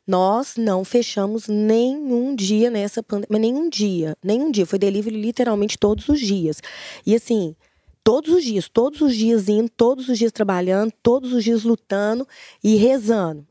Nós 0.06 0.54
não 0.56 0.85
fechamos 0.85 1.46
nenhum 1.46 2.35
dia 2.35 2.70
nessa 2.70 3.02
pandemia, 3.04 3.38
nenhum 3.38 3.68
dia, 3.70 4.16
nenhum 4.22 4.50
dia. 4.50 4.66
Foi 4.66 4.78
delivery 4.78 5.20
literalmente 5.20 5.78
todos 5.78 6.08
os 6.08 6.18
dias. 6.20 6.61
E 7.06 7.14
assim, 7.14 7.54
todos 8.04 8.32
os 8.34 8.44
dias, 8.44 8.68
todos 8.68 9.00
os 9.00 9.14
dias 9.14 9.48
indo, 9.48 9.68
todos 9.68 10.08
os 10.08 10.18
dias 10.18 10.32
trabalhando, 10.32 10.92
todos 11.02 11.32
os 11.32 11.44
dias 11.44 11.62
lutando 11.62 12.26
e 12.62 12.76
rezando. 12.76 13.46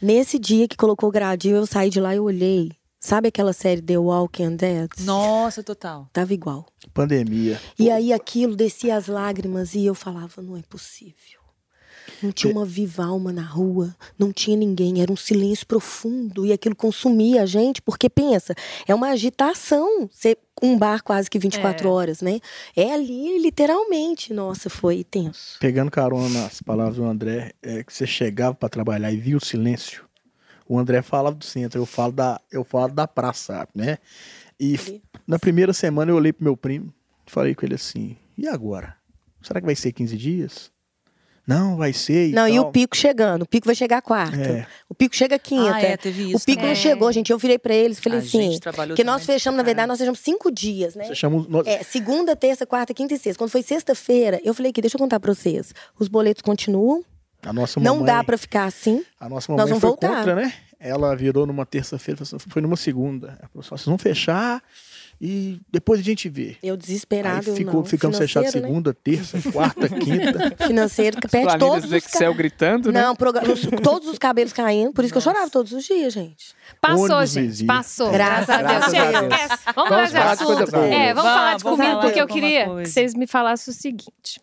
Nesse 0.00 0.38
dia 0.38 0.68
que 0.68 0.76
colocou 0.76 1.08
o 1.08 1.12
gradil, 1.12 1.56
eu 1.56 1.66
saí 1.66 1.88
de 1.88 2.00
lá 2.00 2.14
e 2.14 2.20
olhei. 2.20 2.70
Sabe 2.98 3.28
aquela 3.28 3.52
série 3.52 3.80
The 3.80 3.98
Walking 3.98 4.56
Dead? 4.56 4.90
Nossa, 5.00 5.62
total. 5.62 6.08
Tava 6.12 6.34
igual. 6.34 6.66
Pandemia. 6.92 7.60
E 7.78 7.90
aí 7.90 8.12
aquilo 8.12 8.56
descia 8.56 8.96
as 8.96 9.06
lágrimas 9.06 9.74
e 9.74 9.86
eu 9.86 9.94
falava, 9.94 10.42
não 10.42 10.56
é 10.56 10.62
possível. 10.62 11.40
Não 12.22 12.32
tinha 12.32 12.52
uma 12.52 12.64
viva 12.64 13.04
alma 13.04 13.32
na 13.32 13.42
rua, 13.42 13.94
não 14.18 14.32
tinha 14.32 14.56
ninguém, 14.56 15.02
era 15.02 15.12
um 15.12 15.16
silêncio 15.16 15.66
profundo 15.66 16.46
e 16.46 16.52
aquilo 16.52 16.74
consumia 16.74 17.42
a 17.42 17.46
gente, 17.46 17.82
porque 17.82 18.08
pensa, 18.08 18.54
é 18.86 18.94
uma 18.94 19.10
agitação, 19.10 20.08
ser 20.12 20.38
um 20.62 20.78
bar 20.78 21.02
quase 21.02 21.28
que 21.28 21.38
24 21.38 21.88
É. 21.88 21.90
horas, 21.90 22.22
né? 22.22 22.40
É 22.74 22.92
ali, 22.92 23.38
literalmente. 23.38 24.32
Nossa, 24.32 24.70
foi 24.70 25.04
tenso. 25.04 25.58
Pegando 25.60 25.90
carona 25.90 26.28
nas 26.28 26.62
palavras 26.62 26.96
do 26.96 27.04
André, 27.04 27.52
é 27.62 27.82
que 27.84 27.92
você 27.92 28.06
chegava 28.06 28.54
pra 28.54 28.68
trabalhar 28.68 29.12
e 29.12 29.16
via 29.16 29.36
o 29.36 29.44
silêncio. 29.44 30.04
O 30.68 30.78
André 30.78 31.00
falava 31.02 31.36
do 31.36 31.44
centro, 31.44 31.80
eu 31.80 31.86
falo 31.86 32.12
da, 32.12 32.40
eu 32.50 32.64
falo 32.64 32.92
da 32.92 33.06
praça, 33.06 33.68
né? 33.74 33.98
E 34.58 35.00
na 35.26 35.38
primeira 35.38 35.72
semana 35.72 36.10
eu 36.10 36.16
olhei 36.16 36.32
pro 36.32 36.42
meu 36.44 36.56
primo, 36.56 36.92
falei 37.26 37.54
com 37.54 37.64
ele 37.64 37.74
assim: 37.74 38.16
"E 38.36 38.48
agora? 38.48 38.96
Será 39.42 39.60
que 39.60 39.66
vai 39.66 39.76
ser 39.76 39.92
15 39.92 40.16
dias?" 40.16 40.72
Não, 41.46 41.76
vai 41.76 41.92
ser. 41.92 42.30
E 42.30 42.32
Não, 42.32 42.48
e 42.48 42.56
tal. 42.56 42.66
o 42.68 42.72
pico 42.72 42.96
chegando, 42.96 43.42
o 43.42 43.46
pico 43.46 43.66
vai 43.66 43.74
chegar 43.74 44.02
quarta. 44.02 44.36
É. 44.36 44.66
O 44.88 44.94
pico 44.94 45.14
chega 45.14 45.38
quinta. 45.38 45.74
Ah, 45.76 45.80
é, 45.80 45.96
teve 45.96 46.24
isso 46.32 46.36
o 46.36 46.40
pico 46.40 46.56
também. 46.60 46.74
não 46.74 46.74
chegou, 46.74 47.12
gente. 47.12 47.30
Eu 47.30 47.38
virei 47.38 47.58
pra 47.58 47.72
eles 47.74 47.98
e 47.98 48.00
falei 48.00 48.18
A 48.18 48.22
assim, 48.22 48.42
gente 48.52 48.60
trabalhou 48.60 48.96
que 48.96 49.04
nós 49.04 49.24
fechamos, 49.24 49.56
na 49.56 49.62
verdade, 49.62 49.86
nós 49.86 49.98
fechamos 49.98 50.18
cinco 50.20 50.50
dias, 50.50 50.94
né? 50.96 51.04
Você 51.04 51.14
chama 51.14 51.36
os- 51.36 51.46
nós- 51.48 51.66
É, 51.66 51.82
segunda, 51.84 52.34
terça, 52.34 52.66
quarta, 52.66 52.92
quinta 52.92 53.14
e 53.14 53.18
sexta. 53.18 53.38
Quando 53.38 53.50
foi 53.50 53.62
sexta-feira, 53.62 54.40
eu 54.44 54.52
falei 54.52 54.70
aqui, 54.70 54.80
deixa 54.80 54.96
eu 54.96 55.00
contar 55.00 55.20
pra 55.20 55.32
vocês. 55.32 55.72
Os 55.98 56.08
boletos 56.08 56.42
continuam, 56.42 57.04
a 57.44 57.52
nossa 57.52 57.78
mamãe, 57.78 57.96
não 57.98 58.04
dá 58.04 58.24
pra 58.24 58.36
ficar 58.36 58.64
assim. 58.64 59.04
A 59.20 59.28
nossa 59.28 59.52
Nós 59.52 59.58
mamãe 59.58 59.66
vamos 59.68 59.80
foi 59.80 59.88
voltar. 59.90 60.08
contra, 60.16 60.34
né? 60.34 60.52
Ela 60.80 61.14
virou 61.14 61.46
numa 61.46 61.64
terça-feira, 61.64 62.18
falou 62.24 62.38
assim, 62.40 62.50
foi 62.50 62.60
numa 62.60 62.76
segunda. 62.76 63.28
Ela 63.38 63.48
falou 63.52 63.60
assim, 63.60 63.68
"Ó, 63.72 63.76
vocês 63.76 63.86
vão 63.86 63.96
fechar 63.98 64.62
e 65.20 65.60
depois 65.72 66.00
a 66.00 66.02
gente 66.02 66.28
vê. 66.28 66.56
Eu 66.62 66.76
desesperado, 66.76 67.50
Aí 67.50 67.56
ficou, 67.56 67.74
não. 67.74 67.84
ficamos 67.84 68.18
fechados 68.18 68.50
Financeiro, 68.50 68.68
segunda, 68.68 68.94
terça, 68.94 69.52
quarta, 69.52 69.88
quinta. 69.88 70.32
Né? 70.32 70.50
Financeiro 70.66 71.20
que 71.20 71.28
perde 71.28 71.58
todos 71.58 71.82
do 71.82 71.86
os 71.88 71.92
Excel 71.92 72.32
ca- 72.32 72.36
gritando, 72.38 72.92
né? 72.92 73.02
Não, 73.02 73.16
todos 73.82 74.08
os 74.08 74.18
cabelos 74.18 74.52
caindo. 74.52 74.92
Por 74.92 75.04
isso 75.04 75.12
que 75.12 75.18
eu 75.18 75.22
chorava 75.22 75.48
todos 75.50 75.72
os 75.72 75.84
dias, 75.84 76.12
gente. 76.12 76.54
Passou, 76.80 77.04
Ônibus 77.04 77.30
gente. 77.30 77.46
vazio. 77.48 77.66
Passou. 77.66 78.10
Graças 78.10 78.50
a 78.50 78.56
Deus. 78.58 78.68
Graças 78.70 78.94
a 78.94 79.20
Deus. 79.20 79.32
esquece. 79.32 79.62
Vamos 79.74 79.90
Vamos 79.90 80.10
falar 80.12 80.24
de 80.26 80.42
assunto. 80.42 80.56
coisa 80.56 80.72
boa. 80.72 80.86
É, 80.86 81.14
vamos 81.14 81.22
Vamos, 81.22 81.38
falar 81.38 81.56
de 81.56 81.64
comida, 81.64 82.00
porque 82.00 82.20
eu 82.20 82.26
queria 82.26 82.64
que 82.64 82.88
vocês 82.88 83.14
me 83.14 83.26
falassem 83.26 83.72
o 83.72 83.76
seguinte. 83.76 84.40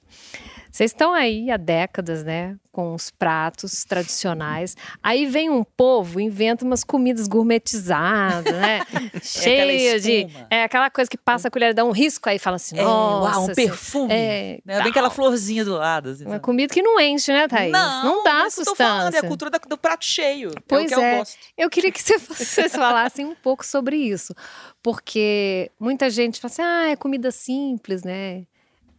Vocês 0.73 0.89
estão 0.89 1.13
aí 1.13 1.51
há 1.51 1.57
décadas, 1.57 2.23
né? 2.23 2.55
Com 2.71 2.95
os 2.95 3.11
pratos 3.11 3.83
tradicionais. 3.83 4.75
Aí 5.03 5.27
vem 5.27 5.47
um 5.47 5.63
povo, 5.63 6.19
inventa 6.19 6.65
umas 6.65 6.83
comidas 6.83 7.27
gourmetizadas, 7.27 8.51
né? 8.51 8.81
Cheia 9.21 9.99
de. 9.99 10.25
espuma. 10.25 10.47
É 10.49 10.63
aquela 10.63 10.89
coisa 10.89 11.07
que 11.07 11.15
passa 11.15 11.47
a 11.47 11.51
colher, 11.51 11.75
dá 11.75 11.85
um 11.85 11.91
risco, 11.91 12.27
aí 12.27 12.39
fala 12.39 12.55
assim: 12.55 12.79
É, 12.79 12.83
nossa. 12.83 13.29
uau, 13.37 13.41
um 13.41 13.51
assim, 13.51 13.53
perfume. 13.53 14.11
É, 14.11 14.59
né? 14.65 14.81
Bem 14.81 14.89
aquela 14.89 15.11
florzinha 15.11 15.63
do 15.63 15.73
lado. 15.75 16.09
Assim, 16.09 16.25
uma 16.25 16.39
comida 16.39 16.73
que 16.73 16.81
não 16.81 16.99
enche, 16.99 17.31
né, 17.31 17.47
Thaís? 17.47 17.71
Não, 17.71 18.23
dá 18.23 18.33
mas 18.39 18.57
eu 18.57 18.65
tô 18.65 18.75
falando, 18.75 18.95
é 18.95 19.01
a 19.01 19.03
sustância. 19.11 19.27
cultura 19.27 19.51
do 19.51 19.77
prato 19.77 20.03
cheio. 20.05 20.49
Pois 20.67 20.91
é 20.91 20.95
o 20.95 20.99
que 20.99 21.05
é. 21.05 21.13
eu 21.13 21.17
gosto. 21.19 21.37
Eu 21.55 21.69
queria 21.69 21.91
que 21.91 22.01
você- 22.01 22.17
vocês 22.33 22.71
falassem 22.75 23.27
um 23.27 23.35
pouco 23.35 23.63
sobre 23.63 23.95
isso. 23.95 24.33
Porque 24.81 25.69
muita 25.79 26.09
gente 26.09 26.39
fala 26.41 26.51
assim: 26.51 26.61
ah, 26.63 26.89
é 26.89 26.95
comida 26.95 27.29
simples, 27.29 28.01
né? 28.03 28.45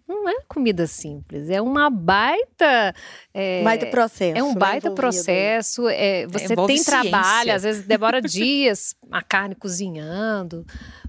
Não 0.06 0.28
é 0.28 0.34
comida 0.46 0.86
simples, 0.86 1.48
é 1.48 1.62
uma 1.62 1.88
baita. 1.88 2.94
É, 3.32 3.62
Baita 3.64 3.86
processo. 3.86 4.38
é 4.38 4.42
um 4.42 4.48
né, 4.52 4.54
baita 4.58 4.88
envolvido. 4.88 4.94
processo. 4.94 5.88
É, 5.88 6.26
você 6.26 6.52
envolve 6.52 6.74
tem 6.74 6.84
trabalho, 6.84 7.44
ciência. 7.44 7.54
às 7.54 7.62
vezes 7.62 7.84
demora 7.86 8.20
dias 8.22 8.94
a 9.10 9.22
carne 9.22 9.54
cozinhando. 9.54 10.66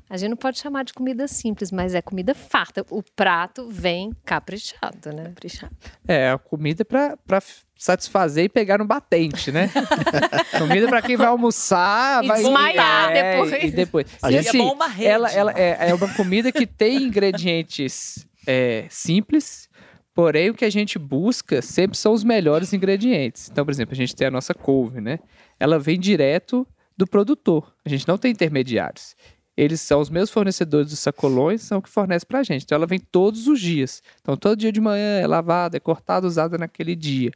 A 0.09 0.15
gente 0.17 0.29
não 0.29 0.37
pode 0.37 0.59
chamar 0.59 0.83
de 0.85 0.93
comida 0.93 1.27
simples, 1.27 1.71
mas 1.71 1.93
é 1.95 2.01
comida 2.01 2.33
farta. 2.33 2.85
O 2.89 3.03
prato 3.15 3.67
vem 3.69 4.11
caprichado, 4.23 5.11
né? 5.11 5.25
Caprichado. 5.25 5.75
É, 6.07 6.29
a 6.29 6.37
comida 6.37 6.85
pra, 6.85 7.17
pra 7.27 7.41
satisfazer 7.77 8.45
e 8.45 8.49
pegar 8.49 8.77
no 8.77 8.85
batente, 8.85 9.51
né? 9.51 9.69
comida 10.57 10.87
pra 10.87 11.01
quem 11.01 11.17
vai 11.17 11.27
almoçar, 11.27 12.23
E 12.23 12.27
vai 12.27 12.37
desmaiar 12.41 13.11
é, 13.11 13.31
depois. 13.41 13.63
E 13.63 13.71
depois. 13.71 14.07
A 14.21 14.29
E 14.31 14.33
gente- 14.35 14.47
assim, 14.49 14.59
É 14.61 14.63
bom 14.63 14.73
uma 14.73 14.87
rede. 14.87 15.09
ela, 15.09 15.31
ela 15.31 15.51
é, 15.53 15.89
é 15.89 15.93
uma 15.93 16.07
comida 16.13 16.51
que 16.51 16.65
tem 16.67 17.03
ingredientes 17.03 18.25
é, 18.45 18.85
simples, 18.89 19.69
porém 20.13 20.49
o 20.49 20.53
que 20.53 20.65
a 20.65 20.69
gente 20.69 20.97
busca 20.97 21.61
sempre 21.61 21.97
são 21.97 22.13
os 22.13 22.23
melhores 22.23 22.73
ingredientes. 22.73 23.49
Então, 23.51 23.65
por 23.65 23.71
exemplo, 23.71 23.93
a 23.93 23.97
gente 23.97 24.15
tem 24.15 24.27
a 24.27 24.31
nossa 24.31 24.53
couve, 24.53 25.01
né? 25.01 25.19
Ela 25.59 25.79
vem 25.79 25.99
direto 25.99 26.67
do 26.97 27.05
produtor. 27.05 27.73
A 27.83 27.89
gente 27.89 28.07
não 28.07 28.17
tem 28.17 28.31
intermediários. 28.31 29.15
Eles 29.57 29.79
são 29.79 30.01
os 30.01 30.09
meus 30.09 30.29
fornecedores 30.29 30.89
dos 30.89 30.99
sacolões, 30.99 31.61
são 31.61 31.77
o 31.77 31.81
que 31.81 31.89
fornecem 31.89 32.27
pra 32.27 32.43
gente. 32.43 32.63
Então 32.63 32.75
ela 32.75 32.85
vem 32.85 32.99
todos 32.99 33.47
os 33.47 33.59
dias. 33.59 34.01
Então 34.21 34.35
todo 34.35 34.57
dia 34.57 34.71
de 34.71 34.81
manhã 34.81 35.19
é 35.19 35.27
lavada, 35.27 35.77
é 35.77 35.79
cortada, 35.79 36.27
usada 36.27 36.57
naquele 36.57 36.95
dia. 36.95 37.31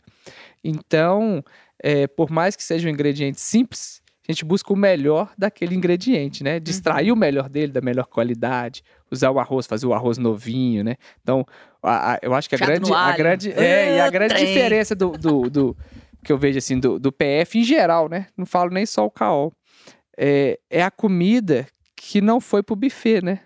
Então, 0.64 1.44
é, 1.82 2.08
por 2.08 2.30
mais 2.30 2.56
que 2.56 2.64
seja 2.64 2.88
um 2.88 2.92
ingrediente 2.92 3.40
simples, 3.40 4.02
a 4.28 4.32
gente 4.32 4.44
busca 4.44 4.72
o 4.72 4.76
melhor 4.76 5.34
daquele 5.38 5.74
ingrediente, 5.74 6.44
né? 6.44 6.60
Distrair 6.60 7.12
o 7.12 7.16
melhor 7.16 7.50
dele, 7.50 7.72
da 7.72 7.82
melhor 7.82 8.06
qualidade, 8.06 8.84
usar 9.12 9.32
o 9.32 9.40
arroz, 9.40 9.66
fazer 9.68 9.86
o 9.86 9.94
arroz 9.94 10.18
novinho, 10.18 10.84
né? 10.84 10.96
Então, 11.22 11.46
a- 11.82 12.14
a- 12.14 12.20
eu 12.22 12.34
acho 12.34 12.48
que 12.50 12.56
a 12.56 12.58
Fiado 12.58 12.72
grande, 12.74 12.94
a 12.94 13.12
grande, 13.18 13.52
é, 13.52 13.96
e 13.98 14.00
a 14.00 14.06
Ah, 14.06 14.10
grande 14.10 14.34
trem. 14.34 14.46
diferença 14.46 14.96
do, 14.96 15.12
do, 15.12 15.50
do- 15.50 15.78
que 16.24 16.32
eu 16.32 16.38
vejo 16.38 16.58
assim 16.58 16.80
do, 16.80 17.00
do 17.00 17.12
PF 17.12 17.60
em 17.60 17.64
geral, 17.64 18.10
né? 18.10 18.28
Não 18.38 18.46
falo 18.46 18.70
nem 18.72 18.86
só 18.86 19.06
o 19.06 19.12
caol. 19.12 19.54
É, 20.18 20.60
é 20.70 20.84
a 20.84 20.92
comida 20.92 21.66
que 21.96 22.22
não 22.22 22.42
foi 22.42 22.62
pro 22.64 22.76
buffet, 22.76 23.22
né? 23.24 23.40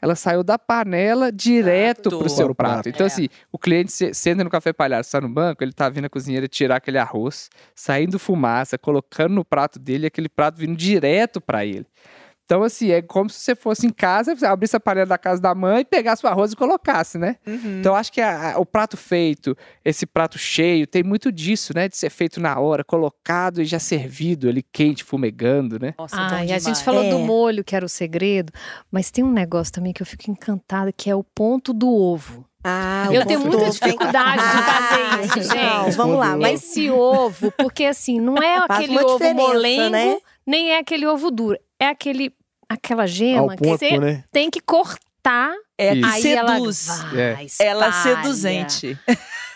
Ela 0.00 0.14
saiu 0.14 0.42
da 0.42 0.58
panela 0.58 1.30
direto 1.32 2.10
Do- 2.10 2.18
pro 2.18 2.28
seu 2.28 2.46
Pro 2.46 2.54
prato. 2.54 2.88
Então, 2.88 3.04
É. 3.04 3.06
assim, 3.06 3.28
o 3.50 3.58
cliente 3.58 3.90
se- 3.92 4.12
senta 4.12 4.44
no 4.44 4.50
café 4.50 4.72
palhaço, 4.72 5.08
está 5.08 5.20
no 5.20 5.28
banco, 5.28 5.62
ele 5.64 5.72
tá 5.72 5.88
vindo 5.88 6.04
a 6.06 6.10
cozinheira 6.10 6.46
tirar 6.46 6.76
aquele 6.76 6.98
arroz, 6.98 7.48
saindo 7.74 8.18
fumaça, 8.18 8.76
colocando 8.78 9.34
no 9.34 9.44
prato 9.44 9.78
dele, 9.78 10.04
e 10.04 10.06
aquele 10.06 10.28
prato 10.28 10.56
vindo 10.58 10.76
direto 10.76 11.40
para 11.40 11.64
ele. 11.64 11.86
Então, 12.44 12.62
assim, 12.62 12.90
é 12.90 13.00
como 13.00 13.30
se 13.30 13.40
você 13.40 13.54
fosse 13.54 13.86
em 13.86 13.90
casa, 13.90 14.36
você 14.36 14.44
abrisse 14.44 14.76
a 14.76 14.80
panela 14.80 15.06
da 15.06 15.16
casa 15.16 15.40
da 15.40 15.54
mãe, 15.54 15.82
pegasse 15.84 16.24
o 16.26 16.28
arroz 16.28 16.52
e 16.52 16.56
colocasse, 16.56 17.16
né? 17.16 17.36
Uhum. 17.46 17.78
Então, 17.80 17.92
eu 17.92 17.96
acho 17.96 18.12
que 18.12 18.20
a- 18.20 18.52
a- 18.54 18.58
o 18.58 18.66
prato 18.66 18.96
feito, 18.98 19.56
esse 19.82 20.04
prato 20.04 20.36
cheio, 20.38 20.86
tem 20.86 21.02
muito 21.02 21.32
disso, 21.32 21.72
né? 21.74 21.88
De 21.88 21.96
ser 21.96 22.10
feito 22.10 22.38
na 22.40 22.58
hora, 22.60 22.84
colocado 22.84 23.62
e 23.62 23.64
já 23.64 23.78
servido 23.78 24.48
ali, 24.48 24.62
quente, 24.62 25.02
fumegando, 25.02 25.78
né? 25.78 25.94
Nossa, 25.98 26.16
Ah, 26.18 26.40
e 26.40 26.52
a 26.52 26.58
demais. 26.58 26.64
gente 26.64 26.84
falou 26.84 27.02
do 27.08 27.16
É. 27.16 27.22
molho, 27.24 27.64
que 27.64 27.74
era 27.74 27.86
o 27.86 27.88
segredo, 27.88 28.52
mas 28.92 29.10
tem 29.10 29.24
um 29.24 29.32
negócio 29.32 29.72
também 29.72 29.94
que 29.94 30.02
eu 30.02 30.06
fico 30.06 30.30
encantada, 30.30 30.92
que 30.92 31.08
é 31.08 31.14
o 31.16 31.24
ponto 31.24 31.72
do 31.72 31.88
ovo. 31.88 32.44
Ah, 32.66 33.08
Eu 33.12 33.26
tenho 33.26 33.40
muita 33.40 33.64
do 33.66 33.70
dificuldade 33.70 34.42
de 34.42 34.62
fazer 34.62 35.02
Ah, 35.02 35.20
isso, 35.24 35.54
não, 35.54 35.84
gente. 35.84 35.96
Vamos 35.96 36.18
lá, 36.18 36.34
mas 36.36 36.62
Esse 36.62 36.90
ovo, 36.90 37.50
porque 37.58 37.84
assim, 37.84 38.18
não 38.18 38.36
é 38.38 38.66
Faz 38.66 38.80
aquele 38.84 38.98
ovo 39.02 39.34
molengo, 39.34 39.90
né? 39.90 40.16
nem 40.46 40.70
é 40.72 40.78
aquele 40.78 41.06
ovo 41.06 41.30
duro. 41.30 41.58
É 41.78 41.88
aquele, 41.88 42.32
aquela 42.68 43.06
gema 43.06 43.56
que 43.56 43.62
ponto, 43.62 43.78
você 43.78 43.98
né? 43.98 44.24
tem 44.32 44.50
que 44.50 44.60
cortar, 44.60 45.52
É 45.78 45.90
a 45.90 45.92
que 45.94 46.04
aí 46.04 46.32
ela 46.32 46.54
seduz. 46.56 46.86
vai, 46.86 47.20
É. 47.20 47.46
Ela 47.66 47.86
é 47.86 47.92
seduzente. 47.92 48.98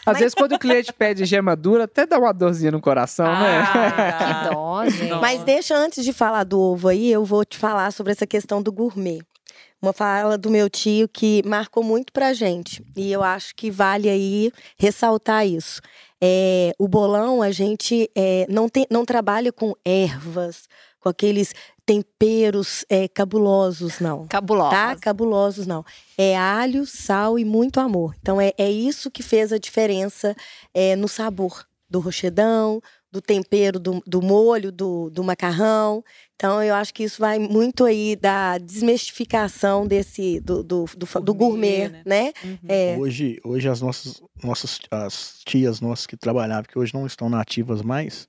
Às 0.06 0.18
vezes, 0.18 0.34
quando 0.34 0.54
o 0.54 0.58
cliente 0.58 0.90
pede 0.92 1.26
gema 1.26 1.54
dura, 1.54 1.84
até 1.84 2.06
dá 2.06 2.18
uma 2.18 2.32
dorzinha 2.32 2.70
no 2.70 2.80
coração, 2.80 3.26
né? 3.26 3.58
Ah, 3.60 4.44
que 4.48 4.54
dó, 4.54 4.84
gente. 4.88 5.10
Não. 5.10 5.20
Mas 5.20 5.42
deixa 5.44 5.76
antes 5.76 6.02
de 6.02 6.14
falar 6.14 6.44
do 6.44 6.58
ovo 6.58 6.88
aí, 6.88 7.10
eu 7.10 7.24
vou 7.26 7.44
te 7.44 7.58
falar 7.58 7.90
sobre 7.92 8.12
essa 8.12 8.26
questão 8.26 8.62
do 8.62 8.72
gourmet. 8.72 9.20
Uma 9.82 9.92
fala 9.92 10.38
do 10.38 10.50
meu 10.50 10.68
tio 10.70 11.08
que 11.08 11.42
marcou 11.46 11.84
muito 11.84 12.10
pra 12.12 12.32
gente. 12.32 12.82
E 12.96 13.12
eu 13.12 13.22
acho 13.22 13.54
que 13.54 13.70
vale 13.70 14.08
aí 14.08 14.50
ressaltar 14.78 15.46
isso. 15.46 15.80
É, 16.20 16.72
o 16.78 16.88
bolão, 16.88 17.42
a 17.42 17.50
gente 17.52 18.10
é, 18.16 18.46
não, 18.48 18.68
tem, 18.68 18.86
não 18.90 19.04
trabalha 19.04 19.52
com 19.52 19.74
ervas, 19.84 20.68
com 20.98 21.08
aqueles 21.10 21.54
temperos 21.88 22.84
é, 22.90 23.08
cabulosos, 23.08 23.98
não. 23.98 24.28
Cabulosa. 24.28 24.70
Tá? 24.70 24.96
Cabulosos, 24.96 25.66
não. 25.66 25.82
É 26.18 26.36
alho, 26.36 26.84
sal 26.84 27.38
e 27.38 27.46
muito 27.46 27.80
amor. 27.80 28.14
Então, 28.20 28.38
é, 28.38 28.52
é 28.58 28.70
isso 28.70 29.10
que 29.10 29.22
fez 29.22 29.54
a 29.54 29.58
diferença 29.58 30.36
é, 30.74 30.94
no 30.94 31.08
sabor 31.08 31.66
do 31.88 31.98
rochedão, 31.98 32.82
do 33.10 33.22
tempero, 33.22 33.80
do, 33.80 34.02
do 34.06 34.20
molho, 34.20 34.70
do, 34.70 35.08
do 35.08 35.24
macarrão. 35.24 36.04
Então, 36.36 36.62
eu 36.62 36.74
acho 36.74 36.92
que 36.92 37.04
isso 37.04 37.22
vai 37.22 37.38
muito 37.38 37.86
aí 37.86 38.14
da 38.16 38.58
desmistificação 38.58 39.86
desse, 39.86 40.40
do, 40.40 40.62
do, 40.62 40.84
do, 40.94 41.20
do 41.22 41.34
Gourmet, 41.34 41.88
gourmet, 41.88 42.02
né? 42.04 42.32
Uhum. 42.44 42.58
É, 42.68 42.96
Hoje, 42.98 43.40
hoje 43.42 43.66
as 43.66 43.80
nossas, 43.80 44.22
nossas 44.44 44.78
as 44.90 45.40
tias 45.42 45.80
nossas 45.80 46.06
que 46.06 46.18
trabalhavam, 46.18 46.64
que 46.70 46.78
hoje 46.78 46.92
não 46.92 47.06
estão 47.06 47.30
nativas 47.30 47.80
mais, 47.80 48.28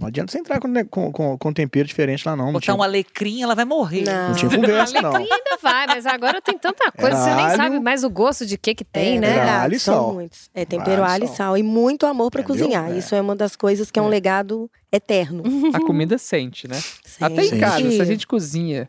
Não 0.00 0.08
adianta 0.08 0.30
você 0.32 0.38
entrar 0.38 0.60
com, 0.60 0.68
né, 0.68 0.84
com, 0.84 1.10
com, 1.12 1.36
com 1.38 1.52
tempero 1.52 1.86
diferente 1.86 2.26
lá, 2.26 2.36
não. 2.36 2.46
não 2.46 2.52
Botar 2.54 2.64
tinha, 2.64 2.74
um 2.76 2.82
alecrim, 2.82 3.42
ela 3.42 3.54
vai 3.54 3.64
morrer. 3.64 4.02
Não. 4.04 4.28
não 4.28 4.34
tinha 4.34 4.50
conversa, 4.50 4.92
não. 5.02 5.14
Alecrim 5.14 5.32
ainda 5.32 5.58
vai, 5.62 5.86
mas 5.86 6.06
agora 6.06 6.40
tem 6.42 6.58
tanta 6.58 6.90
coisa, 6.92 7.16
Era 7.16 7.24
você 7.24 7.34
nem 7.34 7.44
alho. 7.44 7.56
sabe 7.56 7.80
mais 7.80 8.04
o 8.04 8.10
gosto 8.10 8.44
de 8.46 8.56
que 8.58 8.74
que 8.74 8.84
tem, 8.84 9.16
é, 9.16 9.20
né? 9.20 9.26
Era 9.28 9.36
verdade, 9.38 9.64
alho 9.64 9.74
e 9.74 9.80
são 9.80 9.94
sal. 9.94 10.12
muitos. 10.14 10.50
É 10.54 10.64
tempero, 10.64 11.02
Alho 11.02 11.10
e 11.10 11.12
alho 11.12 11.24
e 11.24 11.28
sal. 11.28 11.56
E 11.58 11.62
muito 11.62 12.06
amor 12.06 12.30
pra 12.30 12.40
Entendeu? 12.42 12.64
cozinhar. 12.64 12.90
É. 12.92 12.98
Isso 12.98 13.14
é 13.14 13.20
uma 13.20 13.34
das 13.36 13.56
coisas 13.56 13.90
que 13.90 13.98
é 13.98 14.02
um 14.02 14.06
É. 14.06 14.10
legado 14.10 14.70
eterno. 14.92 15.42
A 15.74 15.80
comida 15.80 16.16
sente, 16.18 16.66
né? 16.68 16.80
Até 17.20 17.44
em 17.44 17.58
casa, 17.58 17.90
se 17.90 18.00
a 18.00 18.04
gente 18.04 18.26
cozinha 18.26 18.88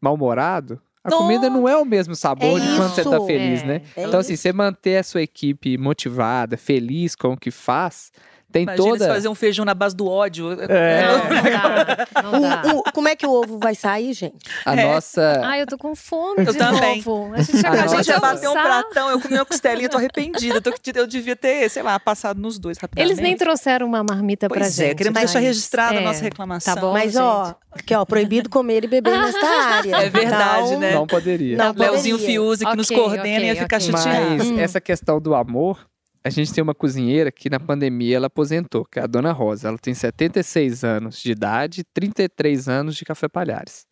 mal-humorado, 0.00 0.80
a 1.02 1.10
comida 1.10 1.48
não 1.48 1.68
é 1.68 1.76
o 1.76 1.84
mesmo 1.84 2.14
sabor 2.14 2.60
É 2.60 2.64
de 2.64 2.76
quando 2.76 2.94
você 2.94 3.02
tá 3.04 3.20
feliz, 3.24 3.62
É. 3.62 3.66
né? 3.66 3.82
É 3.96 4.04
Então, 4.04 4.20
assim, 4.20 4.36
você 4.36 4.52
manter 4.52 4.98
a 4.98 5.02
sua 5.02 5.22
equipe 5.22 5.78
motivada, 5.78 6.56
feliz 6.56 7.14
com 7.14 7.32
o 7.32 7.36
que 7.36 7.50
faz, 7.50 8.12
tem 8.50 8.62
Imagina 8.62 8.84
toda. 8.88 9.04
se 9.04 9.10
fazer 9.10 9.28
um 9.28 9.34
feijão 9.34 9.64
na 9.64 9.74
base 9.74 9.94
do 9.94 10.06
ódio. 10.08 10.52
É. 10.68 11.02
Não, 11.06 11.18
não 11.18 11.42
dá, 11.52 12.22
não 12.22 12.40
dá. 12.40 12.62
O- 12.74 12.78
o- 12.78 12.82
como 12.92 13.08
é 13.08 13.14
que 13.14 13.26
o 13.26 13.30
ovo 13.30 13.58
vai 13.58 13.74
sair, 13.74 14.12
gente? 14.14 14.36
A 14.64 14.74
É. 14.74 14.84
nossa. 14.84 15.40
Ai, 15.44 15.60
eu 15.62 15.66
tô 15.66 15.76
com 15.76 15.94
fome 15.94 16.44
Eu 16.46 16.52
de 16.52 16.58
também. 16.58 16.96
novo. 17.04 17.32
A 17.34 17.42
gente 17.42 17.66
A 17.66 17.70
A 17.70 17.86
gente 17.86 18.04
já 18.04 18.18
bateu 18.18 18.50
um 18.50 18.54
pratão, 18.54 19.10
eu 19.10 19.20
comi 19.20 19.34
uma 19.34 19.44
costelinha, 19.44 19.88
tô 19.88 19.96
arrependida. 19.98 20.60
Tô, 20.60 20.72
eu 20.94 21.06
devia 21.06 21.36
ter, 21.36 21.68
sei 21.68 21.82
lá, 21.82 21.98
passado 22.00 22.40
nos 22.40 22.58
dois 22.58 22.78
rapidamente. 22.78 23.12
Eles 23.12 23.22
nem 23.22 23.36
trouxeram 23.36 23.86
uma 23.86 24.02
marmita 24.02 24.48
pra 24.48 24.60
Pois 24.60 24.74
gente. 24.74 24.90
é, 24.90 24.94
queremos 24.94 25.20
mas- 25.20 25.30
deixar 25.30 25.40
registrada 25.46 25.94
é, 25.94 25.98
a 25.98 26.00
nossa 26.00 26.22
reclamação. 26.22 26.74
Tá 26.74 26.80
bom, 26.80 26.92
Mas, 26.92 27.12
gente. 27.12 27.22
ó, 27.22 27.54
aqui, 27.72 27.94
ó, 27.94 28.04
proibido 28.04 28.48
comer 28.48 28.84
e 28.84 28.86
beber 28.88 29.18
nesta 29.18 29.46
área. 29.46 29.96
É 29.96 30.08
verdade, 30.08 30.68
Então, 30.68 30.80
né? 30.80 30.94
Não 30.94 31.06
poderia. 31.06 31.56
Não 31.56 31.72
Leozinho 31.76 32.16
poderia. 32.16 32.34
Fiuza 32.40 32.64
que 32.64 32.76
nos 32.76 32.86
Ok, 32.90 32.96
coordena 32.96 33.36
ok, 33.38 33.46
ia 33.46 33.56
ficar 33.56 33.76
ok. 33.76 33.92
chateado. 33.92 34.30
Mas 34.38 34.46
Hum. 34.48 34.58
essa 34.58 34.80
questão 34.80 35.20
do 35.20 35.34
amor, 35.34 35.86
a 36.28 36.30
gente 36.30 36.52
tem 36.52 36.62
uma 36.62 36.74
cozinheira 36.74 37.32
que 37.32 37.50
na 37.50 37.58
pandemia 37.58 38.16
ela 38.16 38.26
aposentou, 38.28 38.84
que 38.84 38.98
é 38.98 39.02
a 39.02 39.06
Dona 39.06 39.32
Rosa. 39.32 39.68
Ela 39.68 39.78
tem 39.78 39.94
76 39.94 40.84
anos 40.84 41.20
de 41.20 41.32
idade 41.32 41.80
e 41.80 41.84
33 41.84 42.68
anos 42.68 42.94
de 42.96 43.04
Café 43.04 43.28
Palhares. 43.28 43.86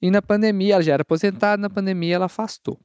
E 0.00 0.10
na 0.10 0.22
pandemia, 0.22 0.74
ela 0.74 0.82
já 0.82 0.94
era 0.94 1.02
aposentada, 1.02 1.60
na 1.60 1.68
pandemia 1.68 2.14
ela 2.14 2.26
afastou. 2.26 2.78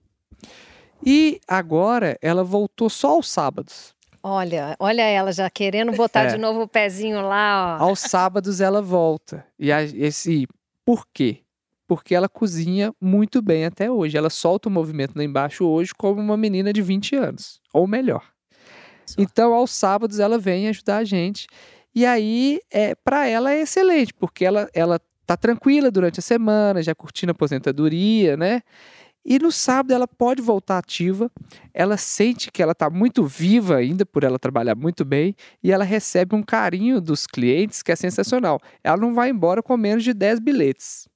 E 1.05 1.39
agora 1.47 2.17
ela 2.21 2.43
voltou 2.43 2.89
só 2.89 3.11
aos 3.11 3.29
sábados. 3.29 3.93
Olha, 4.23 4.75
olha 4.79 5.03
ela 5.03 5.31
já 5.31 5.49
querendo 5.49 5.91
botar 5.91 6.23
É. 6.23 6.27
de 6.33 6.37
novo 6.37 6.61
o 6.63 6.67
pezinho 6.67 7.21
lá, 7.21 7.77
ó. 7.79 7.83
Aos 7.83 7.99
sábados 7.99 8.59
ela 8.59 8.81
volta. 8.81 9.45
E 9.59 9.71
a- 9.71 9.83
esse 9.83 10.47
por 10.83 11.05
quê? 11.13 11.41
Porque 11.87 12.15
ela 12.15 12.27
cozinha 12.27 12.91
muito 12.99 13.39
bem 13.41 13.65
até 13.65 13.91
hoje. 13.91 14.17
Ela 14.17 14.31
solta 14.31 14.67
o 14.67 14.71
movimento 14.71 15.15
lá 15.15 15.23
embaixo 15.23 15.63
hoje 15.65 15.91
como 15.95 16.19
uma 16.19 16.35
menina 16.35 16.73
de 16.73 16.81
20 16.81 17.15
anos, 17.15 17.61
ou 17.71 17.85
melhor. 17.85 18.23
Então, 19.17 19.53
aos 19.53 19.71
sábados 19.71 20.19
ela 20.19 20.37
vem 20.37 20.67
ajudar 20.67 20.97
a 20.97 21.03
gente. 21.03 21.47
E 21.93 22.05
aí, 22.05 22.59
é, 22.71 22.95
para 22.95 23.27
ela 23.27 23.53
é 23.53 23.61
excelente, 23.61 24.13
porque 24.13 24.43
ela 24.43 24.69
ela 24.73 24.99
tá 25.25 25.35
tranquila 25.35 25.89
durante 25.89 26.19
a 26.19 26.23
semana, 26.23 26.83
já 26.83 26.93
curtindo 26.93 27.31
a 27.31 27.33
aposentadoria, 27.33 28.37
né? 28.37 28.61
E 29.25 29.39
no 29.39 29.51
sábado 29.51 29.91
ela 29.91 30.07
pode 30.07 30.39
voltar 30.39 30.77
ativa, 30.77 31.31
ela 31.73 31.97
sente 31.97 32.51
que 32.51 32.61
ela 32.61 32.73
está 32.73 32.91
muito 32.91 33.25
viva 33.25 33.77
ainda 33.77 34.05
por 34.05 34.23
ela 34.23 34.37
trabalhar 34.37 34.75
muito 34.75 35.03
bem 35.03 35.35
e 35.63 35.71
ela 35.71 35.83
recebe 35.83 36.35
um 36.35 36.43
carinho 36.43 37.01
dos 37.01 37.25
clientes 37.25 37.81
que 37.81 37.91
é 37.91 37.95
sensacional. 37.95 38.61
Ela 38.83 38.97
não 38.97 39.15
vai 39.15 39.29
embora 39.29 39.63
com 39.63 39.75
menos 39.75 40.03
de 40.03 40.13
10 40.13 40.39
bilhetes 40.39 41.07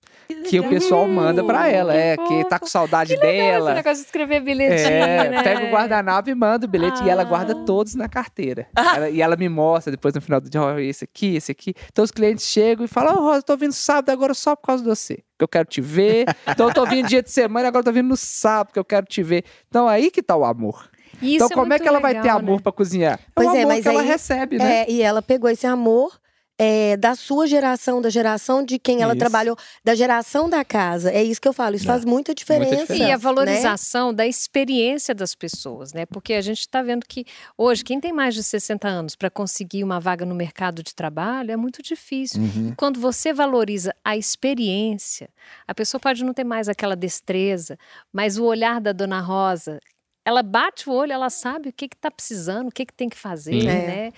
que 0.47 0.59
o 0.59 0.69
pessoal 0.69 1.07
manda 1.07 1.43
para 1.43 1.67
ela, 1.67 1.93
é, 1.95 2.15
que 2.15 2.43
tá 2.45 2.59
com 2.59 2.67
saudade 2.67 3.13
Esse 3.13 3.21
dela. 3.21 3.73
negócio 3.73 3.99
de 4.01 4.05
escrever 4.05 4.39
bilhetinho, 4.41 4.87
É, 4.89 5.29
né? 5.29 5.43
pega 5.43 5.65
o 5.65 5.69
guardanapo 5.71 6.29
e 6.29 6.35
manda 6.35 6.65
o 6.65 6.69
bilhete 6.69 7.03
e 7.03 7.09
ela 7.09 7.23
guarda 7.23 7.53
Ah. 7.53 7.63
todos 7.65 7.95
na 7.95 8.07
carteira. 8.07 8.67
Ela- 8.95 9.09
e 9.09 9.21
ela 9.21 9.35
me 9.35 9.49
mostra 9.49 9.91
depois 9.91 10.13
no 10.13 10.21
final 10.21 10.39
do 10.39 10.49
dia, 10.49 10.61
ó, 10.61 10.77
esse 10.77 11.03
aqui, 11.03 11.35
esse 11.35 11.51
aqui. 11.51 11.73
Então 11.91 12.03
os 12.03 12.11
clientes 12.11 12.45
chegam 12.45 12.85
e 12.85 12.87
falam, 12.87 13.15
ô 13.15 13.19
Rosa, 13.21 13.41
tô 13.41 13.57
vindo 13.57 13.73
sábado 13.73 14.09
agora 14.11 14.33
só 14.33 14.55
por 14.55 14.67
causa 14.67 14.83
de 14.83 14.89
você. 14.89 15.15
Que 15.37 15.43
eu 15.43 15.47
quero 15.47 15.67
te 15.67 15.81
ver. 15.81 16.25
Então 16.47 16.67
eu 16.67 16.73
tô 16.73 16.85
vindo 16.85 17.07
dia 17.07 17.23
de 17.23 17.31
semana, 17.31 17.67
agora 17.67 17.81
eu 17.81 17.85
tô 17.85 17.91
vindo 17.91 18.07
no 18.09 18.17
sábado, 18.17 18.73
que 18.73 18.79
eu 18.79 18.85
quero 18.85 19.05
te 19.05 19.23
ver. 19.23 19.43
Então 19.67 19.87
aí 19.87 20.11
que 20.11 20.21
tá 20.21 20.35
o 20.35 20.45
amor. 20.45 20.89
Isso 21.21 21.45
então 21.45 21.49
como 21.49 21.73
é 21.73 21.79
que 21.79 21.87
ela 21.87 21.99
vai 21.99 22.13
ter 22.13 22.21
legal, 22.21 22.37
amor 22.39 22.57
né? 22.57 22.61
pra 22.63 22.71
cozinhar? 22.71 23.19
É 23.19 23.19
Pois 23.35 23.47
o 23.49 23.55
é, 23.55 23.59
amor 23.63 23.67
mas 23.73 23.81
que 23.83 23.87
ela 23.89 24.01
aí- 24.01 24.07
recebe, 24.07 24.57
né? 24.57 24.81
É, 24.83 24.91
e 24.91 25.01
ela 25.01 25.21
pegou 25.21 25.49
esse 25.49 25.65
amor 25.67 26.17
é, 26.61 26.97
da 26.97 27.15
sua 27.15 27.47
geração, 27.47 28.01
da 28.01 28.09
geração 28.09 28.61
de 28.61 28.77
quem 28.77 29.01
ela 29.01 29.13
Isso. 29.13 29.19
trabalhou, 29.19 29.57
da 29.81 29.95
geração 29.95 30.49
da 30.49 30.65
casa. 30.65 31.09
É 31.09 31.23
isso 31.23 31.39
que 31.39 31.47
eu 31.47 31.53
falo, 31.53 31.77
isso 31.77 31.85
É. 31.85 31.87
faz 31.87 32.03
muita 32.03 32.35
diferença. 32.35 32.75
diferença. 32.75 32.95
E 32.95 33.05
a 33.05 33.07
né? 33.11 33.17
valorização 33.17 34.13
da 34.13 34.27
experiência 34.27 35.15
das 35.15 35.33
pessoas, 35.33 35.93
né? 35.93 36.05
Porque 36.05 36.33
a 36.33 36.41
gente 36.41 36.59
está 36.59 36.81
vendo 36.81 37.05
que 37.07 37.25
hoje, 37.57 37.81
quem 37.81 38.01
tem 38.01 38.11
mais 38.11 38.35
de 38.35 38.43
60 38.43 38.89
anos 38.89 39.15
para 39.15 39.29
conseguir 39.29 39.85
uma 39.85 40.01
vaga 40.01 40.25
no 40.25 40.35
mercado 40.35 40.83
de 40.83 40.93
trabalho 40.93 41.49
é 41.51 41.55
muito 41.55 41.81
difícil. 41.81 42.41
Uhum. 42.41 42.69
E 42.73 42.75
quando 42.75 42.99
você 42.99 43.31
valoriza 43.31 43.95
a 44.03 44.17
experiência, 44.17 45.29
a 45.65 45.73
pessoa 45.73 46.01
pode 46.01 46.25
não 46.25 46.33
ter 46.33 46.43
mais 46.43 46.67
aquela 46.67 46.95
destreza, 46.95 47.77
mas 48.11 48.37
o 48.37 48.43
olhar 48.43 48.81
da 48.81 48.91
dona 48.91 49.21
Rosa, 49.21 49.79
ela 50.25 50.43
bate 50.43 50.89
o 50.89 50.93
olho, 50.93 51.11
ela 51.11 51.29
sabe 51.29 51.69
o 51.69 51.73
que 51.73 51.85
está 51.85 52.11
precisando, 52.11 52.67
o 52.67 52.71
que, 52.71 52.85
que 52.85 52.93
tem 52.93 53.09
que 53.09 53.17
fazer, 53.17 53.61
Sim. 53.61 53.65
né? 53.65 54.11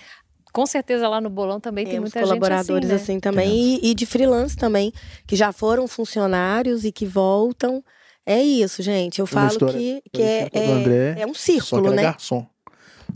Com 0.51 0.65
certeza 0.65 1.07
lá 1.07 1.21
no 1.21 1.29
bolão 1.29 1.59
também 1.59 1.85
tem 1.85 1.95
Temos 1.95 2.13
muita 2.13 2.27
colaboradores 2.27 2.89
gente 2.89 2.95
assim, 2.95 3.03
assim, 3.03 3.13
né? 3.15 3.19
também 3.21 3.79
e, 3.81 3.91
e 3.91 3.95
de 3.95 4.05
freelance 4.05 4.55
também, 4.55 4.91
que 5.25 5.35
já 5.35 5.51
foram 5.51 5.87
funcionários 5.87 6.83
e 6.83 6.91
que 6.91 7.05
voltam. 7.05 7.83
É 8.25 8.41
isso, 8.41 8.83
gente. 8.83 9.19
Eu 9.19 9.25
falo 9.25 9.47
história 9.47 9.73
que, 9.73 10.03
que 10.11 10.21
é, 10.21 10.49
é, 10.53 11.21
é 11.21 11.25
um 11.25 11.33
Só 11.33 11.39
que 11.39 11.39
círculo, 11.39 11.87
era 11.87 11.95
né? 11.95 12.01
garçom. 12.03 12.45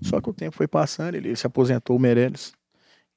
Só 0.02 0.20
que 0.20 0.30
o 0.30 0.34
tempo 0.34 0.56
foi 0.56 0.68
passando, 0.68 1.16
ele 1.16 1.36
se 1.36 1.46
aposentou, 1.46 1.96
o 1.96 2.00
Meirelles. 2.00 2.54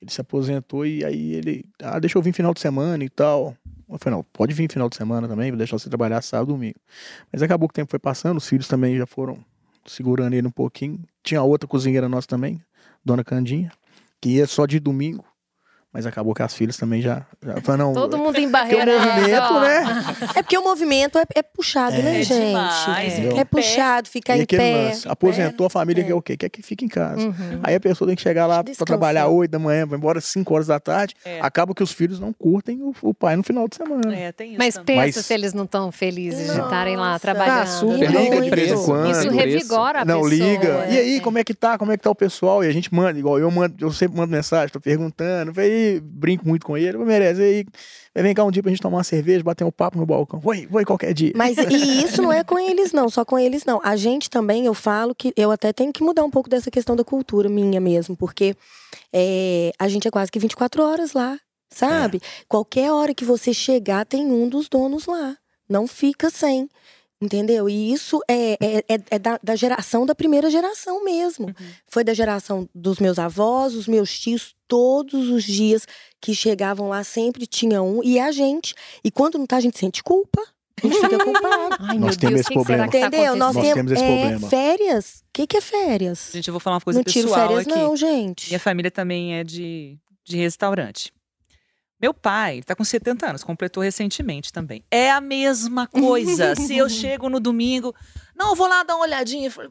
Ele 0.01 0.11
se 0.11 0.21
aposentou 0.21 0.87
e 0.87 1.05
aí 1.05 1.35
ele. 1.35 1.65
Ah, 1.83 1.99
deixa 1.99 2.17
eu 2.17 2.23
vir 2.23 2.33
final 2.33 2.55
de 2.55 2.61
semana 2.61 3.03
e 3.03 3.09
tal. 3.09 3.57
Eu 3.89 3.99
falei, 3.99 4.17
não, 4.19 4.25
pode 4.33 4.55
vir 4.55 4.71
final 4.71 4.89
de 4.89 4.97
semana 4.97 5.27
também, 5.27 5.51
vou 5.51 5.59
deixar 5.59 5.79
você 5.79 5.89
trabalhar 5.89 6.21
sábado 6.23 6.51
e 6.51 6.53
domingo. 6.53 6.79
Mas 7.33 7.43
acabou 7.43 7.69
que 7.69 7.73
o 7.73 7.75
tempo 7.75 7.91
foi 7.91 7.99
passando, 7.99 8.37
os 8.37 8.47
filhos 8.47 8.69
também 8.69 8.97
já 8.97 9.07
foram 9.07 9.39
segurando 9.87 10.35
ele 10.35 10.47
um 10.47 10.53
pouquinho. 10.53 11.03
Tinha 11.23 11.43
outra 11.43 11.67
cozinheira 11.67 12.09
nossa 12.09 12.29
também, 12.29 12.61
Dona 13.05 13.25
Candinha, 13.25 13.73
que 14.21 14.31
ia 14.31 14.47
só 14.47 14.67
de 14.67 14.81
domingo. 14.81 15.25
Mas 15.91 16.05
acabou 16.05 16.35
que 16.35 16.43
as 16.43 16.53
filhas 16.53 16.77
também 16.77 17.01
já. 17.01 17.23
já 17.43 17.61
falaram, 17.63 17.87
não, 17.87 17.95
Todo 17.95 18.19
mundo 18.19 18.37
em 18.39 18.43
porque 18.43 18.47
o 18.47 18.51
barreira. 18.51 18.99
movimento, 18.99 19.43
ó. 19.55 19.61
né? 19.61 19.85
É 20.37 20.43
porque 20.43 20.59
o 20.59 20.63
movimento 20.63 21.19
é, 21.19 21.23
é 21.35 21.43
puxado, 21.43 21.97
É. 21.97 22.03
né, 22.03 22.21
É 22.21 22.23
gente? 22.23 22.47
demais, 22.47 23.15
fica 23.15 23.35
em 23.35 23.39
É 23.39 23.45
puxado, 23.45 24.09
ficar 24.09 24.37
E 24.37 24.41
em 24.41 24.43
aquele 24.43 24.63
pé. 24.63 24.73
lance, 24.89 25.09
aposentou 25.09 25.67
a 25.67 25.71
família 25.71 26.03
é. 26.03 26.05
quer 26.05 26.15
o 26.15 26.21
quê? 26.21 26.37
Quer 26.37 26.51
que 26.51 26.61
fique 26.63 26.85
em 26.85 26.89
casa. 26.89 27.23
Uhum. 27.27 27.61
Aí 27.63 27.75
a 27.75 27.81
pessoa 27.81 28.07
tem 28.07 28.15
que 28.15 28.21
chegar 28.23 28.47
lá 28.47 28.57
pra 28.63 28.71
Descansa. 28.71 28.85
trabalhar 28.85 29.29
8 29.29 29.51
da 29.51 29.59
manhã, 29.59 29.87
vai 29.87 29.97
embora 29.99 30.21
5 30.21 30.53
horas 30.55 30.67
da 30.67 30.79
tarde. 30.79 31.15
É. 31.25 31.41
Acaba 31.41 31.75
que 31.75 31.83
os 31.83 31.91
filhos 31.91 32.21
não 32.21 32.35
curtem 32.35 32.83
o, 32.83 32.95
o 33.01 33.15
pai 33.15 33.35
no 33.37 33.43
final 33.43 33.67
de 33.67 33.77
semana. 33.77 34.15
É, 34.15 34.31
tem 34.31 34.51
isso 34.51 34.59
Mas 34.59 34.75
também. 34.75 34.97
pensa 34.99 35.19
Mas- 35.21 35.27
se 35.27 35.33
eles 35.35 35.55
não 35.55 35.65
estão 35.65 35.91
felizes 35.91 36.53
de 36.53 36.61
estarem 36.61 36.97
lá 36.97 37.13
Nossa. 37.13 37.21
trabalhando. 37.21 37.63
Ah, 37.63 37.67
super, 37.67 37.99
né? 37.99 38.09
não 38.11 38.31
tem 38.31 38.41
Muito. 38.41 38.51
preço. 38.51 38.85
Quando? 38.85 39.11
Isso 39.11 39.31
revigora 39.31 40.03
a 40.03 40.05
não, 40.05 40.21
pessoa. 40.23 40.29
liga. 40.35 40.69
é. 40.87 40.93
E 40.93 40.99
aí, 40.99 41.21
como 41.21 41.39
é 41.39 41.45
que 41.45 41.55
tá? 41.55 41.79
Como 41.79 41.91
é 41.93 41.97
que 41.97 42.03
tá 42.05 42.11
o 42.11 42.15
pessoal? 42.15 42.63
E 42.63 42.69
a 42.69 42.73
gente 42.73 42.95
manda, 42.95 43.19
igual 43.19 43.39
eu 43.39 43.51
mando, 43.51 43.75
eu 43.81 43.91
sempre 43.91 44.19
mando 44.19 44.31
mensagem, 44.31 44.69
tô 44.69 44.79
perguntando, 44.81 45.51
aí, 45.79 46.01
brinco 46.01 46.47
muito 46.47 46.67
com 46.67 46.77
ele, 46.77 46.99
merece 46.99 47.41
aí. 47.41 47.65
Vem 48.15 48.35
cá 48.35 48.45
um 48.45 48.51
dia 48.51 48.63
pra 48.63 48.71
gente 48.71 48.83
tomar 48.83 48.99
uma 48.99 49.05
cerveja, 49.05 49.45
bater 49.45 49.65
um 49.65 49.71
papo 49.71 49.99
no 49.99 50.05
balcão. 50.05 50.41
Vou 50.41 50.53
aí 50.53 50.85
qualquer 50.85 51.15
dia. 51.15 51.33
Mas 51.37 51.57
e 51.57 52.05
isso 52.05 52.21
não 52.21 52.33
é 52.33 52.43
com 52.43 52.59
eles, 52.59 52.93
não, 52.93 53.09
só 53.09 53.25
com 53.25 53.39
eles, 53.39 53.65
não. 53.65 53.81
A 53.85 53.97
gente 53.97 54.29
também, 54.29 54.67
eu 54.67 54.75
falo 54.75 55.15
que 55.15 55.33
eu 55.37 55.51
até 55.51 55.73
tenho 55.73 55.93
que 55.93 56.03
mudar 56.03 56.25
um 56.25 56.31
pouco 56.31 56.49
dessa 56.49 56.71
questão 56.71 56.97
da 56.97 57.05
cultura 57.05 57.49
minha 57.49 57.81
mesmo, 57.81 58.17
porque 58.17 58.57
é, 59.13 59.73
a 59.79 59.89
gente 59.89 60.09
é 60.09 60.11
quase 60.11 60.31
que 60.33 60.39
24 60.39 60.83
horas 60.83 61.13
lá, 61.13 61.39
sabe? 61.71 62.21
Qualquer 62.49 62.91
hora 62.91 63.15
que 63.15 63.25
você 63.25 63.55
chegar, 63.55 64.05
tem 64.05 64.27
um 64.27 64.49
dos 64.49 64.69
donos 64.69 65.07
lá. 65.07 65.37
Não 65.69 65.87
fica 65.87 66.31
sem. 66.31 66.69
Entendeu? 67.21 67.69
E 67.69 67.93
isso 67.93 68.21
é, 68.29 68.53
é, 68.61 68.79
é- 68.89 69.01
é 69.11 69.19
da, 69.19 69.41
da 69.43 69.57
geração 69.57 70.07
da 70.07 70.15
primeira 70.15 70.49
geração 70.51 71.03
mesmo. 71.05 71.53
Foi 71.87 72.05
da 72.05 72.15
geração 72.15 72.69
dos 72.73 73.01
meus 73.01 73.19
avós, 73.19 73.75
os 73.75 73.89
meus 73.89 74.17
tios, 74.19 74.55
todos 74.69 75.29
os 75.29 75.43
dias 75.43 75.85
que 76.21 76.33
chegavam 76.33 76.89
lá, 76.89 77.03
sempre 77.03 77.45
tinha 77.47 77.83
um. 77.83 78.03
E 78.05 78.21
a 78.21 78.31
gente. 78.31 78.73
E 79.03 79.11
quando 79.11 79.37
não 79.37 79.47
tá, 79.47 79.57
a 79.57 79.61
gente 79.61 79.79
sente 79.79 80.03
culpa. 80.03 80.41
A 80.81 80.87
gente 80.87 81.01
fica 81.01 81.19
culpado. 81.25 81.77
Ai, 81.83 81.99
Nós 81.99 82.17
meu 82.17 82.19
temos 82.19 82.35
Deus, 82.35 82.41
esse 82.41 82.47
o 82.47 82.53
que 82.53 82.59
que 82.61 82.67
será 82.67 82.83
problema. 82.85 82.91
tá 82.93 82.99
Entendeu? 83.17 83.37
Nós, 83.37 83.57
Nós 83.57 83.73
temos, 83.75 83.93
esse 83.93 84.03
é, 84.05 84.17
problema. 84.21 84.49
Férias? 84.49 85.15
O 85.17 85.25
que, 85.33 85.47
que 85.49 85.57
é 85.57 85.61
férias? 85.61 86.31
Gente, 86.33 86.47
eu 86.47 86.53
vou 86.53 86.61
falar 86.61 86.77
uma 86.77 86.81
coisa 86.83 87.01
não 87.01 87.05
tiro 87.05 87.29
pessoal 87.29 87.49
férias, 87.49 87.67
aqui. 87.67 87.77
não, 87.77 87.97
gente. 87.97 88.47
Minha 88.47 88.61
família 88.61 88.91
também 88.93 89.35
é 89.35 89.43
de, 89.43 89.99
de 90.25 90.37
restaurante. 90.37 91.13
Meu 92.01 92.15
pai 92.15 92.63
tá 92.63 92.77
com 92.77 92.85
70 92.85 93.29
anos, 93.29 93.45
completou 93.45 93.83
recentemente 93.83 94.53
também. 94.53 94.85
É 94.91 95.11
a 95.11 95.21
mesma 95.21 95.87
coisa. 95.87 96.55
Se 96.57 96.77
eu 96.77 96.89
chego 96.89 97.29
no 97.29 97.41
domingo, 97.41 97.95
não, 98.37 98.51
eu 98.51 98.55
vou 98.55 98.69
lá 98.69 98.85
dar 98.85 98.95
uma 98.95 99.05
olhadinha. 99.05 99.51
Falei, 99.51 99.71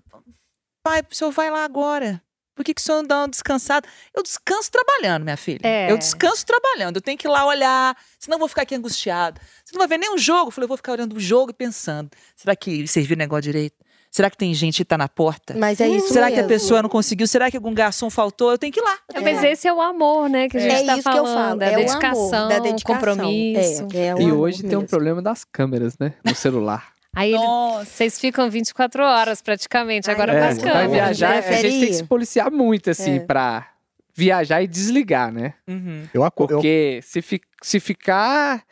pai, 0.83 1.01
o 1.09 1.15
senhor 1.15 1.31
vai 1.31 1.49
lá 1.49 1.63
agora. 1.63 2.21
Por 2.53 2.63
que, 2.63 2.73
que 2.73 2.81
o 2.81 2.83
senhor 2.83 2.97
não 2.97 3.07
dá 3.07 3.19
uma 3.19 3.27
descansada? 3.27 3.87
Eu 4.15 4.23
descanso 4.23 4.71
trabalhando, 4.71 5.23
minha 5.23 5.37
filha. 5.37 5.59
É. 5.63 5.91
Eu 5.91 5.97
descanso 5.97 6.43
trabalhando. 6.43 6.95
Eu 6.95 7.01
tenho 7.01 7.15
que 7.15 7.27
ir 7.27 7.29
lá 7.29 7.45
olhar, 7.45 7.95
senão 8.19 8.35
eu 8.35 8.39
vou 8.39 8.47
ficar 8.47 8.63
aqui 8.63 8.73
angustiado. 8.73 9.39
Você 9.63 9.73
não 9.73 9.79
vai 9.79 9.87
ver 9.87 9.99
nem 9.99 10.11
um 10.11 10.17
jogo. 10.17 10.47
Eu 10.47 10.51
falei, 10.51 10.65
eu 10.65 10.67
vou 10.67 10.77
ficar 10.77 10.93
olhando 10.93 11.15
o 11.15 11.19
jogo 11.19 11.51
e 11.51 11.53
pensando: 11.53 12.09
será 12.35 12.55
que 12.55 12.87
serviu 12.87 13.15
o 13.15 13.17
negócio 13.17 13.43
direito? 13.43 13.75
Será 14.17 14.31
que 14.31 14.37
tem 14.37 14.51
gente 14.51 14.77
que 14.77 14.85
tá 14.85 14.97
na 14.97 15.07
porta? 15.07 15.53
Mas 15.55 15.79
é 15.79 15.87
isso 15.87 16.07
Será 16.11 16.25
mesmo. 16.25 16.39
que 16.39 16.45
a 16.45 16.47
pessoa 16.47 16.81
não 16.81 16.89
conseguiu? 16.89 17.27
Será 17.27 17.51
que 17.51 17.55
algum 17.57 17.71
garçom 17.71 18.09
faltou? 18.09 18.49
Eu 18.49 18.57
tenho 18.57 18.73
que 18.73 18.79
ir 18.79 18.83
lá. 18.83 18.97
É, 19.13 19.19
Mas 19.21 19.43
esse 19.43 19.67
é 19.67 19.71
o 19.73 19.79
amor, 19.79 20.27
né? 20.27 20.49
Que 20.49 20.57
a 20.57 20.59
gente 20.59 20.73
É 20.73 20.85
tá 20.87 20.97
isso 20.97 21.03
que 21.11 21.17
eu 21.17 21.23
falando. 21.23 21.59
falo, 21.59 21.61
a 21.61 21.65
é 21.65 21.73
o 21.73 21.75
dedicação, 21.77 22.39
amor, 22.39 22.49
da 22.49 22.59
dedicação. 22.59 22.95
compromisso. 22.95 23.87
É, 23.93 24.05
é 24.07 24.15
o 24.15 24.19
E 24.19 24.23
amor 24.23 24.37
hoje 24.39 24.63
tem 24.63 24.75
um 24.75 24.85
problema 24.87 25.21
das 25.21 25.43
câmeras, 25.43 25.95
né? 25.99 26.13
No 26.25 26.33
celular. 26.33 26.87
Aí 27.15 27.29
ele- 27.29 27.37
Nossa. 27.43 27.85
vocês 27.85 28.19
ficam 28.19 28.49
24 28.49 29.03
horas 29.03 29.39
praticamente, 29.39 30.09
Ai, 30.09 30.15
agora 30.15 30.33
É, 30.33 30.39
com 30.39 30.43
É, 30.45 30.47
as 30.49 30.57
vai 30.57 30.71
câmeras. 30.71 30.91
viajar, 30.91 31.29
a 31.29 31.33
Prefere 31.43 31.69
gente 31.69 31.79
tem 31.81 31.89
que 31.89 31.93
se 31.95 32.03
policiar 32.03 32.49
muito, 32.51 32.89
assim, 32.89 33.17
É. 33.17 33.19
pra 33.19 33.67
viajar 34.15 34.63
e 34.63 34.67
desligar, 34.67 35.31
né? 35.31 35.53
Uhum. 35.67 36.03
Eu 36.11 36.23
acordo. 36.23 36.53
Eu, 36.53 36.57
Porque 36.57 37.01
se, 37.03 37.21
fi- 37.21 37.41
se 37.61 37.79
ficar 37.79 38.63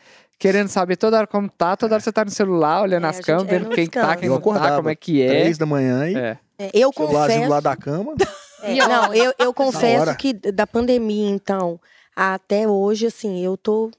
querendo 0.45 0.67
saber 0.69 0.95
toda 0.97 1.17
hora 1.17 1.27
como 1.27 1.49
tá, 1.49 1.75
toda 1.77 1.95
hora 1.95 2.01
você 2.01 2.11
tá 2.11 2.23
no 2.25 2.31
celular, 2.31 2.81
olhando 2.83 3.05
É, 3.05 3.09
as 3.09 3.15
a 3.15 3.17
gente- 3.19 3.25
câmeras, 3.25 3.47
é, 3.47 3.51
vendo 3.57 3.63
não 3.67 3.75
quem 3.75 3.85
tá, 3.87 3.99
descansa. 4.01 4.17
quem 4.17 4.27
eu 4.27 4.33
não 4.33 4.37
tá, 4.41 4.49
acordava 4.49 4.75
como 4.77 4.89
é 4.89 4.95
que 4.95 5.21
é. 5.21 5.27
três 5.27 5.57
da 5.57 5.65
manhã 5.65 6.09
e 6.09 6.15
É. 6.15 6.37
É, 6.57 6.69
eu 6.73 6.91
celularzinho 6.93 6.93
confesso. 6.93 7.43
do 7.43 7.49
lado 7.49 7.63
da 7.63 7.75
cama. 7.75 8.13
É, 8.63 8.73
não, 8.87 9.13
eu, 9.13 9.31
eu 9.37 9.53
confesso 9.53 10.15
que 10.17 10.33
da 10.33 10.65
pandemia, 10.65 11.29
então, 11.29 11.79
até 12.15 12.67
hoje, 12.67 13.05
assim, 13.05 13.39
eu 13.45 13.55
tô 13.55 13.91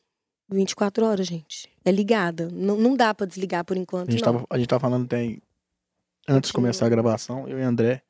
24 0.51 1.05
horas, 1.07 1.25
gente. 1.25 1.69
É 1.85 1.93
ligada. 1.93 2.49
Não, 2.53 2.77
não 2.77 2.97
dá 2.97 3.15
pra 3.15 3.27
desligar 3.27 3.65
por 3.65 3.77
enquanto, 3.77 4.09
A 4.09 4.11
gente, 4.11 4.25
não. 4.25 4.33
tava, 4.33 4.47
a 4.51 4.59
gente 4.59 4.67
tava 4.67 4.81
falando 4.81 5.07
tem. 5.07 5.41
Antes 6.29 6.49
de 6.49 6.55
começar 6.55 6.87
a 6.87 6.89
gravação, 6.89 7.47
eu 7.47 7.61
e 7.61 7.63
André. 7.63 8.03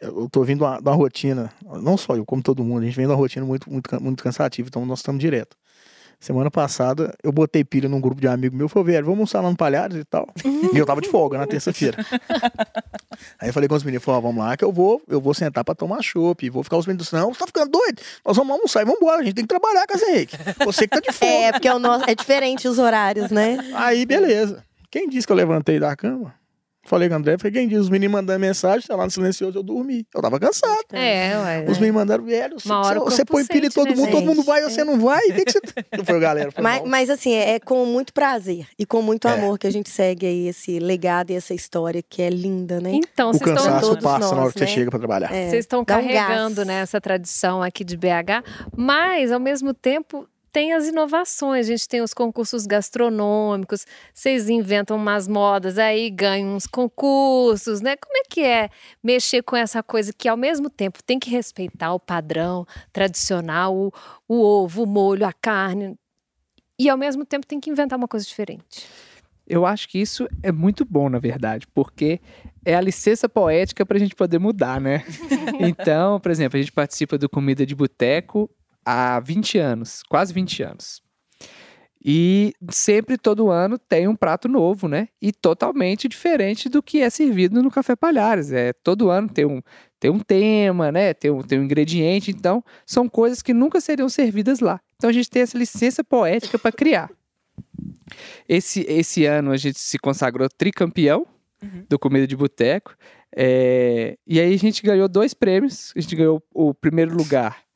Eu 0.00 0.28
tô 0.28 0.42
vindo 0.42 0.64
uma 0.64 0.92
rotina, 0.94 1.52
não 1.64 1.96
só 1.96 2.16
eu, 2.16 2.24
como 2.26 2.42
todo 2.42 2.64
mundo, 2.64 2.82
a 2.82 2.84
gente 2.86 2.96
vem 2.96 3.06
de 3.06 3.12
uma 3.12 3.16
rotina 3.16 3.46
muito, 3.46 3.70
muito, 3.70 3.88
can- 3.88 4.00
muito 4.00 4.20
cansativa, 4.24 4.66
então 4.68 4.84
nós 4.84 4.98
estamos 4.98 5.20
direto. 5.20 5.56
Semana 6.20 6.50
passada, 6.50 7.14
eu 7.22 7.30
botei 7.30 7.62
pilha 7.62 7.88
num 7.88 8.00
grupo 8.00 8.20
de 8.20 8.26
amigos 8.26 8.58
meu, 8.58 8.68
falei, 8.68 8.94
velho, 8.94 9.04
vamos 9.04 9.18
almoçar 9.18 9.40
lá 9.40 9.50
no 9.50 9.56
Palhares 9.56 9.96
e 9.96 10.04
tal. 10.04 10.28
e 10.72 10.76
eu 10.76 10.84
tava 10.84 11.00
de 11.00 11.08
folga 11.08 11.38
na 11.38 11.46
terça-feira. 11.46 11.96
Aí 13.40 13.50
eu 13.50 13.52
falei 13.52 13.68
com 13.68 13.76
os 13.76 13.84
meninos, 13.84 14.04
falei, 14.04 14.18
ó, 14.18 14.22
vamos 14.22 14.44
lá 14.44 14.56
que 14.56 14.64
eu 14.64 14.72
vou, 14.72 15.00
eu 15.08 15.20
vou 15.20 15.32
sentar 15.32 15.64
pra 15.64 15.76
tomar 15.76 16.02
chopp, 16.02 16.50
vou 16.50 16.64
ficar 16.64 16.76
os 16.76 16.86
meninos, 16.86 17.12
não, 17.12 17.32
você 17.32 17.38
tá 17.38 17.46
ficando 17.46 17.70
doido? 17.70 18.02
Nós 18.26 18.36
vamos 18.36 18.52
almoçar 18.52 18.82
e 18.82 18.84
vamos 18.84 19.00
embora, 19.00 19.22
a 19.22 19.24
gente 19.24 19.34
tem 19.34 19.44
que 19.44 19.48
trabalhar, 19.48 19.86
Casa 19.86 20.10
Henrique. 20.10 20.36
Você 20.64 20.88
que 20.88 21.00
tá 21.00 21.00
de 21.00 21.12
folga. 21.12 21.34
É, 21.34 21.52
porque 21.52 21.68
é, 21.68 21.74
o 21.74 21.78
nosso, 21.78 22.10
é 22.10 22.14
diferente 22.16 22.66
os 22.66 22.78
horários, 22.80 23.30
né? 23.30 23.58
Aí, 23.74 24.04
beleza. 24.04 24.64
Quem 24.90 25.08
disse 25.08 25.26
que 25.26 25.32
eu 25.32 25.36
levantei 25.36 25.78
da 25.78 25.94
cama? 25.94 26.34
Falei 26.88 27.06
com 27.08 27.14
o 27.14 27.18
André, 27.18 27.36
falei, 27.36 27.52
quem 27.52 27.68
disse? 27.68 27.80
Os 27.80 27.90
meninos 27.90 28.14
mandando 28.14 28.40
mensagem, 28.40 28.86
tá 28.86 28.96
lá 28.96 29.04
no 29.04 29.10
silencioso, 29.10 29.58
eu 29.58 29.62
dormi. 29.62 30.06
Eu 30.14 30.22
tava 30.22 30.40
cansado. 30.40 30.86
É, 30.92 31.36
ué. 31.38 31.64
Os 31.68 31.78
meninos 31.78 32.00
mandaram, 32.00 32.24
velho, 32.24 32.56
você, 32.58 32.94
você 32.98 33.24
põe 33.24 33.44
pilha 33.44 33.66
em 33.66 33.70
todo 33.70 33.88
né, 33.90 33.94
mundo, 33.94 34.10
todo 34.10 34.20
gente? 34.20 34.26
mundo 34.28 34.42
vai, 34.42 34.62
você 34.62 34.82
não 34.84 34.98
vai? 34.98 35.20
O 35.28 35.34
que, 35.34 35.44
que 35.44 35.52
você... 35.52 35.60
Eu 35.92 36.04
falei, 36.04 36.20
galera, 36.22 36.50
foi 36.50 36.62
Mas, 36.64 36.78
mal. 36.80 36.88
mas 36.88 37.10
assim, 37.10 37.34
é, 37.34 37.50
é 37.56 37.60
com 37.60 37.84
muito 37.84 38.12
prazer 38.14 38.66
e 38.78 38.86
com 38.86 39.02
muito 39.02 39.28
É. 39.28 39.32
amor 39.32 39.58
que 39.58 39.66
a 39.66 39.70
gente 39.70 39.90
segue 39.90 40.26
aí 40.26 40.48
esse 40.48 40.78
legado 40.78 41.30
e 41.30 41.34
essa 41.34 41.52
história 41.52 42.02
que 42.02 42.22
é 42.22 42.30
linda, 42.30 42.80
né? 42.80 42.92
Então, 42.94 43.30
o 43.30 43.34
vocês 43.34 43.48
estão 43.50 43.64
cansaço 43.64 43.88
todos 43.88 44.04
passa 44.04 44.18
na 44.20 44.26
hora 44.28 44.40
nós, 44.40 44.52
que 44.54 44.58
você 44.60 44.64
né? 44.64 44.70
chega 44.70 44.90
pra 44.90 44.98
trabalhar. 44.98 45.34
É, 45.34 45.50
Vocês 45.50 45.64
estão 45.64 45.80
um 45.80 45.84
carregando 45.84 46.56
gás. 46.56 46.66
né, 46.68 46.80
essa 46.80 47.00
tradição 47.00 47.62
aqui 47.62 47.84
de 47.84 47.96
BH, 47.96 48.42
mas 48.76 49.30
ao 49.30 49.40
mesmo 49.40 49.74
tempo 49.74 50.26
tem 50.52 50.72
as 50.72 50.86
inovações. 50.86 51.66
A 51.66 51.70
gente 51.70 51.88
tem 51.88 52.00
os 52.00 52.14
concursos 52.14 52.66
gastronômicos, 52.66 53.86
vocês 54.12 54.48
inventam 54.48 54.96
umas 54.96 55.28
modas 55.28 55.78
aí, 55.78 56.10
ganham 56.10 56.54
uns 56.54 56.66
concursos, 56.66 57.80
né? 57.80 57.96
Como 57.96 58.16
é 58.16 58.22
que 58.28 58.42
é 58.42 58.70
mexer 59.02 59.42
com 59.42 59.56
essa 59.56 59.82
coisa 59.82 60.12
que 60.12 60.28
ao 60.28 60.36
mesmo 60.36 60.68
tempo 60.70 61.02
tem 61.02 61.18
que 61.18 61.30
respeitar 61.30 61.92
o 61.92 62.00
padrão 62.00 62.66
tradicional, 62.92 63.76
o, 63.76 63.92
o 64.26 64.40
ovo, 64.40 64.84
o 64.84 64.86
molho, 64.86 65.26
a 65.26 65.32
carne, 65.32 65.96
e 66.78 66.88
ao 66.88 66.96
mesmo 66.96 67.24
tempo 67.24 67.46
tem 67.46 67.58
que 67.58 67.70
inventar 67.70 67.98
uma 67.98 68.08
coisa 68.08 68.24
diferente. 68.24 68.86
Eu 69.46 69.64
acho 69.64 69.88
que 69.88 69.98
isso 69.98 70.28
é 70.42 70.52
muito 70.52 70.84
bom, 70.84 71.08
na 71.08 71.18
verdade, 71.18 71.66
porque 71.74 72.20
é 72.64 72.74
a 72.74 72.80
licença 72.80 73.28
poética 73.28 73.84
pra 73.84 73.98
gente 73.98 74.14
poder 74.14 74.38
mudar, 74.38 74.78
né? 74.78 75.04
então, 75.58 76.20
por 76.20 76.30
exemplo, 76.30 76.58
a 76.58 76.60
gente 76.60 76.70
participa 76.70 77.16
do 77.16 77.28
Comida 77.28 77.64
de 77.64 77.74
Boteco 77.74 78.50
há 78.88 79.20
20 79.20 79.58
anos, 79.58 80.02
quase 80.08 80.32
20 80.32 80.62
anos. 80.62 81.02
E 82.02 82.54
sempre, 82.70 83.18
todo 83.18 83.50
ano, 83.50 83.76
tem 83.76 84.08
um 84.08 84.16
prato 84.16 84.48
novo, 84.48 84.88
né? 84.88 85.08
E 85.20 85.30
totalmente 85.30 86.08
diferente 86.08 86.68
do 86.68 86.82
que 86.82 87.02
é 87.02 87.10
servido 87.10 87.62
no 87.62 87.70
Café 87.70 87.94
Palhares. 87.94 88.50
É, 88.50 88.72
todo 88.72 89.10
ano 89.10 89.28
tem 89.28 89.44
um, 89.44 89.60
tem 90.00 90.10
um 90.10 90.20
tema, 90.20 90.90
né? 90.90 91.12
Tem 91.12 91.30
um, 91.30 91.42
tem 91.42 91.58
um 91.58 91.64
ingrediente. 91.64 92.30
Então, 92.30 92.64
são 92.86 93.08
coisas 93.08 93.42
que 93.42 93.52
nunca 93.52 93.78
seriam 93.80 94.08
servidas 94.08 94.60
lá. 94.60 94.80
Então, 94.96 95.10
a 95.10 95.12
gente 95.12 95.28
tem 95.28 95.42
essa 95.42 95.58
licença 95.58 96.02
poética 96.02 96.58
para 96.58 96.72
criar. 96.72 97.10
Esse, 98.48 98.86
esse 98.88 99.26
ano, 99.26 99.50
a 99.50 99.56
gente 99.58 99.78
se 99.78 99.98
consagrou 99.98 100.48
tricampeão 100.48 101.26
Uhum. 101.60 101.84
do 101.88 101.98
Comida 101.98 102.24
de 102.24 102.36
Boteco. 102.36 102.94
É, 103.34 104.16
e 104.24 104.38
aí, 104.38 104.54
a 104.54 104.58
gente 104.58 104.80
ganhou 104.80 105.08
dois 105.08 105.34
prêmios. 105.34 105.92
A 105.96 106.00
gente 106.00 106.14
ganhou 106.14 106.40
o 106.54 106.72
primeiro 106.72 107.14
lugar 107.16 107.67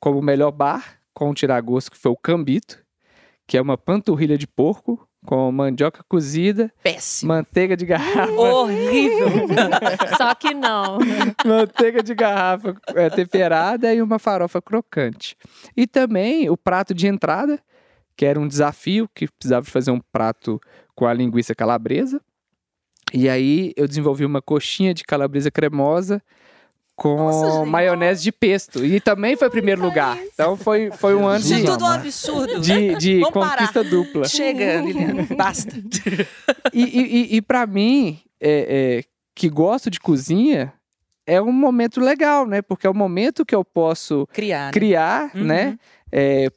como 0.00 0.20
melhor 0.22 0.50
bar, 0.50 1.00
com 1.14 1.30
o 1.30 1.34
tiragosto, 1.34 1.90
que 1.90 1.96
foi 1.98 2.12
o 2.12 2.16
Cambito, 2.16 2.84
que 3.46 3.56
é 3.56 3.62
uma 3.62 3.78
panturrilha 3.78 4.36
de 4.36 4.46
porco 4.46 5.08
com 5.24 5.50
mandioca 5.50 6.04
cozida, 6.08 6.72
Péssimo. 6.82 7.34
manteiga 7.34 7.76
de 7.76 7.84
garrafa, 7.84 8.30
Horrível. 8.30 9.28
Só 10.16 10.34
que 10.34 10.54
não. 10.54 10.98
manteiga 11.44 12.02
de 12.02 12.14
garrafa 12.14 12.76
é, 12.94 13.10
temperada 13.10 13.92
e 13.92 14.00
uma 14.00 14.18
farofa 14.18 14.62
crocante. 14.62 15.36
E 15.76 15.86
também 15.86 16.48
o 16.48 16.56
prato 16.56 16.94
de 16.94 17.08
entrada, 17.08 17.60
que 18.16 18.24
era 18.24 18.38
um 18.38 18.46
desafio, 18.46 19.08
que 19.12 19.26
precisava 19.28 19.66
fazer 19.66 19.90
um 19.90 20.00
prato 20.12 20.60
com 20.94 21.06
a 21.06 21.12
linguiça 21.12 21.54
calabresa. 21.54 22.20
E 23.12 23.28
aí 23.28 23.72
eu 23.76 23.88
desenvolvi 23.88 24.24
uma 24.24 24.40
coxinha 24.40 24.94
de 24.94 25.04
calabresa 25.04 25.50
cremosa 25.50 26.22
com 26.96 27.14
Nossa, 27.16 27.64
maionese 27.66 28.22
de 28.22 28.32
pesto. 28.32 28.84
E 28.84 28.98
também 29.00 29.36
foi 29.36 29.50
primeiro 29.50 29.82
lugar. 29.82 30.18
Então 30.32 30.56
foi, 30.56 30.90
foi 30.90 31.14
um 31.14 31.26
ano 31.26 31.40
Isso 31.44 31.52
é 31.54 31.58
de, 31.60 31.66
tudo 31.66 31.84
um 31.84 31.88
absurdo. 31.88 32.60
de, 32.60 32.94
de 32.96 33.20
Vamos 33.20 33.34
parar. 33.34 33.50
conquista 33.58 33.84
dupla. 33.84 34.26
Chega, 34.26 34.80
Liliana. 34.80 35.26
Basta. 35.36 35.76
E, 36.72 36.82
e, 36.82 37.00
e, 37.34 37.36
e 37.36 37.42
para 37.42 37.66
mim, 37.66 38.18
é, 38.40 39.00
é, 39.00 39.04
que 39.34 39.48
gosto 39.50 39.90
de 39.90 40.00
cozinha, 40.00 40.72
é 41.26 41.40
um 41.42 41.52
momento 41.52 42.00
legal, 42.00 42.46
né? 42.46 42.62
Porque 42.62 42.86
é 42.86 42.90
o 42.90 42.94
momento 42.94 43.44
que 43.44 43.54
eu 43.54 43.62
posso 43.64 44.26
Criar. 44.32 44.66
né? 44.66 44.72
criar, 44.72 45.30
Uhum. 45.34 45.44
né? 45.44 45.78
É, 46.10 46.48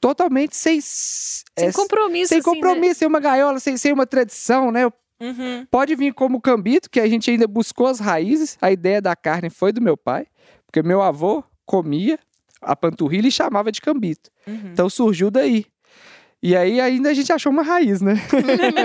totalmente 0.00 0.56
sem, 0.56 0.80
sem, 0.80 1.44
Sem 1.58 1.72
compromisso, 1.72 2.28
sem 2.28 2.38
assim, 2.38 2.50
né? 2.50 2.54
compromisso, 2.54 2.98
sem 3.00 3.08
uma 3.08 3.20
gaiola, 3.20 3.58
sem, 3.58 3.76
sem 3.76 3.92
uma 3.92 4.06
tradição, 4.06 4.70
né? 4.70 4.82
Uhum. 5.20 5.66
Pode 5.70 5.94
vir 5.96 6.12
como 6.14 6.40
cambito, 6.40 6.88
que 6.88 7.00
a 7.00 7.08
gente 7.08 7.30
ainda 7.30 7.46
buscou 7.46 7.86
as 7.86 7.98
raízes. 7.98 8.56
A 8.60 8.70
ideia 8.70 9.00
da 9.02 9.16
carne 9.16 9.50
foi 9.50 9.72
do 9.72 9.80
meu 9.80 9.96
pai, 9.96 10.26
porque 10.66 10.82
meu 10.82 11.02
avô 11.02 11.42
comia 11.66 12.18
a 12.60 12.74
panturrilha 12.74 13.28
e 13.28 13.32
chamava 13.32 13.70
de 13.70 13.80
cambito. 13.80 14.30
Uhum. 14.46 14.70
Então 14.72 14.88
surgiu 14.88 15.30
daí. 15.30 15.66
E 16.40 16.54
aí 16.54 16.80
ainda 16.80 17.10
a 17.10 17.14
gente 17.14 17.32
achou 17.32 17.50
uma 17.50 17.62
raiz, 17.62 18.00
né? 18.00 18.14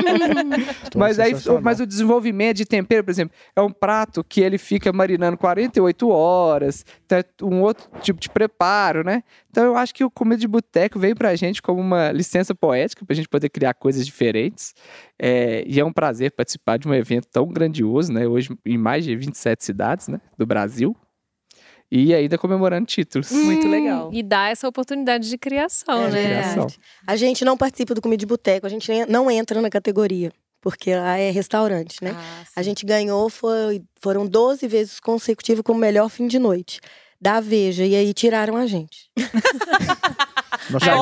mas 0.95 1.19
aí, 1.19 1.33
mas 1.61 1.79
o 1.79 1.85
desenvolvimento 1.85 2.57
de 2.57 2.65
tempero, 2.65 3.03
por 3.03 3.11
exemplo, 3.11 3.35
é 3.55 3.61
um 3.61 3.71
prato 3.71 4.23
que 4.23 4.41
ele 4.41 4.57
fica 4.57 4.91
marinando 4.91 5.37
48 5.37 6.09
horas, 6.09 6.83
é 7.11 7.23
um 7.43 7.61
outro 7.61 7.87
tipo 8.01 8.19
de 8.19 8.27
preparo, 8.27 9.03
né? 9.03 9.23
Então 9.51 9.65
eu 9.65 9.77
acho 9.77 9.93
que 9.93 10.03
o 10.03 10.09
comida 10.09 10.39
de 10.39 10.47
boteco 10.47 10.97
veio 10.97 11.15
pra 11.15 11.35
gente 11.35 11.61
como 11.61 11.79
uma 11.79 12.11
licença 12.11 12.55
poética 12.55 13.05
pra 13.05 13.15
gente 13.15 13.29
poder 13.29 13.49
criar 13.49 13.75
coisas 13.75 14.03
diferentes. 14.03 14.73
É, 15.19 15.63
e 15.67 15.79
é 15.79 15.85
um 15.85 15.93
prazer 15.93 16.31
participar 16.31 16.77
de 16.77 16.87
um 16.87 16.93
evento 16.93 17.27
tão 17.31 17.47
grandioso, 17.47 18.11
né? 18.11 18.27
Hoje 18.27 18.49
em 18.65 18.79
mais 18.79 19.05
de 19.05 19.15
27 19.15 19.63
cidades, 19.63 20.07
né? 20.07 20.19
Do 20.35 20.45
Brasil. 20.47 20.95
E 21.95 22.11
ainda 22.11 22.39
comemorando 22.39 22.87
títulos. 22.87 23.29
Muito 23.31 23.67
legal. 23.67 24.09
E 24.11 24.23
dá 24.23 24.49
essa 24.49 24.67
oportunidade 24.67 25.29
de 25.29 25.37
criação, 25.37 26.05
É 26.05 26.09
né? 26.09 26.23
Criação. 26.25 26.67
A 27.05 27.15
gente 27.15 27.45
não 27.45 27.55
participa 27.55 27.93
do 27.93 28.01
Comida 28.01 28.19
de 28.19 28.25
Boteco, 28.25 28.65
a 28.65 28.69
gente 28.69 28.89
não 29.07 29.29
entra 29.29 29.61
na 29.61 29.69
categoria, 29.69 30.31
porque 30.59 30.95
lá 30.95 31.19
é 31.19 31.29
restaurante, 31.29 31.97
né? 32.01 32.15
Ah, 32.15 32.43
A 32.55 32.63
gente 32.63 32.83
ganhou, 32.83 33.29
foi, 33.29 33.83
foram 34.01 34.25
12 34.25 34.67
vezes 34.67 34.99
consecutivas 34.99 35.61
como 35.63 35.79
melhor 35.79 36.09
fim 36.09 36.25
de 36.27 36.39
noite. 36.39 36.79
Da 37.21 37.39
Veja, 37.39 37.85
e 37.85 37.95
aí 37.95 38.11
tiraram 38.13 38.55
a 38.57 38.65
gente. 38.65 39.09
É, 39.15 40.79
já 40.85 40.95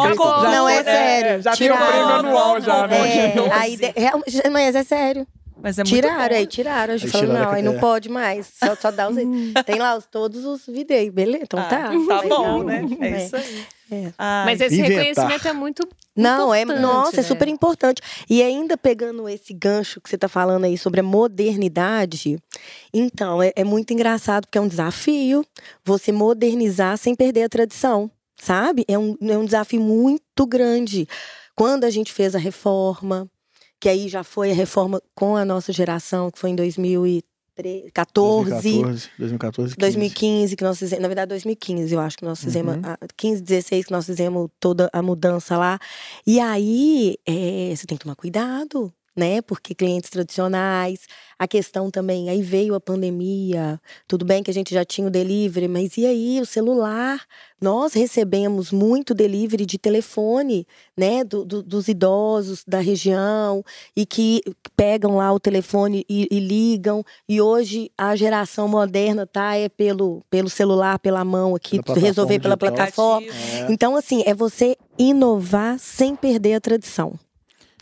não 0.51 0.67
é 0.67 0.77
é, 0.77 0.83
sério. 0.83 1.41
já 1.41 1.55
tem 1.55 1.71
o 1.71 1.77
prêmio 1.77 2.05
anual 2.05 2.59
já, 2.61 2.87
né? 2.87 3.33
É, 3.33 3.33
aí, 3.53 3.77
de, 3.77 3.91
real- 3.95 4.21
mas 4.51 4.75
é 4.75 4.83
sério. 4.83 5.25
Mas 5.61 5.77
é 5.77 5.83
muito 5.83 5.93
tiraram, 5.95 6.29
bom. 6.29 6.35
aí 6.35 6.47
tiraram. 6.47 6.93
A 6.93 6.97
gente 6.97 7.15
Aí 7.15 7.21
falou, 7.21 7.35
não, 7.37 7.49
aí 7.51 7.61
não 7.61 7.73
é. 7.75 7.79
pode 7.79 8.09
mais. 8.09 8.47
Só, 8.63 8.75
só 8.75 8.91
dá 8.91 9.07
os. 9.09 9.15
Tem 9.65 9.77
lá 9.79 9.95
os, 9.95 10.05
todos 10.05 10.43
os 10.45 10.65
vídeos 10.65 10.99
aí, 10.99 11.09
beleza? 11.11 11.43
Então 11.43 11.59
Ah, 11.59 11.63
tá. 11.63 11.81
Tá 11.83 11.93
Mas 11.93 12.29
bom, 12.29 12.43
não, 12.59 12.63
né? 12.63 12.85
É 12.99 13.07
é. 13.07 13.25
isso 13.25 13.35
aí. 13.35 13.65
É. 13.91 14.13
Ai, 14.17 14.45
Mas 14.45 14.61
esse 14.61 14.75
Inventar. 14.79 14.97
reconhecimento 15.05 15.47
é 15.49 15.53
muito 15.53 15.87
Não, 16.15 16.53
é, 16.53 16.61
importante, 16.61 16.81
nossa, 16.81 17.15
é 17.17 17.21
né? 17.21 17.23
super 17.23 17.47
importante. 17.49 18.01
E 18.29 18.41
ainda 18.41 18.77
pegando 18.77 19.27
esse 19.27 19.53
gancho 19.53 19.99
que 19.99 20.09
você 20.09 20.17
tá 20.17 20.29
falando 20.29 20.63
aí 20.63 20.77
sobre 20.77 21.01
a 21.01 21.03
modernidade, 21.03 22.37
então, 22.93 23.41
é, 23.43 23.51
é 23.55 23.63
muito 23.63 23.91
engraçado, 23.93 24.45
porque 24.47 24.57
é 24.57 24.61
um 24.61 24.67
desafio 24.67 25.45
você 25.83 26.11
modernizar 26.11 26.97
sem 26.97 27.13
perder 27.13 27.43
a 27.43 27.49
tradição, 27.49 28.09
sabe? 28.39 28.85
É 28.87 28.97
um, 28.97 29.17
é 29.21 29.37
um 29.37 29.43
desafio 29.45 29.81
muito 29.81 30.45
grande. 30.47 31.05
Quando 31.53 31.83
a 31.83 31.89
gente 31.89 32.13
fez 32.13 32.33
a 32.33 32.39
reforma, 32.39 33.27
que 33.81 33.89
aí 33.89 34.07
já 34.07 34.23
foi 34.23 34.51
a 34.51 34.53
reforma 34.53 35.01
com 35.13 35.35
a 35.35 35.43
nossa 35.43 35.73
geração, 35.73 36.31
que 36.31 36.39
foi 36.39 36.51
em 36.51 36.55
2014. 36.55 37.23
2014, 38.61 39.09
2014, 39.17 39.75
2015, 39.77 40.55
que 40.55 40.63
nós 40.63 40.79
fizemos, 40.79 41.01
na 41.01 41.07
verdade 41.07 41.29
2015, 41.29 41.93
eu 41.93 41.99
acho 41.99 42.17
que 42.17 42.25
nós 42.25 42.41
fizemos, 42.43 42.75
Uhum. 42.75 42.81
a- 42.83 42.97
15, 43.17 43.41
16, 43.41 43.85
que 43.85 43.91
nós 43.91 44.05
fizemos 44.05 44.49
toda 44.59 44.89
a 44.93 45.01
mudança 45.01 45.57
lá. 45.57 45.79
E 46.25 46.39
aí, 46.39 47.17
é, 47.25 47.73
você 47.75 47.85
tem 47.85 47.97
que 47.97 48.03
tomar 48.03 48.15
cuidado, 48.15 48.91
né? 49.15 49.41
Porque 49.41 49.75
clientes 49.75 50.09
tradicionais, 50.09 51.01
a 51.41 51.47
questão 51.47 51.89
também, 51.89 52.29
aí 52.29 52.43
veio 52.43 52.75
a 52.75 52.79
pandemia, 52.79 53.81
tudo 54.07 54.23
bem 54.23 54.43
que 54.43 54.51
a 54.51 54.53
gente 54.53 54.71
já 54.75 54.85
tinha 54.85 55.07
o 55.07 55.09
delivery, 55.09 55.67
mas 55.67 55.97
e 55.97 56.05
aí, 56.05 56.39
o 56.39 56.45
celular? 56.45 57.19
Nós 57.59 57.93
recebemos 57.93 58.71
muito 58.71 59.15
delivery 59.15 59.65
de 59.65 59.79
telefone, 59.79 60.67
né? 60.95 61.23
do- 61.23 61.43
do- 61.43 61.63
dos 61.63 61.87
idosos 61.87 62.63
da 62.67 62.79
região, 62.79 63.63
e 63.95 64.05
que 64.05 64.41
pegam 64.77 65.17
lá 65.17 65.33
o 65.33 65.39
telefone 65.39 66.05
e, 66.07 66.27
e 66.29 66.39
ligam. 66.39 67.03
E 67.27 67.41
hoje 67.41 67.89
a 67.97 68.15
geração 68.15 68.67
moderna 68.67 69.25
tá 69.25 69.55
é 69.55 69.67
pelo, 69.67 70.23
pelo 70.29 70.47
celular, 70.49 70.99
pela 70.99 71.25
mão 71.25 71.55
aqui, 71.55 71.81
Pela 71.81 71.97
resolver 71.99 72.39
pela 72.39 72.55
plataforma. 72.55 73.27
Aplicativo. 73.27 73.71
Então, 73.71 73.95
assim, 73.95 74.21
é 74.27 74.33
você 74.35 74.77
inovar 74.95 75.79
sem 75.79 76.15
perder 76.15 76.53
a 76.53 76.61
tradição. 76.61 77.13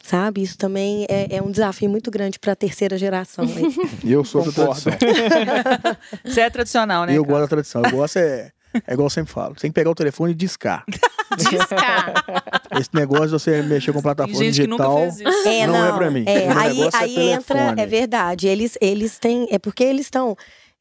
Sabe? 0.10 0.41
Isso 0.41 0.57
também 0.57 1.05
é, 1.07 1.36
é 1.36 1.41
um 1.41 1.51
desafio 1.51 1.88
muito 1.88 2.10
grande 2.10 2.39
para 2.39 2.53
a 2.53 2.55
terceira 2.55 2.97
geração. 2.97 3.45
né? 3.45 3.62
E 4.03 4.12
eu 4.12 4.24
sou 4.26 4.43
da 4.43 4.51
Concordo. 4.51 4.82
tradição. 4.82 5.97
Você 6.26 6.41
é 6.41 6.49
tradicional, 6.49 7.05
né? 7.05 7.12
Eu 7.16 7.24
Carlos? 7.24 7.28
gosto 7.28 7.41
da 7.41 7.47
tradição. 7.47 7.82
Eu 7.84 7.91
gosto 7.91 8.18
é. 8.18 8.51
É 8.88 8.93
igual 8.93 9.05
eu 9.05 9.10
sempre 9.12 9.32
falo. 9.32 9.53
Tem 9.55 9.70
que 9.70 9.76
pegar 9.76 9.91
o 9.91 9.95
telefone 9.95 10.32
e 10.32 10.36
discar. 10.36 10.84
Discar. 11.38 12.14
Esse 12.80 12.89
negócio 12.93 13.26
de 13.28 13.32
você 13.34 13.62
mexer 13.62 13.93
com 13.93 14.01
plataforma 14.01 14.43
gente 14.43 14.62
que 14.62 14.68
nunca 14.68 14.84
digital. 14.84 15.12
fez 15.12 15.20
isso. 15.22 15.47
É, 15.47 15.68
Não 15.68 15.86
é 15.86 15.93
pra 15.95 16.10
mim. 16.12 16.24
É, 16.28 16.49
aí 16.49 16.82
é 16.82 16.89
aí 16.93 17.20
entra, 17.30 17.55
telefone. 17.55 17.82
é 17.82 17.86
verdade. 17.86 18.47
Eles, 18.47 18.78
eles 18.82 19.20
têm. 19.20 19.47
É 19.51 19.60
porque 19.60 19.84
eles 19.84 20.07
estão. 20.07 20.36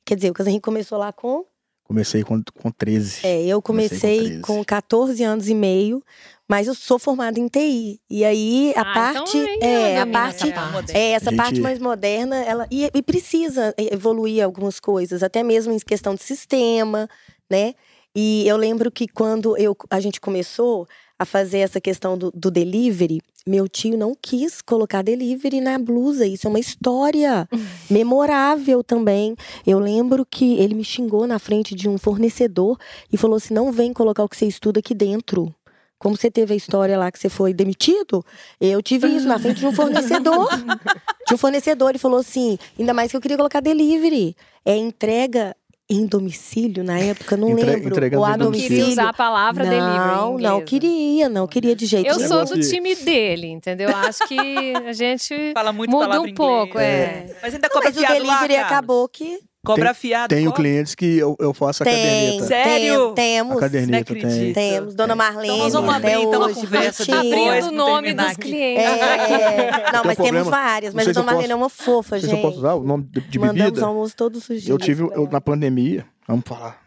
Quer 0.07 0.15
dizer, 0.17 0.31
o 0.31 0.33
Casanrinho 0.35 0.63
começou 0.63 0.97
lá 0.99 1.13
com. 1.13 1.45
Comecei 1.85 2.23
com, 2.25 2.43
com 2.55 2.71
13. 2.71 3.21
É, 3.27 3.45
eu 3.47 3.61
Comecei 3.63 4.19
comecei 4.19 4.41
com 4.41 4.57
com 4.57 4.65
14 4.65 5.23
anos 5.23 5.49
e 5.49 5.55
meio, 5.55 6.03
mas 6.49 6.67
eu 6.67 6.75
sou 6.75 6.99
formada 6.99 7.39
em 7.39 7.47
TI. 7.47 8.01
E 8.09 8.25
aí 8.25 8.73
a 8.75 8.81
Ah, 8.81 8.95
parte. 8.95 9.37
então 9.37 9.69
é, 9.69 9.99
eu 9.99 10.03
a 10.03 10.07
parte. 10.07 10.49
essa 10.49 10.53
parte. 10.71 10.93
É, 10.97 11.11
essa 11.11 11.31
A 11.31 11.37
parte 11.37 11.55
gente- 11.57 11.63
mais 11.63 11.79
moderna, 11.79 12.37
ela 12.43 12.67
e, 12.71 12.91
e 12.95 13.03
precisa 13.03 13.75
evoluir 13.77 14.43
algumas 14.43 14.81
coisas, 14.81 15.23
até 15.23 15.43
mesmo 15.43 15.73
em 15.73 15.79
questão 15.79 16.15
de 16.15 16.23
sistema, 16.23 17.09
né? 17.51 17.75
E 18.17 18.49
eu 18.49 18.57
lembro 18.57 18.91
que 18.91 19.07
quando 19.07 19.57
eu, 19.59 19.77
a 19.91 20.01
gente 20.01 20.21
começou 20.21 20.89
a 21.19 21.25
fazer 21.25 21.59
essa 21.59 21.81
questão 21.81 22.17
do, 22.17 22.31
do 22.33 22.51
delivery, 22.51 23.21
meu 23.47 23.69
tio 23.69 23.97
não 23.99 24.15
quis 24.21 24.63
colocar 24.63 25.03
delivery 25.03 25.61
na 25.61 25.79
blusa. 25.79 26.25
Isso 26.27 26.47
é 26.47 26.51
uma 26.51 26.61
história 26.61 27.49
memorável 27.91 28.83
também. 28.85 29.35
Eu 29.67 29.79
lembro 29.79 30.25
que 30.25 30.55
ele 30.59 30.75
me 30.75 30.85
xingou 30.85 31.27
na 31.27 31.39
frente 31.39 31.75
de 31.75 31.89
um 31.89 31.99
fornecedor 31.99 32.79
e 33.13 33.17
falou 33.17 33.37
assim: 33.37 33.53
não 33.55 33.73
vem 33.73 33.93
colocar 33.93 34.25
o 34.25 34.29
que 34.29 34.37
você 34.37 34.47
estuda 34.47 34.79
aqui 34.81 34.95
dentro. 34.95 35.53
Como 35.99 36.17
você 36.17 36.31
teve 36.31 36.55
a 36.55 36.57
história 36.57 36.97
lá 36.97 37.11
que 37.11 37.19
você 37.19 37.29
foi 37.29 37.53
demitido, 37.53 38.25
eu 38.61 38.81
tive 38.81 39.09
isso 39.09 39.27
na 39.27 39.39
frente 39.39 39.59
de 39.61 39.67
um 39.67 39.73
fornecedor. 39.73 40.49
de 41.27 41.35
um 41.35 41.37
fornecedor. 41.39 41.91
Ele 41.91 41.99
falou 41.99 42.21
assim: 42.21 42.57
ainda 42.79 42.95
mais 42.95 43.11
que 43.11 43.17
eu 43.17 43.21
queria 43.21 43.37
colocar 43.37 43.61
delivery. 43.61 44.37
É 44.65 44.77
entrega 44.77 45.57
em 45.91 46.05
domicílio, 46.05 46.85
na 46.85 46.99
época, 47.01 47.35
não 47.35 47.49
Entre- 47.49 47.65
lembro. 47.65 48.19
Ou 48.19 48.25
a 48.25 48.37
Não 48.37 48.47
domicílio. 48.47 48.69
queria 48.77 48.93
usar 48.93 49.09
a 49.09 49.13
palavra 49.15 49.65
delivery. 49.65 49.87
em 49.95 49.99
Não, 49.99 50.33
não 50.33 50.35
inglês. 50.39 50.65
queria, 50.69 51.29
não 51.31 51.47
queria 51.47 51.75
de 51.75 51.87
jeito 51.87 52.07
Eu 52.07 52.17
nenhum. 52.17 52.29
sou 52.29 52.37
negócio 52.41 52.57
do 52.59 52.69
time 52.69 52.95
dele, 52.95 53.47
entendeu? 53.47 53.89
Acho 53.97 54.29
que 54.29 54.39
a 54.87 54.93
gente 54.93 55.53
Fala 55.55 55.73
muito 55.73 55.91
muda 55.91 56.21
um 56.21 56.35
pouco, 56.35 56.73
inglês. 56.75 57.31
é. 57.31 57.37
Mas 57.43 57.55
ainda 57.55 57.71
cobra 57.71 57.89
Mas 57.89 57.97
o 57.97 58.03
lá, 58.03 58.09
delivery 58.09 58.29
Carlos? 58.55 58.67
acabou 58.67 59.09
que 59.09 59.41
Cobra 59.75 59.95
fiado. 59.95 60.35
Tenho 60.35 60.51
cobra. 60.51 60.63
clientes 60.63 60.95
que 60.95 61.19
eu, 61.19 61.37
eu 61.39 61.53
faço 61.55 61.83
a 61.83 61.87
tem, 61.87 61.95
caderneta. 61.95 62.47
Sério? 62.47 63.13
tem- 63.13 63.15
temos, 63.37 63.51
A 63.51 63.55
Não 63.55 63.61
caderneta 63.61 64.15
tem. 64.15 64.53
temos. 64.53 64.95
Dona 64.95 65.15
Marlene, 65.15 65.49
Então 65.49 65.59
nós 65.59 65.73
vamos 65.73 65.95
abrir 65.95 66.13
então, 66.13 66.41
uma 66.41 66.55
conversa 66.55 67.05
depois. 67.05 67.27
abrindo 67.35 67.69
o 67.69 67.73
não 67.73 67.89
nome 67.91 68.15
dos 68.15 68.27
aqui. 68.27 68.41
clientes. 68.41 68.85
É, 68.85 68.89
não, 68.89 68.99
Tem 68.99 70.01
um 70.01 70.05
mas 70.05 70.17
temos 70.17 70.17
problema. 70.17 70.51
várias. 70.51 70.95
Não 70.95 70.97
Mas 70.99 71.09
a 71.09 71.13
Dona 71.13 71.27
Marlene 71.27 71.43
posso- 71.49 71.53
é 71.53 71.57
uma 71.57 71.69
fofa, 71.69 72.15
Não 72.17 72.21
gente. 72.21 72.31
se 72.31 72.37
eu 72.37 72.43
posso 72.43 72.59
usar 72.59 72.75
o 72.75 72.83
nome 72.83 73.05
de, 73.05 73.21
de 73.21 73.39
Mandamos 73.39 73.63
bebida. 73.65 73.87
almoço 73.87 74.17
todos 74.17 74.41
os 74.49 74.63
dias. 74.63 74.69
Eu 74.69 74.79
tive, 74.79 75.07
pra 75.07 75.17
eu, 75.17 75.29
na 75.31 75.41
pandemia, 75.41 76.07
vamos 76.27 76.45
falar. 76.47 76.81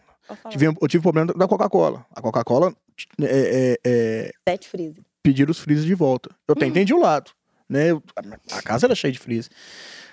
Tive, 0.50 0.66
eu 0.68 0.88
tive 0.88 1.02
problema 1.02 1.34
da 1.34 1.48
Coca-Cola. 1.48 2.06
A 2.16 2.22
Coca-Cola 2.22 2.74
é, 3.22 3.26
é, 3.26 3.78
é, 3.86 4.32
Sete 4.48 4.70
freezer. 4.70 5.04
pediram 5.22 5.52
os 5.52 5.60
freezers 5.60 5.86
de 5.86 5.94
volta. 5.94 6.30
Eu 6.48 6.54
até 6.54 6.66
entendi 6.66 6.94
o 6.94 7.00
lado. 7.02 7.32
Né? 7.70 7.90
A 8.52 8.62
casa 8.62 8.86
era 8.88 8.96
cheia 8.96 9.12
de 9.12 9.20
freezer. 9.20 9.52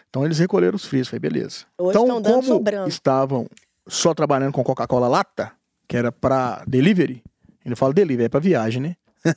Então 0.09 0.25
eles 0.25 0.39
recolheram 0.39 0.77
os 0.77 0.85
freezers. 0.85 1.09
Falei, 1.09 1.21
beleza. 1.21 1.65
Hoje 1.79 1.91
então, 1.91 2.03
estão 2.03 2.23
dando 2.23 2.35
como 2.35 2.47
sobrando. 2.47 2.89
estavam 2.89 3.47
só 3.87 4.15
trabalhando 4.15 4.53
com 4.53 4.65
Coca-Cola 4.65 5.09
lata, 5.09 5.53
que 5.87 5.97
era 5.97 6.13
pra 6.13 6.63
delivery, 6.67 7.23
ainda 7.65 7.77
falo 7.77 7.93
delivery, 7.93 8.27
é 8.27 8.29
pra 8.29 8.41
viagem, 8.41 8.83
né? 8.83 8.97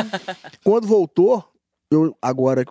quando 0.64 0.86
voltou, 0.86 1.44
eu 1.90 2.16
agora, 2.20 2.64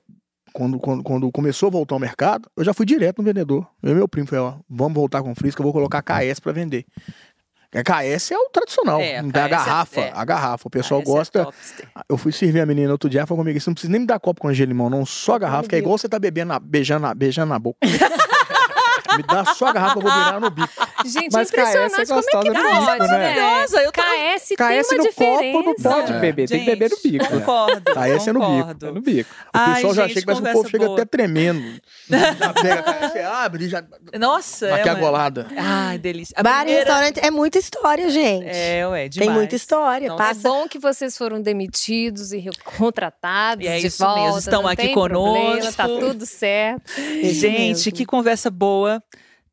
quando, 0.52 0.80
quando, 0.80 1.04
quando 1.04 1.32
começou 1.32 1.68
a 1.68 1.72
voltar 1.72 1.96
ao 1.96 2.00
mercado, 2.00 2.50
eu 2.58 2.64
já 2.64 2.74
fui 2.74 2.86
direto 2.86 3.20
no 3.20 3.24
vendedor. 3.24 3.68
Eu 3.82 3.92
e 3.92 3.96
meu 3.96 4.08
primo 4.08 4.28
falei, 4.28 4.44
ó, 4.44 4.56
vamos 4.70 4.94
voltar 4.94 5.22
com 5.22 5.32
o 5.32 5.36
freezer 5.36 5.56
que 5.56 5.62
eu 5.62 5.66
vou 5.66 5.74
colocar 5.74 6.02
KS 6.02 6.40
pra 6.40 6.52
vender. 6.52 6.86
A 7.74 7.84
KS 7.84 8.32
é 8.32 8.38
o 8.38 8.50
tradicional, 8.50 9.00
É, 9.02 9.18
a 9.18 9.22
da 9.24 9.46
é- 9.46 9.50
garrafa, 9.50 10.00
é. 10.02 10.12
a 10.14 10.24
garrafa. 10.26 10.68
O 10.68 10.70
pessoal 10.70 11.02
é 11.02 11.04
gosta. 11.04 11.46
topster. 11.46 11.88
Eu 12.08 12.18
fui 12.18 12.32
servir 12.32 12.62
a 12.62 12.66
menina 12.66 12.92
outro 12.92 13.10
dia, 13.10 13.22
ela 13.22 13.28
falou 13.28 13.44
comigo, 13.44 13.60
você 13.60 13.70
não 13.70 13.74
precisa 13.74 13.92
nem 13.92 14.02
me 14.02 14.08
dar 14.08 14.20
copo 14.20 14.42
com 14.42 14.54
gelo 14.54 14.70
e 14.70 14.74
limão, 14.74 14.90
não, 14.90 15.06
só 15.06 15.36
a 15.36 15.40
garrafa, 15.40 15.68
que 15.70 15.76
é 15.76 15.80
igual 15.80 15.98
você 15.98 16.08
tá 16.08 16.20
bebendo, 16.20 16.54
beijando, 16.60 17.14
beijando 17.16 17.50
na 17.50 17.60
boca. 17.60 17.80
me 19.18 19.24
dá 19.24 19.46
só 19.54 19.68
a 19.68 19.74
garrafa, 19.74 19.98
eu 19.98 20.02
vou 20.02 20.12
virar 20.12 20.40
no 20.40 20.50
bico. 20.50 20.70
Gente, 21.06 21.34
Mas 21.34 21.50
KS 21.52 21.58
é 21.58 21.62
impressionante 21.86 22.08
como 22.08 22.20
é 22.20 22.24
que 22.24 22.28
do 22.28 22.32
pode, 22.32 22.50
bico, 22.50 22.64
né? 22.64 23.18
né? 23.18 23.36
Maravilhosa, 23.36 23.78
eu 23.82 23.92
tô- 23.92 24.02
KS, 24.02 24.48
tem 24.56 24.58
KS 24.58 24.92
uma 24.92 24.98
no 24.98 25.04
diferença. 25.10 25.52
copo 25.58 25.64
não 25.66 25.76
pode 25.76 26.14
É. 26.14 26.20
beber, 26.20 26.48
tem 26.50 26.60
que 26.60 26.66
beber 26.66 26.90
no 26.92 26.98
bico. 27.04 27.28
Concordo. 27.30 27.82
KS 27.94 28.28
é 28.30 28.34
no 28.34 28.40
bico. 28.40 28.52
concordo. 28.52 28.88
É 28.88 28.92
no 28.92 29.02
bico. 29.02 29.30
O 29.34 29.50
Ai, 29.54 29.74
pessoal 29.76 29.94
já 29.94 30.04
gente, 30.08 30.14
chega, 30.14 30.26
parece 30.26 30.42
que 30.44 30.50
o 30.50 30.54
povo 30.54 30.70
chega 30.70 30.86
boa. 30.86 30.98
até 30.98 31.06
tremendo. 31.06 31.82
Já 32.10 32.54
pega 32.54 32.84
KS, 32.84 33.12
você 33.14 33.20
abre, 33.20 33.70
já... 33.70 33.84
Nossa, 34.20 34.76
Aqui 34.76 34.88
é 34.90 34.92
a 34.92 34.96
golada. 34.96 35.48
Ai, 35.58 35.98
delícia. 35.98 36.34
A 36.38 36.44
Bar 36.44 36.52
e 36.62 36.66
primeira- 36.66 36.80
restaurante 36.84 37.20
é 37.24 37.32
muita 37.32 37.58
história, 37.60 38.10
gente. 38.10 38.46
É, 38.48 38.88
ué, 38.88 39.08
demais. 39.10 39.28
Tem 39.28 39.30
muita 39.30 39.56
história. 39.56 40.08
Não, 40.08 40.16
É 40.16 40.18
Passa 40.18 40.48
bom 40.50 40.68
que 40.68 40.80
vocês 40.80 41.18
foram 41.18 41.42
demitidos 41.42 42.32
e 42.34 42.44
contratados 42.78 43.66
E 43.66 43.68
é 43.68 43.80
de 43.80 43.88
isso 43.88 44.04
volta. 44.04 44.22
mesmo, 44.22 44.38
estão 44.40 44.62
não 44.64 44.70
aqui 44.70 44.84
tem 44.84 44.94
problema, 44.94 45.58
conosco. 45.58 45.74
Tá 45.76 45.88
tudo 45.88 46.26
certo. 46.26 46.92
Gente, 46.96 47.48
mesmo. 47.50 47.92
que 47.92 48.06
conversa 48.06 48.50
boa. 48.50 49.03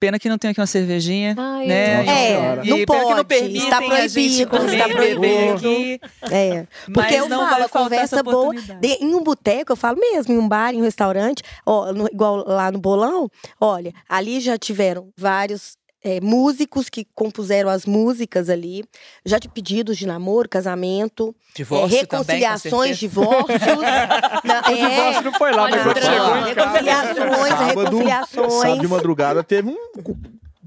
Pena 0.00 0.18
que 0.18 0.30
não 0.30 0.38
tem 0.38 0.50
aqui 0.50 0.58
uma 0.60 0.66
cervejinha. 0.66 1.34
Ai, 1.38 1.66
né? 1.66 2.06
É, 2.06 2.26
Senhora. 2.38 2.60
E 2.64 2.70
não 2.70 2.76
pena 2.78 2.86
que 2.86 2.94
não 2.94 3.14
pode, 3.16 3.24
permitem 3.28 3.62
está 3.62 3.82
proibido, 3.82 4.56
está 4.66 4.88
proibido. 4.88 5.56
aqui. 5.68 6.00
É, 6.32 6.66
porque 6.86 7.00
Mas 7.00 7.14
eu 7.16 7.28
não 7.28 7.46
falo, 7.48 7.68
conversa 7.68 8.16
essa 8.16 8.22
boa. 8.22 8.54
de- 8.54 8.88
em 9.04 9.14
um 9.14 9.22
boteco, 9.22 9.72
eu 9.72 9.76
falo 9.76 9.98
mesmo, 10.00 10.32
em 10.32 10.38
um 10.38 10.48
bar, 10.48 10.72
em 10.74 10.78
um 10.80 10.84
restaurante, 10.84 11.42
ó, 11.66 11.92
no- 11.92 12.06
igual 12.08 12.36
lá 12.48 12.72
no 12.72 12.78
Bolão, 12.78 13.28
olha, 13.60 13.92
ali 14.08 14.40
já 14.40 14.56
tiveram 14.56 15.10
vários 15.18 15.76
é, 16.02 16.20
músicos 16.20 16.88
que 16.88 17.06
compuseram 17.14 17.68
as 17.68 17.84
músicas 17.86 18.48
ali, 18.48 18.84
já 19.24 19.38
de 19.38 19.48
pedidos 19.48 19.98
de 19.98 20.06
namoro, 20.06 20.48
casamento, 20.48 21.34
é, 21.52 21.56
Divórcio 21.56 21.88
também, 21.88 22.06
com 22.06 22.16
reconciliações, 22.16 22.98
certeza. 22.98 22.98
divórcios. 22.98 23.60
na- 24.44 24.60
O 24.70 24.74
divórcio 24.76 25.22
não 25.22 25.32
foi 25.34 25.52
lá, 25.52 25.68
mas 25.70 25.86
o 25.86 25.94
drama. 25.94 26.00
chegou 26.10 26.36
em 26.36 26.54
casa. 26.54 26.72
reconciliações, 26.72 27.16
Sábado, 27.18 27.48
sábado 27.48 27.66
reconciliações. 27.90 28.80
de 28.80 28.88
madrugada 28.88 29.42
teve 29.44 29.68
um... 29.68 29.76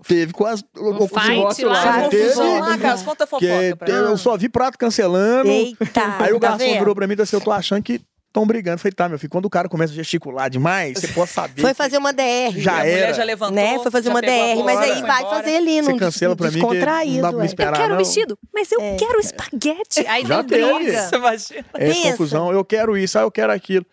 Teve 0.05 0.33
quase... 0.33 0.65
Um 0.77 1.07
fight 1.07 1.63
lá. 1.63 2.01
Confusão 2.03 2.09
teve- 2.09 2.59
lá, 2.59 2.73
Ah, 2.73 2.77
Carlos, 2.77 3.01
conta 3.03 3.25
que 3.25 3.29
fofoca 3.29 3.75
pra 3.77 3.89
eu 3.89 4.17
só 4.17 4.35
vi 4.35 4.49
prato 4.49 4.77
cancelando. 4.77 5.49
Eita, 5.49 6.15
Aí 6.19 6.33
o 6.33 6.39
tá 6.41 6.49
garçom 6.49 6.65
vendo? 6.65 6.79
virou 6.79 6.93
pra 6.93 7.07
mim 7.07 7.13
e 7.13 7.15
disse 7.15 7.33
eu 7.33 7.39
tô 7.39 7.51
achando 7.51 7.81
que 7.81 8.01
estão 8.33 8.47
brigando. 8.47 8.75
Eu 8.75 8.79
falei, 8.79 8.91
tá, 8.93 9.07
meu 9.07 9.19
filho, 9.19 9.29
quando 9.29 9.45
o 9.45 9.49
cara 9.49 9.69
começa 9.69 9.93
a 9.93 9.95
gesticular 9.95 10.49
demais, 10.49 10.97
você 10.99 11.07
pode 11.09 11.29
saber. 11.29 11.61
Foi 11.61 11.73
fazer 11.75 11.97
uma 11.97 12.11
DR. 12.11 12.51
Já 12.57 12.73
a 12.73 12.77
mulher 12.79 12.97
era. 13.03 13.13
já 13.13 13.23
levantou, 13.23 13.55
né? 13.55 13.77
Foi 13.79 13.91
fazer 13.91 14.09
uma 14.09 14.21
DR, 14.21 14.63
mas 14.65 14.79
aí 14.79 15.01
vai 15.01 15.21
embora. 15.21 15.35
fazer 15.37 15.55
ali 15.57 15.81
Você 15.83 15.91
no 15.91 15.99
cancela 15.99 16.35
pra 16.35 16.47
mim 16.47 16.53
que 16.53 16.59
não 16.61 16.69
descontraído. 16.71 17.21
dá 17.21 17.29
pra 17.29 17.39
me 17.39 17.45
esperar, 17.45 17.73
Eu 17.73 17.77
quero 17.77 17.89
não. 17.91 17.97
vestido, 17.97 18.39
mas 18.53 18.71
eu 18.71 18.81
É. 18.81 18.95
quero 18.95 19.19
espaguete. 19.19 20.07
Aí 20.07 20.25
Já 20.25 20.37
não 20.37 20.43
briga. 20.43 20.65
Imagina. 21.15 21.29
Essa 21.33 21.63
Pensa. 21.77 22.11
confusão, 22.11 22.51
eu 22.51 22.65
quero 22.65 22.97
isso, 22.97 23.17
ah, 23.19 23.21
eu 23.21 23.31
quero 23.31 23.53
aquilo. 23.53 23.85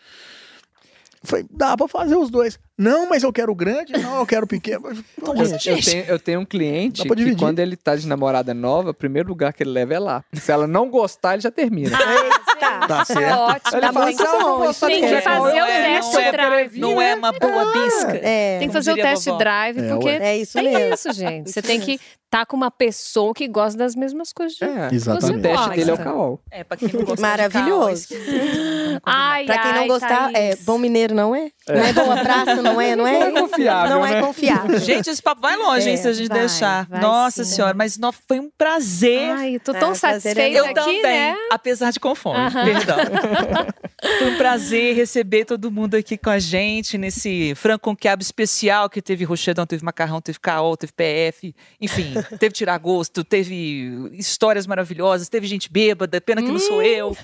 Falei, 1.22 1.44
dá 1.50 1.76
pra 1.76 1.86
fazer 1.86 2.16
os 2.16 2.30
dois. 2.30 2.58
Não, 2.78 3.06
mas 3.06 3.22
eu 3.22 3.30
quero 3.30 3.52
o 3.52 3.54
grande, 3.54 3.92
não, 3.92 4.20
eu 4.20 4.26
quero 4.26 4.46
o 4.46 4.48
pequeno. 4.48 4.84
Eu, 5.20 5.44
gente, 5.44 5.68
eu 5.68 5.82
tenho, 5.82 6.04
eu 6.06 6.18
tenho 6.18 6.40
um 6.40 6.46
cliente 6.46 7.02
que 7.06 7.36
quando 7.36 7.58
ele 7.58 7.76
tá 7.76 7.94
de 7.94 8.06
namorada 8.08 8.54
nova, 8.54 8.88
o 8.88 8.94
primeiro 8.94 9.28
lugar 9.28 9.52
que 9.52 9.62
ele 9.62 9.68
leva 9.70 9.92
é 9.94 9.98
lá. 9.98 10.24
Se 10.32 10.50
ela 10.50 10.66
não 10.66 10.88
gostar, 10.88 11.34
ele 11.34 11.42
já 11.42 11.50
termina. 11.50 11.90
Tá. 12.60 12.86
Tá 12.86 13.04
certo. 13.04 13.38
Ótimo. 13.38 13.72
Ele 13.72 13.80
Tá 13.80 13.92
fala, 13.92 14.04
muito 14.06 14.16
"Se 14.18 14.26
ela 14.26 14.38
não 14.38 14.50
bom, 14.58 14.66
gostar, 14.66 14.86
Tem 14.86 15.00
não 15.00 15.08
que 15.08 15.14
quer 15.14 15.22
fazer 15.22 15.40
o 15.40 15.56
eu, 15.56 15.66
test 15.66 16.12
não 16.12 16.20
é 16.20 16.32
drive. 16.32 16.78
Não 16.80 17.02
é 17.02 17.14
uma 17.14 17.32
boa 17.32 17.72
bisca. 17.72 18.20
É, 18.22 18.58
Tem 18.58 18.68
que 18.68 18.74
fazer 18.74 18.90
o 18.92 18.94
diria 18.94 19.10
a 19.10 19.14
test 19.14 19.24
vovó. 19.26 19.38
drive, 19.38 19.78
É, 19.80 19.88
porque 19.90 20.08
é 20.08 20.36
isso 20.38 20.52
tem 20.52 20.62
mesmo. 20.72 20.94
isso, 20.94 21.12
gente. 21.12 21.50
Você 21.50 21.62
tem 21.62 21.80
que 21.80 21.98
tá 22.30 22.46
com 22.46 22.56
uma 22.56 22.70
pessoa 22.70 23.34
que 23.34 23.48
gosta 23.48 23.76
das 23.76 23.96
mesmas 23.96 24.32
coisas. 24.32 24.56
De... 24.56 24.64
É, 24.64 24.88
Exatamente. 24.92 25.38
O 25.38 25.42
teste 25.42 25.70
dele 25.70 25.90
é 25.90 25.94
o 25.94 25.98
caol. 25.98 26.40
É, 26.50 26.62
pra 26.62 26.76
quem 26.76 26.88
não 26.92 27.02
gosta 27.04 27.20
Maravilhoso. 27.20 28.06
é 28.14 29.00
Ai, 29.04 29.44
Pra 29.46 29.58
quem 29.58 29.72
não 29.72 29.80
ai, 29.80 29.88
gostar, 29.88 30.30
é 30.34 30.54
bom 30.56 30.78
mineiro 30.78 31.12
não 31.14 31.34
é? 31.34 31.50
Não 31.74 31.84
é 31.84 31.92
boa 31.92 32.16
praça, 32.18 32.62
não 32.62 32.80
é? 32.80 32.96
Não 32.96 33.06
é? 33.06 33.18
Não 33.30 33.38
é 33.38 33.40
confiável, 33.40 33.90
Não 33.96 34.02
né? 34.02 34.18
é 34.18 34.20
confiável. 34.22 34.78
Gente, 34.80 35.10
esse 35.10 35.22
papo 35.22 35.40
vai 35.40 35.56
longe, 35.56 35.88
hein, 35.88 35.94
É, 35.94 35.96
se 35.96 36.08
a 36.08 36.12
gente 36.12 36.28
vai, 36.28 36.40
deixar. 36.40 36.86
vai 36.86 37.00
Nossa 37.00 37.44
sim. 37.44 37.54
senhora, 37.56 37.74
mas 37.74 37.96
no- 37.98 38.12
foi 38.12 38.38
um 38.40 38.50
prazer. 38.56 39.30
Ai, 39.30 39.54
eu 39.56 39.60
tô 39.60 39.72
Ah, 39.72 39.78
tão 39.78 39.92
é 39.92 39.94
satisfeita 39.94 40.40
Eu 40.58 40.64
aqui, 40.64 40.74
também, 40.74 41.02
né? 41.02 41.36
apesar 41.50 41.90
de 41.90 42.00
com 42.00 42.14
fome, 42.14 42.38
Aham. 42.38 42.64
perdão. 42.64 42.96
Foi 44.18 44.30
um 44.30 44.36
prazer 44.38 44.96
receber 44.96 45.44
todo 45.44 45.70
mundo 45.70 45.94
aqui 45.94 46.16
com 46.16 46.30
a 46.30 46.38
gente 46.38 46.96
nesse 46.96 47.54
frango 47.54 47.80
com 47.80 47.94
quiabo 47.94 48.22
especial 48.22 48.88
que 48.88 49.02
teve 49.02 49.24
rochedão, 49.24 49.66
teve 49.66 49.84
macarrão, 49.84 50.22
teve 50.22 50.38
caol, 50.40 50.74
teve 50.74 50.90
PF, 50.90 51.54
enfim, 51.78 52.14
teve 52.40 52.54
tiragosto, 52.54 53.22
teve 53.22 54.08
histórias 54.14 54.66
maravilhosas, 54.66 55.28
teve 55.28 55.46
gente 55.46 55.70
bêbada, 55.70 56.18
pena 56.18 56.40
que 56.40 56.48
não 56.48 56.58
sou 56.58 56.80
eu. 56.82 57.14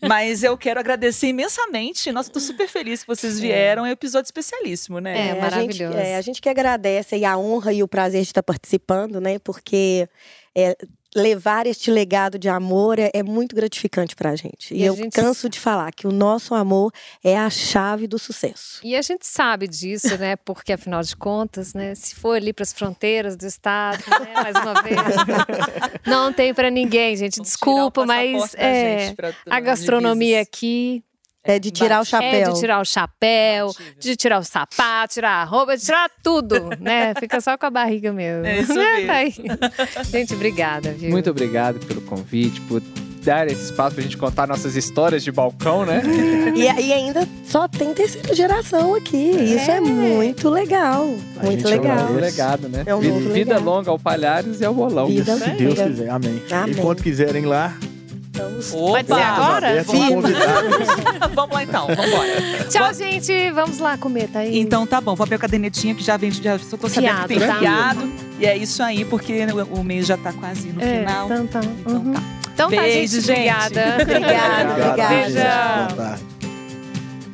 Mas 0.00 0.42
eu 0.42 0.56
quero 0.56 0.80
agradecer 0.80 1.28
imensamente. 1.28 2.10
Nossa, 2.12 2.30
tô 2.30 2.40
super 2.40 2.68
feliz 2.68 3.02
que 3.02 3.06
vocês 3.06 3.38
vieram. 3.38 3.84
É 3.84 3.90
um 3.90 3.92
episódio 3.92 4.26
especialíssimo, 4.26 4.98
né? 4.98 5.16
É, 5.16 5.22
a 5.22 5.34
gente, 5.34 5.40
maravilhoso. 5.40 5.98
é, 5.98 6.16
a 6.16 6.20
gente 6.20 6.40
que 6.40 6.48
agradece 6.48 7.24
a 7.24 7.38
honra 7.38 7.72
e 7.72 7.82
o 7.82 7.88
prazer 7.88 8.22
de 8.22 8.28
estar 8.28 8.42
participando, 8.42 9.20
né? 9.20 9.38
Porque 9.38 10.08
é, 10.54 10.76
levar 11.14 11.66
este 11.66 11.90
legado 11.90 12.38
de 12.38 12.48
amor 12.48 12.98
é, 12.98 13.10
é 13.14 13.22
muito 13.22 13.54
gratificante 13.54 14.14
pra 14.14 14.34
gente. 14.36 14.74
E, 14.74 14.80
E 14.80 14.82
a 14.82 14.86
eu 14.86 14.96
gente 14.96 15.12
canso 15.12 15.48
de 15.48 15.58
falar 15.58 15.92
que 15.92 16.06
o 16.06 16.12
nosso 16.12 16.54
amor 16.54 16.92
é 17.22 17.36
a 17.36 17.48
chave 17.48 18.06
do 18.06 18.18
sucesso. 18.18 18.80
E 18.82 18.94
a 18.96 19.02
gente 19.02 19.26
sabe 19.26 19.66
disso, 19.66 20.16
né? 20.18 20.36
Porque, 20.36 20.72
afinal 20.72 21.02
de 21.02 21.16
contas, 21.16 21.74
né? 21.74 21.94
Se 21.94 22.14
for 22.14 22.36
ali 22.36 22.52
para 22.52 22.62
as 22.64 22.72
fronteiras 22.72 23.36
do 23.36 23.46
estado, 23.46 24.02
né? 24.08 24.34
Mais 24.34 24.56
uma 24.56 24.82
vez. 24.82 24.96
Não 26.06 26.32
tem 26.32 26.52
para 26.52 26.70
ninguém, 26.70 27.16
gente. 27.16 27.36
Vamos 27.36 27.50
Desculpa, 27.50 28.04
mas 28.04 28.54
é, 28.54 29.14
a 29.48 29.60
gastronomia 29.60 30.40
aqui 30.40 31.02
É 31.46 31.58
de 31.58 31.70
tirar 31.70 32.00
o 32.00 32.04
chapéu. 32.04 32.28
é 32.28 32.52
de 32.52 32.60
tirar 32.60 32.80
o 32.80 32.84
chapéu, 32.84 33.66
Imbatível. 33.66 33.94
de 33.98 34.16
tirar 34.16 34.38
o 34.40 34.44
sapato, 34.44 35.14
tirar 35.14 35.42
a 35.42 35.44
roupa, 35.44 35.76
de 35.76 35.84
tirar 35.84 36.10
tudo, 36.22 36.68
né? 36.80 37.14
Fica 37.18 37.40
só 37.40 37.56
com 37.56 37.66
a 37.66 37.70
barriga 37.70 38.12
mesmo. 38.12 38.44
É 38.46 38.60
isso 38.60 38.74
né, 38.74 39.00
mesmo. 39.00 39.44
Gente, 40.10 40.34
obrigada, 40.34 40.92
viu? 40.92 41.10
Muito 41.10 41.30
obrigado 41.30 41.78
pelo 41.86 42.00
convite, 42.02 42.60
por 42.62 42.82
dar 43.22 43.46
esse 43.48 43.64
espaço 43.64 43.94
pra 43.96 44.04
gente 44.04 44.16
contar 44.16 44.46
nossas 44.46 44.76
histórias 44.76 45.24
de 45.24 45.32
balcão, 45.32 45.84
né? 45.84 46.00
E, 46.56 46.60
e 46.62 46.92
ainda 46.92 47.28
só 47.44 47.66
tem 47.68 47.92
terceira 47.92 48.34
geração 48.34 48.94
aqui. 48.94 49.30
Isso 49.30 49.70
é 49.70 49.78
muito 49.80 50.48
legal. 50.48 51.02
A 51.38 51.44
Muito 51.44 51.58
gente 51.60 51.66
legal. 51.66 51.98
É 51.98 52.00
um 52.00 52.04
agradece. 52.04 52.20
legado, 52.20 52.68
né? 52.68 52.82
É 52.86 52.94
um 52.94 53.00
vida, 53.00 53.14
novo 53.14 53.30
vida 53.32 53.54
legado. 53.54 53.64
longa 53.64 53.90
ao 53.90 53.98
Palhares 53.98 54.60
e 54.60 54.64
ao 54.64 54.72
Bolão. 54.72 55.06
Vida 55.08 55.36
Se 55.36 55.50
Deus 55.50 55.74
quiser, 55.78 56.08
amém. 56.08 56.40
Amém. 56.50 56.72
E 56.72 56.80
quando 56.80 57.02
quiserem 57.02 57.44
lá, 57.44 57.76
Estamos 58.36 58.72
Opa! 58.74 58.90
Pode 58.92 59.06
ser 59.06 59.22
agora? 59.22 59.84
convidados. 59.84 60.86
Vamos 61.34 61.54
lá 61.54 61.62
então, 61.62 61.86
vamos 61.86 62.06
embora. 62.06 62.64
Tchau, 62.70 62.94
gente. 62.94 63.50
Vamos 63.52 63.78
lá 63.78 63.96
comer, 63.96 64.28
Thaís. 64.28 64.54
Então 64.56 64.86
tá 64.86 65.00
bom, 65.00 65.14
vou 65.14 65.24
abrir 65.24 65.36
a 65.36 65.38
cadernetinha 65.38 65.94
que 65.94 66.02
já 66.02 66.16
vem, 66.16 66.30
já 66.30 66.58
só 66.58 66.76
tô 66.76 66.88
sabendo 66.88 67.22
que 67.22 67.28
tem 67.28 67.38
Fiado, 67.38 67.52
tá? 67.54 67.58
fiado. 67.60 68.12
E 68.38 68.46
é 68.46 68.56
isso 68.56 68.82
aí, 68.82 69.04
porque 69.04 69.46
o, 69.72 69.82
mês 69.82 70.06
já 70.06 70.16
tá 70.18 70.32
quase 70.32 70.68
no 70.68 70.82
É, 70.82 70.98
final. 71.00 71.26
então 71.26 71.46
tá. 71.46 71.60
Então 71.60 71.92
Uhum. 71.94 72.12
tá. 72.12 72.22
Então 72.54 72.70
tá, 72.70 72.76
Beijo, 72.76 73.20
gente. 73.20 73.26
gente. 73.26 73.38
Obrigada. 73.38 74.02
Obrigada, 74.02 74.72
obrigada. 74.72 75.08
Beijão. 75.14 75.86
Boa 75.96 76.06
tarde. 76.08 76.24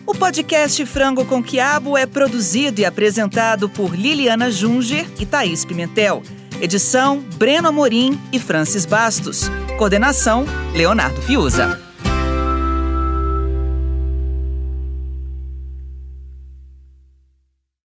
O 0.06 0.14
podcast 0.14 0.86
Frango 0.86 1.24
com 1.24 1.42
Quiabo 1.42 1.96
é 1.98 2.06
produzido 2.06 2.80
e 2.80 2.84
apresentado 2.84 3.68
por 3.68 3.94
Liliana 3.94 4.50
Junger 4.50 5.06
e 5.18 5.26
Thaís 5.26 5.64
Pimentel. 5.64 6.22
Edição 6.60 7.18
Breno 7.36 7.68
Amorim 7.68 8.18
e 8.32 8.38
Francis 8.38 8.84
Bastos. 8.86 9.48
Coordenação 9.76 10.44
Leonardo 10.74 11.20
Fiuza. 11.22 11.91